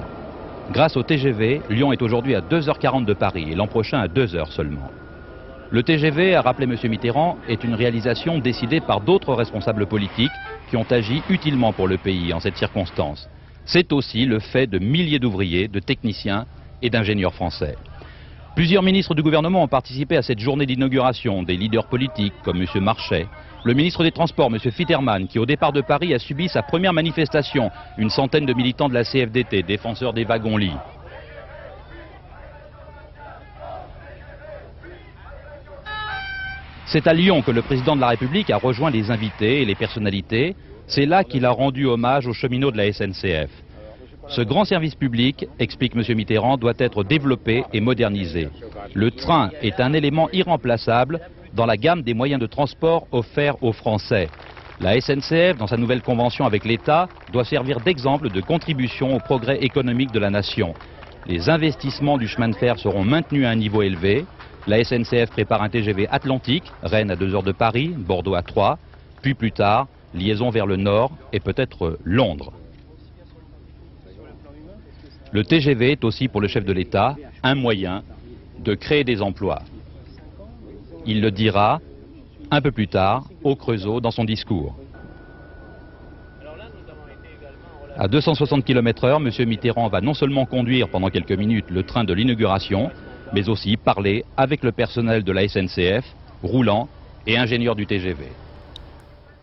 Grâce 0.71 0.95
au 0.95 1.03
TGV, 1.03 1.61
Lyon 1.69 1.91
est 1.91 2.01
aujourd'hui 2.01 2.35
à 2.35 2.41
2h40 2.41 3.05
de 3.05 3.13
Paris 3.13 3.47
et 3.51 3.55
l'an 3.55 3.67
prochain 3.67 3.99
à 3.99 4.07
2h 4.07 4.51
seulement. 4.51 4.89
Le 5.73 5.81
TGV, 5.81 6.35
a 6.35 6.41
rappelé 6.43 6.67
M. 6.71 6.77
Mitterrand, 6.87 7.35
est 7.49 7.63
une 7.63 7.73
réalisation 7.73 8.37
décidée 8.37 8.79
par 8.79 9.01
d'autres 9.01 9.33
responsables 9.33 9.87
politiques 9.87 10.31
qui 10.69 10.77
ont 10.77 10.85
agi 10.91 11.23
utilement 11.31 11.73
pour 11.73 11.87
le 11.87 11.97
pays 11.97 12.31
en 12.31 12.39
cette 12.39 12.57
circonstance. 12.57 13.27
C'est 13.65 13.91
aussi 13.91 14.25
le 14.25 14.37
fait 14.37 14.67
de 14.67 14.77
milliers 14.77 15.17
d'ouvriers, 15.17 15.67
de 15.67 15.79
techniciens 15.79 16.45
et 16.83 16.91
d'ingénieurs 16.91 17.33
français. 17.33 17.75
Plusieurs 18.55 18.83
ministres 18.83 19.15
du 19.15 19.23
gouvernement 19.23 19.63
ont 19.63 19.67
participé 19.67 20.15
à 20.15 20.21
cette 20.21 20.37
journée 20.37 20.67
d'inauguration, 20.67 21.41
des 21.41 21.57
leaders 21.57 21.87
politiques 21.87 22.35
comme 22.43 22.61
M. 22.61 22.67
Marchais, 22.83 23.25
le 23.63 23.73
ministre 23.73 24.03
des 24.03 24.11
Transports, 24.11 24.53
M. 24.53 24.59
Fitterman, 24.59 25.27
qui 25.27 25.39
au 25.39 25.47
départ 25.47 25.73
de 25.73 25.81
Paris 25.81 26.13
a 26.13 26.19
subi 26.19 26.49
sa 26.49 26.61
première 26.61 26.93
manifestation, 26.93 27.71
une 27.97 28.11
centaine 28.11 28.45
de 28.45 28.53
militants 28.53 28.89
de 28.89 28.93
la 28.93 29.03
CFDT, 29.03 29.63
défenseurs 29.63 30.13
des 30.13 30.23
wagons-lits. 30.23 30.77
C'est 36.93 37.07
à 37.07 37.13
Lyon 37.15 37.41
que 37.41 37.49
le 37.49 37.63
président 37.63 37.95
de 37.95 38.01
la 38.01 38.09
République 38.09 38.51
a 38.51 38.57
rejoint 38.57 38.91
les 38.91 39.09
invités 39.09 39.63
et 39.63 39.65
les 39.65 39.73
personnalités. 39.73 40.55
C'est 40.85 41.07
là 41.07 41.23
qu'il 41.23 41.43
a 41.43 41.49
rendu 41.49 41.87
hommage 41.87 42.27
aux 42.27 42.33
cheminots 42.33 42.69
de 42.69 42.77
la 42.77 42.93
SNCF. 42.93 43.49
Ce 44.27 44.41
grand 44.41 44.63
service 44.63 44.93
public, 44.93 45.47
explique 45.57 45.95
M. 45.95 46.03
Mitterrand, 46.15 46.55
doit 46.55 46.75
être 46.77 47.03
développé 47.03 47.63
et 47.73 47.81
modernisé. 47.81 48.47
Le 48.93 49.09
train 49.09 49.49
est 49.63 49.79
un 49.79 49.93
élément 49.93 50.29
irremplaçable 50.33 51.19
dans 51.55 51.65
la 51.65 51.77
gamme 51.77 52.03
des 52.03 52.13
moyens 52.13 52.39
de 52.39 52.45
transport 52.45 53.07
offerts 53.11 53.63
aux 53.63 53.73
Français. 53.73 54.29
La 54.79 55.01
SNCF, 55.01 55.57
dans 55.57 55.65
sa 55.65 55.77
nouvelle 55.77 56.03
convention 56.03 56.45
avec 56.45 56.63
l'État, 56.63 57.09
doit 57.31 57.43
servir 57.43 57.79
d'exemple 57.79 58.29
de 58.29 58.39
contribution 58.39 59.15
au 59.15 59.19
progrès 59.19 59.57
économique 59.63 60.11
de 60.11 60.19
la 60.19 60.29
nation. 60.29 60.75
Les 61.25 61.49
investissements 61.49 62.19
du 62.19 62.27
chemin 62.27 62.49
de 62.49 62.55
fer 62.55 62.77
seront 62.77 63.03
maintenus 63.03 63.47
à 63.47 63.49
un 63.49 63.55
niveau 63.55 63.81
élevé. 63.81 64.25
La 64.65 64.81
SNCF 64.81 65.29
prépare 65.31 65.61
un 65.61 65.69
TGV 65.69 66.07
Atlantique, 66.09 66.71
Rennes 66.81 67.11
à 67.11 67.17
2 67.17 67.35
heures 67.35 67.43
de 67.43 67.51
Paris, 67.51 67.89
Bordeaux 67.89 68.35
à 68.35 68.43
3, 68.43 68.79
puis 69.21 69.33
plus 69.33 69.51
tard, 69.51 69.87
liaison 70.13 70.51
vers 70.51 70.65
le 70.65 70.77
nord 70.77 71.11
et 71.33 71.41
peut-être 71.41 71.97
Londres. 72.05 72.53
Le 75.33 75.43
TGV 75.43 75.93
est 75.93 76.03
aussi 76.03 76.27
pour 76.27 76.39
le 76.39 76.47
chef 76.47 76.63
de 76.63 76.71
l'État 76.71 77.15
un 77.41 77.55
moyen 77.55 78.03
de 78.59 78.75
créer 78.75 79.03
des 79.03 79.21
emplois. 79.21 79.63
Il 81.05 81.21
le 81.21 81.31
dira 81.31 81.81
un 82.51 82.61
peu 82.61 82.71
plus 82.71 82.87
tard 82.87 83.25
au 83.43 83.55
Creusot 83.55 83.99
dans 83.99 84.11
son 84.11 84.23
discours. 84.23 84.75
À 87.97 88.07
260 88.07 88.63
km/h, 88.63 89.17
M. 89.17 89.49
Mitterrand 89.49 89.87
va 89.87 90.01
non 90.01 90.13
seulement 90.13 90.45
conduire 90.45 90.87
pendant 90.87 91.09
quelques 91.09 91.33
minutes 91.33 91.69
le 91.69 91.83
train 91.83 92.03
de 92.03 92.13
l'inauguration, 92.13 92.91
mais 93.33 93.49
aussi 93.49 93.77
parler 93.77 94.23
avec 94.37 94.63
le 94.63 94.71
personnel 94.71 95.23
de 95.23 95.31
la 95.31 95.47
SNCF, 95.47 96.05
roulant 96.43 96.87
et 97.27 97.37
ingénieur 97.37 97.75
du 97.75 97.85
TGV. 97.87 98.25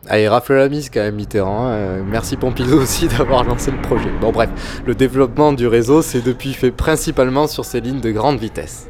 Ah, 0.09 0.19
il 0.19 0.29
rafle 0.29 0.55
la 0.55 0.69
mise 0.69 0.89
quand 0.89 1.01
même 1.01 1.17
Mitterrand. 1.17 1.69
Euh, 1.69 2.03
merci 2.07 2.37
Pompidou 2.37 2.77
aussi 2.83 3.07
d'avoir 3.09 3.45
lancé 3.45 3.71
le 3.71 3.77
projet. 3.83 4.09
Bon 4.21 4.33
bref, 4.33 4.49
le 4.87 4.95
développement 4.95 5.53
du 5.53 5.67
réseau 5.67 6.01
s'est 6.03 6.23
depuis 6.23 6.55
fait 6.55 6.71
principalement 6.71 7.47
sur 7.47 7.65
ces 7.67 7.81
lignes 7.81 8.01
de 8.01 8.11
grande 8.11 8.39
vitesse. 8.39 8.89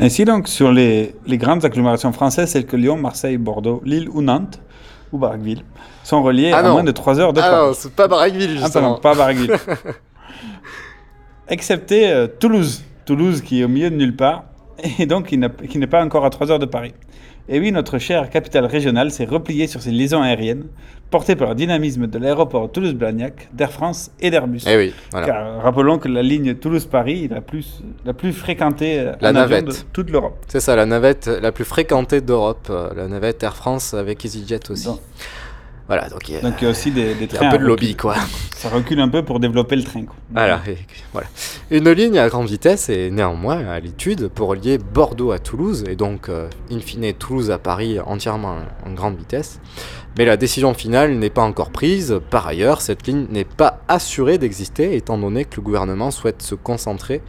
Ainsi 0.00 0.24
donc, 0.24 0.48
sur 0.48 0.72
les, 0.72 1.14
les 1.26 1.38
grandes 1.38 1.64
agglomérations 1.64 2.12
françaises, 2.12 2.52
telles 2.52 2.66
que 2.66 2.76
Lyon, 2.76 2.96
Marseille, 2.96 3.38
Bordeaux, 3.38 3.82
Lille 3.84 4.08
ou 4.10 4.20
Nantes, 4.22 4.60
ou 5.12 5.18
Barraqueville, 5.18 5.62
sont 6.04 6.22
reliées 6.22 6.52
Ah 6.54 6.58
à 6.58 6.70
moins 6.70 6.84
de 6.84 6.90
3 6.90 7.18
heures 7.20 7.32
de 7.32 7.40
Ah 7.40 7.50
Paris. 7.50 7.66
non, 7.68 7.72
c'est 7.74 7.92
pas 7.92 8.06
Barraqueville 8.08 8.56
Ah, 8.58 8.64
justement. 8.64 8.94
pardon, 8.94 9.00
pas 9.00 9.14
Barraqueville. 9.14 9.56
Excepté 11.48 12.10
euh, 12.10 12.26
Toulouse. 12.26 12.82
Toulouse 13.06 13.40
qui 13.40 13.60
est 13.60 13.64
au 13.64 13.68
milieu 13.68 13.88
de 13.90 13.96
nulle 13.96 14.14
part, 14.16 14.44
et 14.98 15.06
donc 15.06 15.26
qui 15.28 15.38
n'est 15.78 15.86
pas 15.86 16.04
encore 16.04 16.24
à 16.26 16.30
3 16.30 16.50
heures 16.50 16.58
de 16.58 16.66
Paris. 16.66 16.92
Et 17.48 17.60
oui, 17.60 17.70
notre 17.70 17.98
chère 17.98 18.28
capitale 18.28 18.64
régionale 18.66 19.12
s'est 19.12 19.24
repliée 19.24 19.68
sur 19.68 19.80
ses 19.80 19.92
liaisons 19.92 20.20
aériennes, 20.20 20.64
portées 21.10 21.36
par 21.36 21.50
le 21.50 21.54
dynamisme 21.54 22.08
de 22.08 22.18
l'aéroport 22.18 22.72
Toulouse-Blagnac, 22.72 23.48
d'Air 23.52 23.70
France 23.70 24.10
et 24.18 24.30
d'Airbus. 24.30 24.62
Eh 24.66 24.76
oui, 24.76 24.92
voilà. 25.12 25.26
Car 25.28 25.62
rappelons 25.62 25.98
que 25.98 26.08
la 26.08 26.22
ligne 26.24 26.54
Toulouse-Paris 26.56 27.26
est 27.26 27.32
la 27.32 27.40
plus, 27.40 27.82
la 28.04 28.12
plus 28.14 28.32
fréquentée 28.32 28.98
euh, 28.98 29.12
La 29.20 29.30
en 29.30 29.36
avion 29.36 29.58
de 29.60 29.66
navette. 29.66 29.86
toute 29.92 30.10
l'Europe. 30.10 30.36
C'est 30.48 30.58
ça, 30.58 30.74
la 30.74 30.86
navette 30.86 31.28
la 31.28 31.52
plus 31.52 31.64
fréquentée 31.64 32.20
d'Europe. 32.20 32.66
euh, 32.70 32.90
La 32.96 33.06
navette 33.06 33.44
Air 33.44 33.54
France 33.54 33.94
avec 33.94 34.24
EasyJet 34.24 34.68
aussi. 34.70 34.88
Voilà, 35.88 36.08
donc 36.08 36.28
il 36.28 36.34
y 36.34 36.38
a, 36.38 36.40
Donc 36.40 36.54
il 36.60 36.64
y 36.64 36.66
a 36.66 36.70
aussi 36.70 36.90
des, 36.90 37.14
des 37.14 37.28
trains 37.28 37.48
un 37.48 37.50
peu 37.52 37.58
de 37.58 37.62
lobby 37.64 37.86
recul. 37.92 37.96
quoi. 37.96 38.14
Ça 38.56 38.68
recule 38.70 38.98
un 39.00 39.08
peu 39.08 39.22
pour 39.24 39.38
développer 39.38 39.76
le 39.76 39.84
train. 39.84 40.04
quoi. 40.04 40.16
Voilà, 40.32 40.60
et- 40.66 40.78
voilà. 41.12 41.28
Une 41.70 41.88
ligne 41.90 42.18
à 42.18 42.28
grande 42.28 42.48
vitesse 42.48 42.88
est 42.88 43.10
néanmoins 43.10 43.66
à 43.68 43.78
l'étude 43.78 44.28
pour 44.28 44.48
relier 44.48 44.78
Bordeaux 44.78 45.30
à 45.30 45.38
Toulouse 45.38 45.84
et 45.88 45.94
donc 45.94 46.28
euh, 46.28 46.48
in 46.72 46.80
fine 46.80 47.12
Toulouse 47.12 47.50
à 47.50 47.58
Paris 47.58 47.98
entièrement 48.00 48.56
en 48.84 48.92
grande 48.94 49.16
vitesse. 49.16 49.60
Mais 50.18 50.24
la 50.24 50.36
décision 50.36 50.72
finale 50.74 51.12
n'est 51.16 51.30
pas 51.30 51.42
encore 51.42 51.70
prise. 51.70 52.18
Par 52.30 52.46
ailleurs, 52.46 52.80
cette 52.80 53.06
ligne 53.06 53.26
n'est 53.30 53.44
pas 53.44 53.80
assurée 53.86 54.38
d'exister 54.38 54.96
étant 54.96 55.18
donné 55.18 55.44
que 55.44 55.56
le 55.56 55.62
gouvernement 55.62 56.10
souhaite 56.10 56.40
se 56.42 56.54
concentrer 56.54 57.20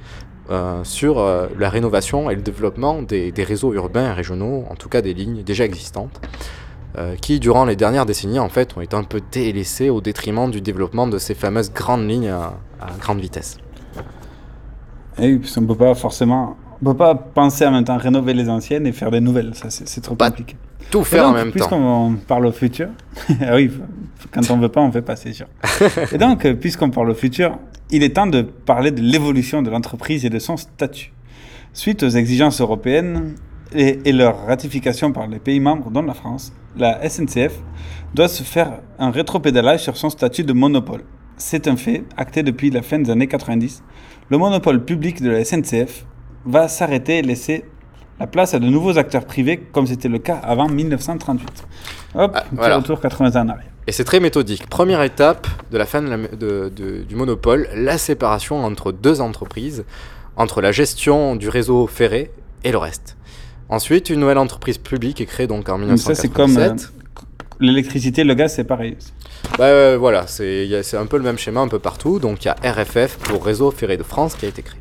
euh, 0.50 0.82
sur 0.86 1.20
euh, 1.20 1.48
la 1.60 1.70
rénovation 1.70 2.30
et 2.32 2.36
le 2.36 2.42
développement 2.42 3.02
des, 3.02 3.34
des 3.34 3.44
réseaux 3.44 3.74
urbains 3.74 4.12
et 4.12 4.14
régionaux, 4.14 4.66
en 4.70 4.76
tout 4.76 4.88
cas 4.88 5.02
des 5.02 5.14
lignes 5.14 5.44
déjà 5.44 5.66
existantes, 5.66 6.22
euh, 6.98 7.16
qui 7.16 7.40
durant 7.40 7.66
les 7.66 7.76
dernières 7.76 8.06
décennies 8.06 8.40
en 8.40 8.50
fait 8.50 8.76
ont 8.76 8.82
été 8.82 8.96
un 8.96 9.04
peu 9.04 9.22
délaissées 9.32 9.90
au 9.90 10.02
détriment 10.02 10.50
du 10.50 10.62
développement 10.62 11.08
de 11.08 11.18
ces 11.18 11.36
fameuses 11.36 11.72
grandes 11.72 12.10
lignes 12.10 12.30
à, 12.30 12.54
à 12.82 12.92
grande 13.00 13.20
vitesse. 13.20 13.58
Et 15.20 15.34
oui, 15.34 15.40
parce 15.40 15.54
qu'on 15.54 15.66
peut 15.66 15.76
pas 15.76 15.96
forcément, 15.96 16.58
on 16.82 16.86
peut 16.86 16.98
pas 16.98 17.16
penser 17.16 17.66
en 17.66 17.72
même 17.72 17.84
temps 17.84 17.98
rénover 17.98 18.34
les 18.34 18.50
anciennes 18.50 18.86
et 18.86 18.92
faire 18.92 19.12
des 19.12 19.20
nouvelles. 19.20 19.54
Ça, 19.56 19.70
c'est 19.70 20.02
trop 20.02 20.16
compliqué. 20.16 20.56
tout 20.92 21.04
faire 21.04 21.28
en 21.28 21.34
même 21.34 21.48
temps. 21.48 21.52
Puisqu'on 21.52 22.16
parle 22.28 22.46
au 22.46 22.52
futur, 22.52 22.90
ah 23.42 23.56
oui, 23.56 23.72
quand 24.32 24.50
on 24.52 24.58
veut 24.58 24.70
pas, 24.70 24.82
on 24.82 24.92
fait 24.92 25.02
pas, 25.02 25.16
c'est 25.16 25.34
sûr. 25.34 25.48
et 26.12 26.18
donc, 26.18 26.48
puisqu'on 26.54 26.90
parle 26.90 27.10
au 27.10 27.16
futur, 27.16 27.58
il 27.90 28.04
est 28.04 28.16
temps 28.16 28.28
de 28.28 28.42
parler 28.42 28.92
de 28.92 29.02
l'évolution 29.02 29.62
de 29.62 29.70
l'entreprise 29.70 30.26
et 30.26 30.30
de 30.30 30.40
son 30.40 30.58
statut. 30.58 31.14
Suite 31.74 32.04
aux 32.04 32.10
exigences 32.10 32.62
européennes, 32.62 33.36
et, 33.74 34.00
et 34.08 34.12
leur 34.12 34.46
ratification 34.46 35.12
par 35.12 35.28
les 35.28 35.40
pays 35.40 35.60
membres, 35.60 35.90
dont 35.92 36.02
la 36.04 36.14
France, 36.14 36.54
la 36.78 37.08
SNCF 37.10 37.54
doit 38.14 38.28
se 38.28 38.44
faire 38.44 38.80
un 39.00 39.12
rétropédalage 39.12 39.82
sur 39.84 39.98
son 39.98 40.10
statut 40.10 40.44
de 40.44 40.54
monopole. 40.54 41.02
C'est 41.38 41.68
un 41.68 41.76
fait 41.76 42.04
acté 42.16 42.44
depuis 42.44 42.70
la 42.72 42.82
fin 42.82 43.00
des 43.00 43.10
années 43.12 43.28
90. 43.28 43.84
Le 44.30 44.38
monopole 44.38 44.84
public 44.84 45.22
de 45.22 45.30
la 45.30 45.44
SNCF 45.46 46.06
va 46.46 46.68
s'arrêter 46.68 47.20
et 47.20 47.22
laisser 47.22 47.66
la 48.20 48.26
place 48.26 48.54
à 48.56 48.60
de 48.60 48.66
nouveaux 48.66 48.98
acteurs 48.98 49.26
privés, 49.26 49.58
comme 49.72 49.86
c'était 49.86 50.08
le 50.08 50.18
cas 50.18 50.38
avant 50.44 50.68
1938. 50.68 51.68
Hop, 52.16 52.34
petit 52.34 52.44
voilà. 52.54 52.78
retour 52.78 53.00
80 53.00 53.36
ans 53.40 53.46
en 53.46 53.50
arrière. 53.50 53.72
Et 53.86 53.92
c'est 53.92 54.04
très 54.04 54.20
méthodique. 54.20 54.68
Première 54.68 55.02
étape 55.04 55.48
de 55.72 55.78
la 55.78 55.86
fin 55.86 56.02
de 56.02 56.10
la- 56.10 56.18
de- 56.18 56.70
de- 56.76 57.04
du 57.04 57.16
monopole, 57.16 57.68
la 57.76 57.98
séparation 57.98 58.64
entre 58.64 58.92
deux 58.92 59.22
entreprises, 59.22 59.86
entre 60.36 60.62
la 60.62 60.72
gestion 60.72 61.36
du 61.36 61.48
réseau 61.50 61.86
ferré 61.88 62.32
et 62.64 62.72
le 62.72 62.78
reste. 62.80 63.17
Ensuite, 63.70 64.10
une 64.10 64.20
nouvelle 64.22 64.38
entreprise 64.38 64.78
publique 64.78 65.20
est 65.22 65.26
créée 65.26 65.48
donc 65.48 65.68
en 65.70 65.80
Donc 65.80 65.98
ça, 66.00 66.16
c'est 66.16 66.30
comme 66.30 66.52
1987. 66.52 66.94
euh, 66.94 67.56
l'électricité, 67.60 68.24
le 68.24 68.34
gaz, 68.34 68.54
c'est 68.56 68.64
pareil. 68.64 68.96
Bah 69.58 69.66
euh, 69.66 69.98
voilà, 70.00 70.26
c'est 70.28 70.96
un 70.96 71.06
peu 71.06 71.18
le 71.18 71.24
même 71.24 71.38
schéma 71.38 71.62
un 71.62 71.68
peu 71.68 71.80
partout. 71.80 72.20
Donc 72.20 72.46
il 72.46 72.48
y 72.48 72.52
a 72.52 72.56
RFF 72.72 73.18
pour 73.18 73.46
Réseau 73.46 73.72
Ferré 73.72 73.98
de 73.98 74.04
France 74.04 74.36
qui 74.36 74.46
a 74.46 74.50
été 74.50 74.62
créé. 74.62 74.80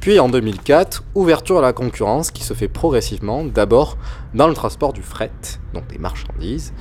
Puis 0.00 0.20
en 0.20 0.28
2004, 0.28 1.04
ouverture 1.14 1.58
à 1.58 1.62
la 1.62 1.72
concurrence 1.72 2.30
qui 2.30 2.44
se 2.44 2.54
fait 2.54 2.68
progressivement, 2.68 3.44
d'abord 3.44 3.98
dans 4.32 4.46
le 4.48 4.54
transport 4.54 4.92
du 4.92 5.02
fret, 5.02 5.30
donc 5.74 5.88
des 5.88 5.98
marchandises, 5.98 6.72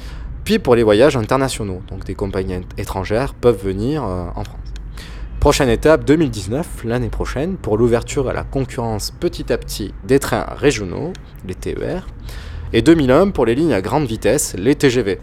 puis 0.44 0.60
pour 0.60 0.76
les 0.76 0.84
voyages 0.84 1.18
internationaux, 1.18 1.82
donc 1.90 2.06
des 2.06 2.16
compagnies 2.16 2.62
étrangères 2.78 3.34
peuvent 3.34 3.62
venir 3.62 4.04
euh, 4.04 4.28
en 4.36 4.44
France. 4.44 4.67
Prochaine 5.48 5.70
étape, 5.70 6.04
2019, 6.04 6.84
l'année 6.84 7.08
prochaine, 7.08 7.56
pour 7.56 7.78
l'ouverture 7.78 8.28
à 8.28 8.34
la 8.34 8.44
concurrence 8.44 9.12
petit 9.12 9.54
à 9.54 9.58
petit 9.58 9.94
des 10.06 10.20
trains 10.20 10.46
régionaux, 10.58 11.14
les 11.48 11.56
TER, 11.56 12.06
et 12.74 12.82
2001 12.82 13.30
pour 13.30 13.46
les 13.46 13.56
lignes 13.56 13.72
à 13.72 13.82
grande 13.82 14.04
vitesse, 14.08 14.58
les 14.58 14.76
TGV. 14.76 15.22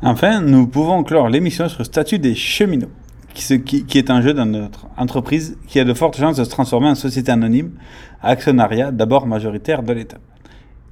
Enfin, 0.00 0.40
nous 0.40 0.66
pouvons 0.66 1.04
clore 1.04 1.28
l'émission 1.28 1.68
sur 1.68 1.80
le 1.80 1.84
statut 1.84 2.18
des 2.18 2.34
cheminots, 2.34 2.88
qui, 3.34 3.62
qui- 3.62 3.84
qui 3.84 3.98
est 3.98 4.08
un 4.08 4.22
jeu 4.22 4.32
dans 4.32 4.46
notre 4.46 4.86
entreprise 4.96 5.58
qui 5.68 5.78
a 5.80 5.84
de 5.84 5.92
fortes 5.92 6.16
chances 6.16 6.38
de 6.38 6.44
se 6.44 6.48
transformer 6.48 6.88
en 6.88 6.94
société 6.94 7.30
anonyme, 7.30 7.72
actionnariat 8.22 8.90
d'abord 8.90 9.26
majoritaire 9.26 9.82
de 9.82 9.92
l'État. 9.92 10.16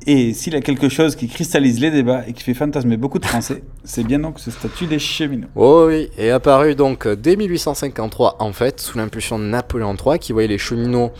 Et 0.07 0.35
s'il 0.35 0.53
y 0.53 0.57
a 0.57 0.61
quelque 0.61 0.89
chose 0.89 1.17
qui 1.17 1.29
cristallise 1.29 1.81
les 1.81 1.91
débats 1.91 2.25
et 2.27 2.33
qui 2.33 2.43
fait 2.43 2.55
fantasmer 2.55 2.97
beaucoup 2.97 3.19
de 3.19 3.27
Français, 3.27 3.63
c'est 3.85 4.05
bien 4.05 4.19
donc 4.19 4.39
ce 4.39 4.51
statut 4.51 4.87
des 4.87 4.99
cheminots. 4.99 5.49
Oh 5.57 5.87
oui, 5.89 6.11
et 6.19 6.31
apparu 6.31 6.75
donc 6.75 7.09
dès 7.09 7.37
1853 7.37 8.37
en 8.41 8.53
fait, 8.53 8.81
sous 8.81 8.99
l'impulsion 8.99 9.39
de 9.39 9.45
Napoléon 9.45 9.95
III 9.95 10.19
qui 10.19 10.33
voyait 10.33 10.49
les 10.49 10.59
cheminots, 10.59 11.13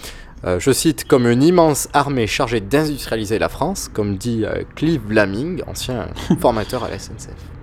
euh, 0.45 0.61
je 0.61 0.73
cite, 0.73 1.05
comme 1.07 1.27
une 1.27 1.43
immense 1.43 1.89
armée 1.95 2.27
chargée 2.27 2.61
d'industrialiser 2.61 3.39
la 3.39 3.49
France, 3.49 3.89
comme 3.93 4.17
dit 4.17 4.45
euh, 4.45 4.63
Clive 4.75 5.11
Laming, 5.11 5.63
ancien 5.67 6.09
formateur 6.41 6.85
à 6.85 6.91
la 6.91 6.99
SNCF. 6.99 7.55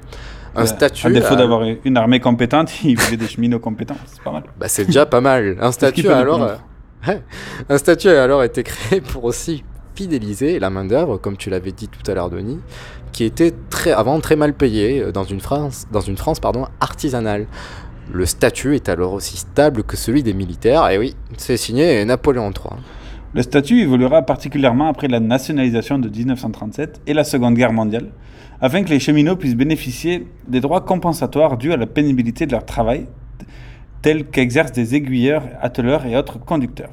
Un 0.55 0.65
statut... 0.65 1.07
À 1.07 1.09
défaut 1.09 1.33
euh, 1.33 1.37
d'avoir 1.37 1.63
une 1.63 1.97
armée 1.97 2.19
compétente, 2.19 2.71
il 2.83 2.97
voulait 2.97 3.17
des 3.17 3.27
cheminots 3.27 3.59
compétents, 3.59 3.97
c'est 4.05 4.21
pas 4.21 4.31
mal. 4.31 4.43
Bah, 4.59 4.67
c'est 4.67 4.85
déjà 4.85 5.05
pas 5.05 5.21
mal. 5.21 5.57
Un 5.61 5.71
statut 5.71 6.07
alors, 6.09 6.43
euh, 6.43 6.55
un 7.69 7.77
statut 7.77 8.09
a 8.09 8.23
alors 8.23 8.43
été 8.43 8.63
créé 8.63 8.99
pour 9.01 9.23
aussi 9.23 9.63
fidéliser 10.01 10.57
la 10.57 10.71
main 10.71 10.83
d'œuvre, 10.83 11.17
comme 11.17 11.37
tu 11.37 11.51
l'avais 11.51 11.71
dit 11.71 11.87
tout 11.87 12.09
à 12.09 12.15
l'heure, 12.15 12.31
Denis, 12.31 12.57
qui 13.11 13.23
était 13.23 13.53
très 13.69 13.91
avant 13.91 14.19
très 14.19 14.35
mal 14.35 14.53
payée 14.53 14.99
euh, 14.99 15.11
dans 15.11 15.23
une 15.23 15.39
France, 15.39 15.85
artisanale. 16.79 17.45
Le 18.11 18.25
statut 18.25 18.73
est 18.75 18.89
alors 18.89 19.13
aussi 19.13 19.37
stable 19.37 19.83
que 19.83 19.95
celui 19.95 20.23
des 20.23 20.33
militaires, 20.33 20.89
et 20.89 20.97
oui, 20.97 21.15
c'est 21.37 21.55
signé 21.55 22.03
Napoléon 22.03 22.49
III. 22.49 22.79
Le 23.35 23.43
statut 23.43 23.79
évoluera 23.79 24.23
particulièrement 24.23 24.87
après 24.87 25.07
la 25.07 25.19
nationalisation 25.19 25.99
de 25.99 26.09
1937 26.09 27.01
et 27.05 27.13
la 27.13 27.23
Seconde 27.23 27.53
Guerre 27.53 27.71
mondiale, 27.71 28.07
afin 28.59 28.83
que 28.83 28.89
les 28.89 28.99
cheminots 28.99 29.35
puissent 29.35 29.55
bénéficier 29.55 30.27
des 30.47 30.61
droits 30.61 30.81
compensatoires 30.81 31.57
dus 31.57 31.73
à 31.73 31.77
la 31.77 31.85
pénibilité 31.85 32.47
de 32.47 32.51
leur 32.53 32.65
travail, 32.65 33.05
tels 34.01 34.25
qu'exercent 34.25 34.71
des 34.71 34.95
aiguilleurs, 34.95 35.43
atteleurs 35.61 36.07
et 36.07 36.17
autres 36.17 36.39
conducteurs. 36.39 36.89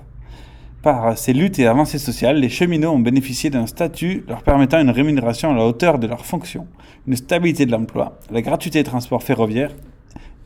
Par 0.83 1.19
ces 1.19 1.33
luttes 1.33 1.59
et 1.59 1.67
avancées 1.67 1.99
sociales, 1.99 2.39
les 2.39 2.49
cheminots 2.49 2.93
ont 2.93 3.01
bénéficié 3.01 3.51
d'un 3.51 3.67
statut 3.67 4.25
leur 4.29 4.45
permettant 4.45 4.79
une 4.81 4.91
rémunération 4.91 5.51
à 5.51 5.55
la 5.55 5.65
hauteur 5.67 5.99
de 5.99 6.07
leurs 6.07 6.25
fonctions, 6.25 6.69
une 7.09 7.17
stabilité 7.17 7.67
de 7.67 7.73
l'emploi, 7.73 8.21
la 8.31 8.43
gratuité 8.43 8.79
des 8.79 8.85
transports 8.85 9.25
ferroviaires 9.25 9.73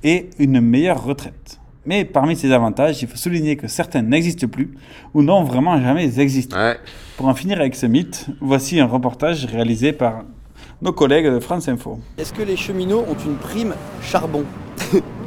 et 0.03 0.31
une 0.39 0.61
meilleure 0.63 1.05
retraite. 1.05 1.61
Mais 1.85 2.07
parmi 2.07 2.35
ces 2.35 2.51
avantages, 2.51 3.03
il 3.03 3.09
faut 3.09 3.17
souligner 3.17 3.57
que 3.57 3.69
certains 3.69 4.01
n'existent 4.01 4.47
plus 4.47 4.73
ou 5.13 5.23
n'ont 5.23 5.45
vraiment 5.45 5.79
jamais 5.83 6.19
existé. 6.19 6.57
Pour 7.19 7.27
en 7.27 7.35
finir 7.35 7.61
avec 7.61 7.75
ce 7.75 7.85
mythe, 7.85 8.27
voici 8.41 8.81
un 8.81 8.87
reportage 8.87 9.45
réalisé 9.45 9.93
par 9.93 10.25
nos 10.81 10.93
collègues 10.93 11.27
de 11.27 11.41
France 11.41 11.69
Info. 11.69 12.01
Est-ce 12.17 12.33
que 12.33 12.43
les 12.43 12.57
cheminots 12.57 13.05
ont 13.07 13.17
une 13.27 13.37
prime 13.37 13.75
charbon? 14.01 14.45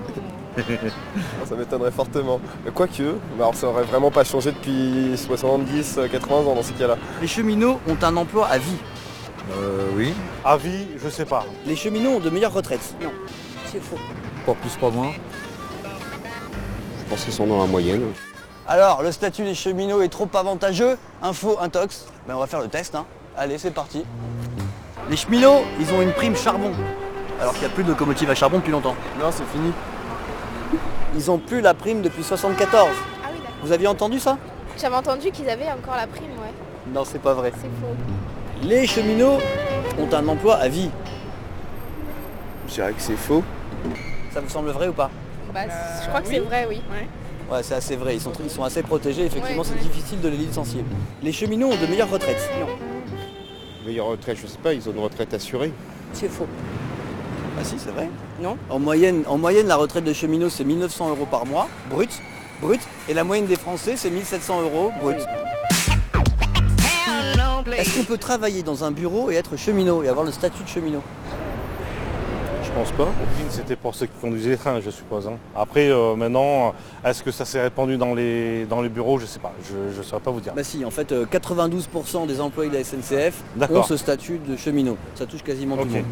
Ça 1.45 1.55
m'étonnerait 1.55 1.91
fortement. 1.91 2.39
Quoique, 2.73 3.03
bah 3.37 3.45
alors 3.45 3.55
ça 3.55 3.67
aurait 3.67 3.83
vraiment 3.83 4.11
pas 4.11 4.23
changé 4.23 4.51
depuis 4.51 5.17
70, 5.17 5.99
80 6.11 6.35
ans 6.35 6.55
dans 6.55 6.63
ces 6.63 6.73
cas-là. 6.73 6.97
Les 7.21 7.27
cheminots 7.27 7.79
ont 7.87 7.97
un 8.01 8.17
emploi 8.17 8.47
à 8.47 8.57
vie 8.57 8.77
Euh, 9.51 9.87
oui. 9.95 10.13
À 10.43 10.57
vie, 10.57 10.87
je 11.03 11.09
sais 11.09 11.25
pas. 11.25 11.45
Les 11.65 11.75
cheminots 11.75 12.11
ont 12.11 12.19
de 12.19 12.29
meilleures 12.29 12.53
retraites 12.53 12.95
Non, 13.01 13.11
c'est 13.71 13.81
faux. 13.83 13.97
Pas 14.45 14.53
plus, 14.53 14.71
pas 14.77 14.89
moins. 14.89 15.11
Je 15.83 17.09
pense 17.09 17.23
qu'ils 17.23 17.33
sont 17.33 17.45
dans 17.45 17.59
la 17.61 17.67
moyenne. 17.67 18.03
Alors, 18.67 19.03
le 19.03 19.11
statut 19.11 19.43
des 19.43 19.53
cheminots 19.53 20.01
est 20.01 20.09
trop 20.09 20.27
avantageux 20.33 20.97
Info, 21.21 21.57
intox 21.61 22.05
Ben 22.27 22.35
on 22.35 22.39
va 22.39 22.47
faire 22.47 22.61
le 22.61 22.67
test, 22.67 22.95
hein. 22.95 23.05
Allez, 23.37 23.57
c'est 23.59 23.71
parti. 23.71 24.03
Les 25.09 25.17
cheminots, 25.17 25.63
ils 25.79 25.93
ont 25.93 26.01
une 26.01 26.13
prime 26.13 26.35
charbon. 26.35 26.71
Alors 27.39 27.53
qu'il 27.53 27.61
n'y 27.67 27.71
a 27.71 27.75
plus 27.75 27.83
de 27.83 27.89
locomotive 27.89 28.29
à 28.31 28.35
charbon 28.35 28.57
depuis 28.57 28.71
longtemps. 28.71 28.95
Non, 29.19 29.27
c'est 29.29 29.45
fini. 29.51 29.71
Ils 31.15 31.31
ont 31.31 31.37
plus 31.37 31.61
la 31.61 31.73
prime 31.73 32.01
depuis 32.01 32.23
74. 32.23 32.89
Ah 33.23 33.27
oui, 33.31 33.39
d'accord. 33.39 33.53
Vous 33.63 33.71
aviez 33.71 33.87
entendu 33.87 34.19
ça? 34.19 34.37
J'avais 34.79 34.95
entendu 34.95 35.31
qu'ils 35.31 35.49
avaient 35.49 35.71
encore 35.71 35.95
la 35.95 36.07
prime, 36.07 36.31
ouais. 36.41 36.51
Non, 36.93 37.03
c'est 37.05 37.19
pas 37.21 37.33
vrai. 37.33 37.51
C'est 37.55 37.61
faux. 37.61 37.95
Les 38.67 38.85
cheminots 38.85 39.37
ont 39.99 40.13
un 40.13 40.27
emploi 40.27 40.55
à 40.55 40.67
vie. 40.67 40.89
Je 42.67 42.73
dirais 42.73 42.91
que 42.93 43.01
c'est 43.01 43.15
faux. 43.15 43.43
Ça 44.33 44.41
vous 44.41 44.49
semble 44.49 44.69
vrai 44.71 44.87
ou 44.89 44.93
pas? 44.93 45.09
Bah, 45.53 45.61
je 46.03 46.07
crois 46.09 46.21
que 46.21 46.27
c'est 46.27 46.39
vrai, 46.39 46.65
oui. 46.67 46.81
Ouais, 47.49 47.63
c'est 47.63 47.75
assez 47.75 47.95
vrai. 47.95 48.15
Ils 48.15 48.21
sont, 48.21 48.33
ils 48.43 48.49
sont 48.49 48.63
assez 48.63 48.81
protégés. 48.83 49.25
Effectivement, 49.25 49.61
Ouais. 49.61 49.67
c'est 49.71 49.79
difficile 49.87 50.19
de 50.19 50.27
les 50.27 50.37
licencier. 50.37 50.83
Les 51.23 51.31
cheminots 51.31 51.67
ont 51.69 51.75
de 51.81 51.85
meilleures 51.89 52.09
retraites. 52.09 52.49
Non. 52.59 52.67
Meilleure 53.85 54.07
retraite, 54.07 54.37
je 54.41 54.47
sais 54.47 54.57
pas, 54.57 54.73
ils 54.73 54.89
ont 54.89 54.91
une 54.91 54.99
retraite 54.99 55.33
assurée. 55.33 55.71
C'est 56.11 56.27
faux. 56.27 56.47
Ah 57.57 57.63
si, 57.63 57.75
c'est 57.77 57.91
vrai. 57.91 58.09
Non 58.41 58.57
en 58.69 58.79
moyenne, 58.79 59.23
en 59.27 59.37
moyenne, 59.37 59.67
la 59.67 59.75
retraite 59.77 60.03
de 60.03 60.13
cheminot, 60.13 60.49
c'est 60.49 60.63
1900 60.63 61.09
euros 61.09 61.25
par 61.29 61.45
mois, 61.45 61.67
brut. 61.89 62.21
Brut. 62.61 62.81
Et 63.09 63.13
la 63.13 63.23
moyenne 63.23 63.45
des 63.47 63.55
Français, 63.55 63.95
c'est 63.97 64.09
1700 64.09 64.61
euros, 64.61 64.91
brut. 65.01 65.17
Est-ce 67.77 67.97
qu'on 67.97 68.03
peut 68.05 68.17
travailler 68.17 68.61
dans 68.63 68.83
un 68.83 68.91
bureau 68.91 69.31
et 69.31 69.35
être 69.35 69.57
cheminot 69.57 70.03
et 70.03 70.07
avoir 70.07 70.25
le 70.25 70.31
statut 70.31 70.63
de 70.63 70.67
cheminot? 70.69 71.01
Je 72.63 72.69
pense 72.71 72.91
pas. 72.91 73.07
C'était 73.49 73.75
pour 73.75 73.95
ceux 73.95 74.05
qui 74.05 74.13
conduisaient 74.21 74.51
les 74.51 74.57
trains, 74.57 74.79
je 74.81 74.89
suppose. 74.89 75.27
hein. 75.27 75.37
Après, 75.55 75.89
euh, 75.89 76.15
maintenant, 76.15 76.73
est-ce 77.03 77.23
que 77.23 77.31
ça 77.31 77.45
s'est 77.45 77.61
répandu 77.61 77.97
dans 77.97 78.13
les, 78.13 78.65
dans 78.65 78.81
les 78.81 78.89
bureaux? 78.89 79.17
Je 79.17 79.25
sais 79.25 79.39
pas. 79.39 79.53
Je 79.63 79.97
ne 79.97 80.03
saurais 80.03 80.21
pas 80.21 80.31
vous 80.31 80.41
dire. 80.41 80.53
Bah 80.55 80.63
si, 80.63 80.83
en 80.85 80.91
fait, 80.91 81.11
euh, 81.11 81.25
92% 81.25 82.27
des 82.27 82.39
employés 82.41 82.69
de 82.69 82.75
la 82.75 82.83
SNCF 82.83 83.41
ont 83.55 83.59
D'accord. 83.59 83.85
ce 83.87 83.97
statut 83.97 84.39
de 84.45 84.55
cheminot. 84.57 84.97
Ça 85.15 85.25
touche 85.25 85.43
quasiment 85.43 85.75
tout 85.77 85.83
Ok. 85.83 85.87
le 85.89 85.95
monde. 85.95 86.05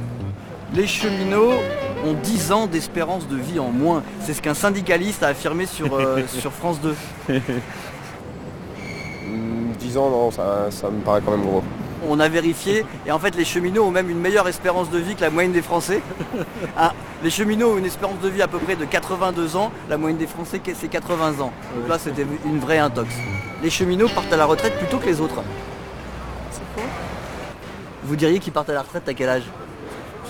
Les 0.74 0.88
cheminots 0.88 1.54
ont 2.06 2.14
10 2.14 2.52
ans 2.52 2.68
d'espérance 2.68 3.28
de 3.28 3.38
vie 3.38 3.60
en 3.60 3.70
moins. 3.70 4.04
C'est 4.22 4.34
ce 4.34 4.42
qu'un 4.42 4.54
syndicaliste 4.54 5.24
a 5.24 5.28
affirmé 5.28 5.66
sur, 5.66 5.96
euh, 5.96 6.22
sur 6.28 6.52
France 6.52 6.80
2. 6.82 6.96
10 9.80 9.98
ans, 9.98 10.10
non, 10.10 10.32
ça, 10.32 10.68
ça 10.72 10.90
me 10.90 11.02
paraît 11.02 11.22
quand 11.24 11.32
même 11.32 11.46
gros. 11.46 11.64
On 12.10 12.20
a 12.20 12.28
vérifié 12.28 12.86
et 13.06 13.12
en 13.12 13.20
fait 13.20 13.36
les 13.36 13.46
cheminots 13.46 13.84
ont 13.84 13.92
même 13.92 14.10
une 14.10 14.20
meilleure 14.20 14.48
espérance 14.48 14.90
de 14.90 14.98
vie 14.98 15.16
que 15.16 15.22
la 15.22 15.30
moyenne 15.30 15.54
des 15.54 15.62
Français. 15.62 16.02
Hein, 16.78 16.92
les 17.24 17.30
cheminots 17.30 17.74
ont 17.74 17.78
une 17.78 17.86
espérance 17.86 18.20
de 18.20 18.28
vie 18.28 18.42
à 18.42 18.48
peu 18.48 18.58
près 18.58 18.76
de 18.76 18.84
82 18.84 19.56
ans, 19.56 19.72
la 19.90 19.98
moyenne 19.98 20.18
des 20.18 20.28
Français 20.28 20.60
c'est 20.76 20.88
80 20.90 21.40
ans. 21.40 21.54
Donc 21.78 21.88
là 21.88 21.98
c'était 21.98 22.26
une 22.46 22.60
vraie 22.60 22.80
intox. 22.80 23.10
Les 23.62 23.70
cheminots 23.70 24.10
partent 24.10 24.34
à 24.34 24.38
la 24.38 24.46
retraite 24.46 24.78
plutôt 24.80 24.98
que 24.98 25.06
les 25.06 25.22
autres. 25.22 25.42
C'est 26.52 26.60
faux. 26.76 26.88
Vous 28.04 28.16
diriez 28.18 28.40
qu'ils 28.40 28.52
partent 28.52 28.70
à 28.70 28.74
la 28.74 28.82
retraite 28.82 29.08
à 29.08 29.14
quel 29.14 29.30
âge? 29.30 29.44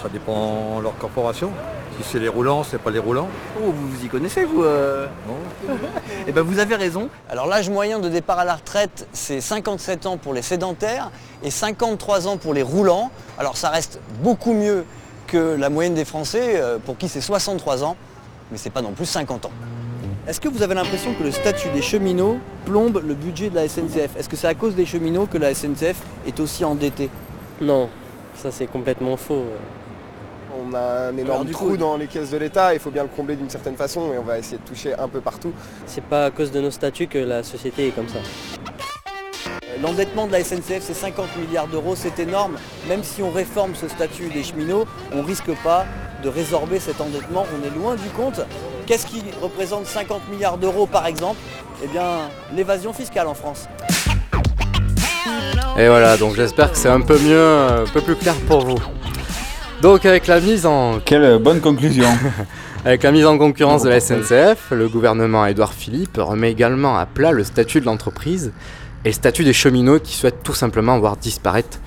Ça 0.03 0.09
dépend 0.09 0.79
de 0.79 0.83
leur 0.83 0.97
corporation. 0.97 1.49
Si 1.97 2.03
c'est 2.03 2.19
les 2.19 2.27
roulants, 2.27 2.65
c'est 2.65 2.77
pas 2.77 2.91
les 2.91 2.99
roulants. 2.99 3.29
Oh, 3.57 3.71
vous 3.71 3.87
vous 3.87 4.05
y 4.05 4.09
connaissez, 4.09 4.43
vous 4.43 4.61
euh 4.61 5.07
Eh 6.27 6.31
ben, 6.33 6.41
vous 6.41 6.59
avez 6.59 6.75
raison. 6.75 7.07
Alors, 7.29 7.47
l'âge 7.47 7.69
moyen 7.69 7.99
de 7.99 8.09
départ 8.09 8.37
à 8.37 8.43
la 8.43 8.55
retraite, 8.55 9.07
c'est 9.13 9.39
57 9.39 10.05
ans 10.05 10.17
pour 10.17 10.33
les 10.33 10.41
sédentaires 10.41 11.09
et 11.41 11.49
53 11.49 12.27
ans 12.27 12.35
pour 12.35 12.53
les 12.53 12.63
roulants. 12.63 13.11
Alors, 13.37 13.55
ça 13.55 13.69
reste 13.69 14.01
beaucoup 14.21 14.51
mieux 14.51 14.83
que 15.27 15.55
la 15.57 15.69
moyenne 15.69 15.93
des 15.93 16.03
Français, 16.03 16.55
euh, 16.55 16.79
pour 16.83 16.97
qui 16.97 17.07
c'est 17.07 17.21
63 17.21 17.85
ans, 17.85 17.95
mais 18.51 18.57
c'est 18.57 18.71
pas 18.71 18.81
non 18.81 18.91
plus 18.91 19.05
50 19.05 19.45
ans. 19.45 19.51
Est-ce 20.27 20.41
que 20.41 20.49
vous 20.49 20.63
avez 20.63 20.75
l'impression 20.75 21.13
que 21.13 21.23
le 21.23 21.31
statut 21.31 21.69
des 21.69 21.81
cheminots 21.81 22.39
plombe 22.65 23.01
le 23.07 23.13
budget 23.13 23.49
de 23.49 23.55
la 23.55 23.69
SNCF 23.69 24.17
Est-ce 24.17 24.27
que 24.27 24.35
c'est 24.35 24.47
à 24.47 24.53
cause 24.53 24.75
des 24.75 24.85
cheminots 24.85 25.27
que 25.27 25.37
la 25.37 25.55
SNCF 25.55 25.95
est 26.27 26.41
aussi 26.41 26.65
endettée? 26.65 27.09
Non, 27.61 27.87
ça 28.35 28.51
c'est 28.51 28.67
complètement 28.67 29.15
faux. 29.15 29.45
On 30.55 30.73
a 30.73 31.09
un 31.09 31.17
énorme 31.17 31.49
trou 31.49 31.69
coup- 31.69 31.77
dans 31.77 31.97
les 31.97 32.07
caisses 32.07 32.29
de 32.31 32.37
l'État, 32.37 32.73
il 32.73 32.79
faut 32.79 32.91
bien 32.91 33.03
le 33.03 33.09
combler 33.09 33.35
d'une 33.35 33.49
certaine 33.49 33.75
façon 33.75 34.13
et 34.13 34.17
on 34.17 34.23
va 34.23 34.37
essayer 34.37 34.57
de 34.57 34.63
toucher 34.67 34.93
un 34.93 35.07
peu 35.07 35.19
partout. 35.19 35.51
C'est 35.87 36.03
pas 36.03 36.25
à 36.25 36.31
cause 36.31 36.51
de 36.51 36.61
nos 36.61 36.71
statuts 36.71 37.07
que 37.07 37.17
la 37.17 37.43
société 37.43 37.87
est 37.87 37.91
comme 37.91 38.07
ça. 38.07 38.19
L'endettement 39.81 40.27
de 40.27 40.31
la 40.33 40.43
SNCF, 40.43 40.81
c'est 40.81 40.93
50 40.93 41.25
milliards 41.37 41.67
d'euros, 41.67 41.95
c'est 41.95 42.19
énorme. 42.19 42.55
Même 42.87 43.03
si 43.03 43.21
on 43.23 43.31
réforme 43.31 43.73
ce 43.75 43.87
statut 43.87 44.29
des 44.29 44.43
cheminots, 44.43 44.85
on 45.13 45.23
risque 45.23 45.51
pas 45.63 45.85
de 46.23 46.29
résorber 46.29 46.79
cet 46.79 47.01
endettement. 47.01 47.45
On 47.59 47.65
est 47.67 47.75
loin 47.75 47.95
du 47.95 48.09
compte. 48.09 48.41
Qu'est-ce 48.85 49.07
qui 49.07 49.23
représente 49.41 49.85
50 49.87 50.29
milliards 50.29 50.57
d'euros 50.57 50.85
par 50.85 51.07
exemple? 51.07 51.39
Eh 51.83 51.87
bien, 51.87 52.29
l'évasion 52.55 52.93
fiscale 52.93 53.27
en 53.27 53.33
France. 53.33 53.67
Et 55.77 55.87
voilà, 55.87 56.17
donc 56.17 56.35
j'espère 56.35 56.71
que 56.71 56.77
c'est 56.77 56.89
un 56.89 57.01
peu 57.01 57.17
mieux, 57.17 57.43
un 57.43 57.85
peu 57.91 58.01
plus 58.01 58.15
clair 58.15 58.35
pour 58.47 58.63
vous. 58.63 58.77
Donc 59.83 60.05
avec 60.05 60.27
la 60.27 60.39
mise 60.39 60.65
en... 60.65 61.01
Quelle 61.03 61.39
bonne 61.39 61.59
conclusion 61.59 62.07
Avec 62.85 63.03
la 63.03 63.11
mise 63.11 63.25
en 63.25 63.37
concurrence 63.37 63.83
de 63.83 63.89
la 63.89 63.99
SNCF, 63.99 64.71
le 64.71 64.87
gouvernement 64.87 65.45
Édouard 65.45 65.73
Philippe 65.73 66.15
remet 66.15 66.53
également 66.53 66.97
à 66.97 67.05
plat 67.05 67.33
le 67.33 67.43
statut 67.43 67.81
de 67.81 67.85
l'entreprise 67.85 68.53
et 69.03 69.09
le 69.09 69.13
statut 69.13 69.43
des 69.43 69.51
cheminots 69.51 69.99
qui 69.99 70.13
souhaitent 70.15 70.41
tout 70.41 70.53
simplement 70.53 70.97
voir 70.99 71.17
disparaître 71.17 71.79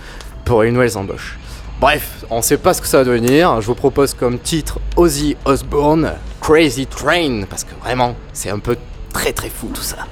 pour 0.44 0.62
les 0.62 0.72
nouvelles 0.72 0.98
embauches. 0.98 1.38
Bref, 1.80 2.26
on 2.28 2.42
sait 2.42 2.58
pas 2.58 2.74
ce 2.74 2.82
que 2.82 2.86
ça 2.86 2.98
va 2.98 3.04
devenir. 3.04 3.62
Je 3.62 3.66
vous 3.66 3.74
propose 3.74 4.12
comme 4.12 4.38
titre 4.38 4.78
Ozzy 4.96 5.34
Osbourne, 5.46 6.12
Crazy 6.42 6.86
Train, 6.86 7.44
parce 7.48 7.64
que 7.64 7.74
vraiment, 7.82 8.14
c'est 8.34 8.50
un 8.50 8.58
peu 8.58 8.76
très 9.14 9.32
très 9.32 9.48
fou 9.48 9.70
tout 9.72 9.80
ça. 9.80 10.06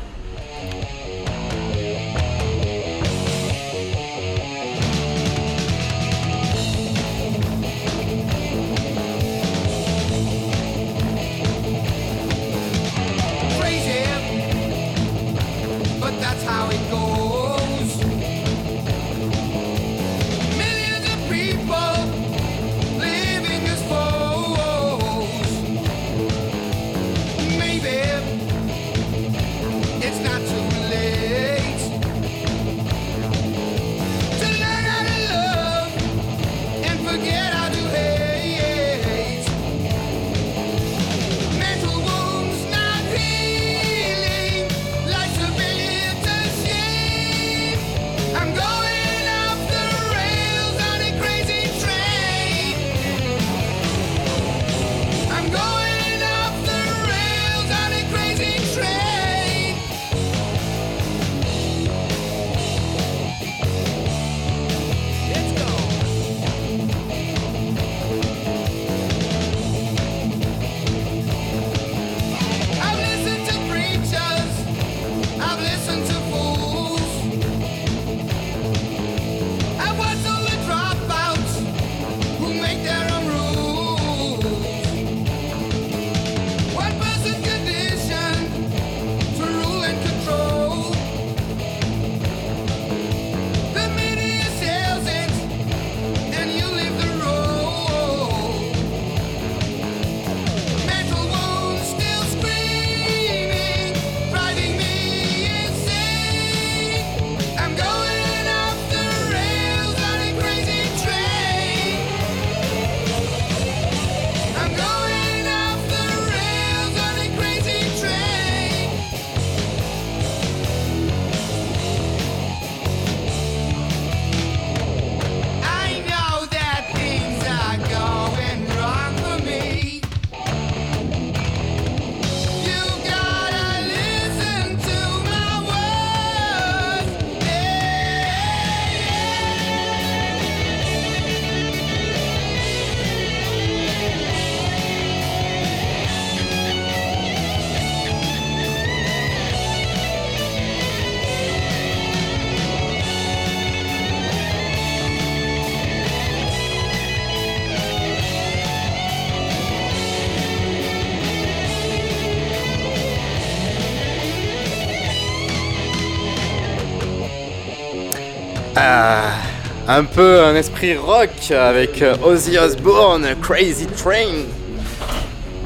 Un 169.97 170.05
peu 170.05 170.43
un 170.43 170.57
esprit 170.57 170.97
rock 170.97 171.31
avec 171.53 172.03
euh, 172.03 172.17
Ozzy 172.25 172.59
Osbourne, 172.59 173.29
Crazy 173.41 173.87
Train. 173.87 174.43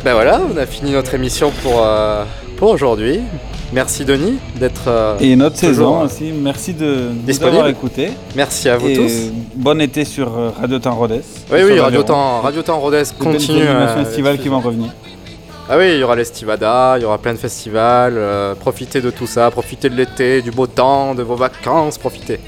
Ben 0.04 0.12
voilà, 0.12 0.42
on 0.52 0.56
a 0.58 0.66
fini 0.66 0.92
notre 0.92 1.14
émission 1.14 1.50
pour, 1.62 1.82
euh, 1.82 2.24
pour 2.58 2.70
aujourd'hui. 2.70 3.20
Merci 3.72 4.04
Denis 4.04 4.38
d'être. 4.56 4.84
euh, 4.88 5.16
Et 5.20 5.34
notre 5.34 5.56
saison 5.56 6.02
aussi, 6.02 6.32
merci 6.32 6.74
de 6.74 7.08
nous 7.26 7.42
avoir 7.42 7.68
écoutés. 7.68 8.10
Merci 8.36 8.68
à 8.68 8.76
vous 8.76 8.88
Et 8.88 8.96
tous. 8.96 9.12
Bon 9.54 9.80
été 9.80 10.04
sur 10.04 10.30
Radio 10.60 10.78
Temps 10.78 10.94
Rodez. 10.94 11.22
Oui, 11.50 11.60
oui. 11.64 11.80
Radio 11.80 12.02
Temps, 12.02 12.42
Radio 12.42 12.60
Temps 12.62 12.80
Rodez 12.80 13.04
continue. 13.18 13.62
animations 13.66 14.00
euh, 14.00 14.02
estivales 14.02 14.38
qui 14.38 14.48
vont 14.48 14.60
revenir. 14.60 14.90
Ah 15.70 15.76
oui, 15.78 15.92
il 15.92 15.98
y 15.98 16.02
aura 16.02 16.16
l'Estivada, 16.16 16.94
il 16.98 17.02
y 17.02 17.04
aura 17.06 17.18
plein 17.18 17.32
de 17.32 17.38
festivals. 17.38 18.18
profitez 18.60 19.00
de 19.00 19.10
tout 19.10 19.26
ça, 19.26 19.50
profitez 19.50 19.88
de 19.88 19.94
l'été, 19.96 20.42
du 20.42 20.50
beau 20.50 20.66
temps, 20.66 21.14
de 21.14 21.22
vos 21.22 21.36
vacances, 21.36 21.96
profitez. 21.98 22.40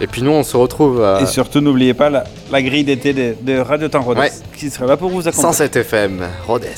Et 0.00 0.06
puis 0.06 0.22
nous, 0.22 0.30
on 0.32 0.42
se 0.42 0.56
retrouve. 0.56 1.00
euh, 1.00 1.20
Et 1.20 1.26
surtout, 1.26 1.60
n'oubliez 1.60 1.94
pas 1.94 2.10
la, 2.10 2.24
la 2.50 2.62
grille 2.62 2.84
d'été 2.84 3.12
de, 3.12 3.34
de 3.40 3.58
Radio 3.58 3.88
Temps 3.88 4.02
Rodez 4.02 4.20
Ouais. 4.20 4.32
qui 4.56 4.68
sera 4.70 4.86
là 4.86 4.96
pour 4.96 5.08
vous 5.10 5.26
accompagner. 5.26 5.52
107 5.54 5.76
FM, 5.76 6.20
Rodez. 6.46 6.68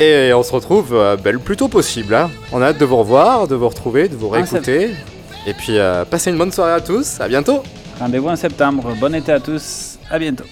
Et 0.00 0.32
on 0.34 0.42
se 0.42 0.52
retrouve 0.52 0.94
euh, 0.94 1.16
ben, 1.16 1.32
le 1.32 1.38
plus 1.38 1.56
tôt 1.56 1.68
possible. 1.68 2.14
hein. 2.14 2.30
On 2.52 2.62
a 2.62 2.66
hâte 2.68 2.78
de 2.78 2.84
vous 2.84 2.96
revoir, 2.96 3.46
de 3.46 3.54
vous 3.54 3.68
retrouver, 3.68 4.08
de 4.08 4.16
vous 4.16 4.28
réécouter. 4.30 4.90
Et 5.46 5.52
puis, 5.54 5.78
euh, 5.78 6.04
passez 6.04 6.30
une 6.30 6.38
bonne 6.38 6.52
soirée 6.52 6.72
à 6.72 6.80
tous. 6.80 7.20
À 7.20 7.28
bientôt. 7.28 7.62
Rendez-vous 8.00 8.28
en 8.28 8.36
septembre. 8.36 8.94
Bon 8.98 9.14
été 9.14 9.30
à 9.32 9.38
tous. 9.40 9.98
À 10.10 10.18
bientôt. 10.18 10.44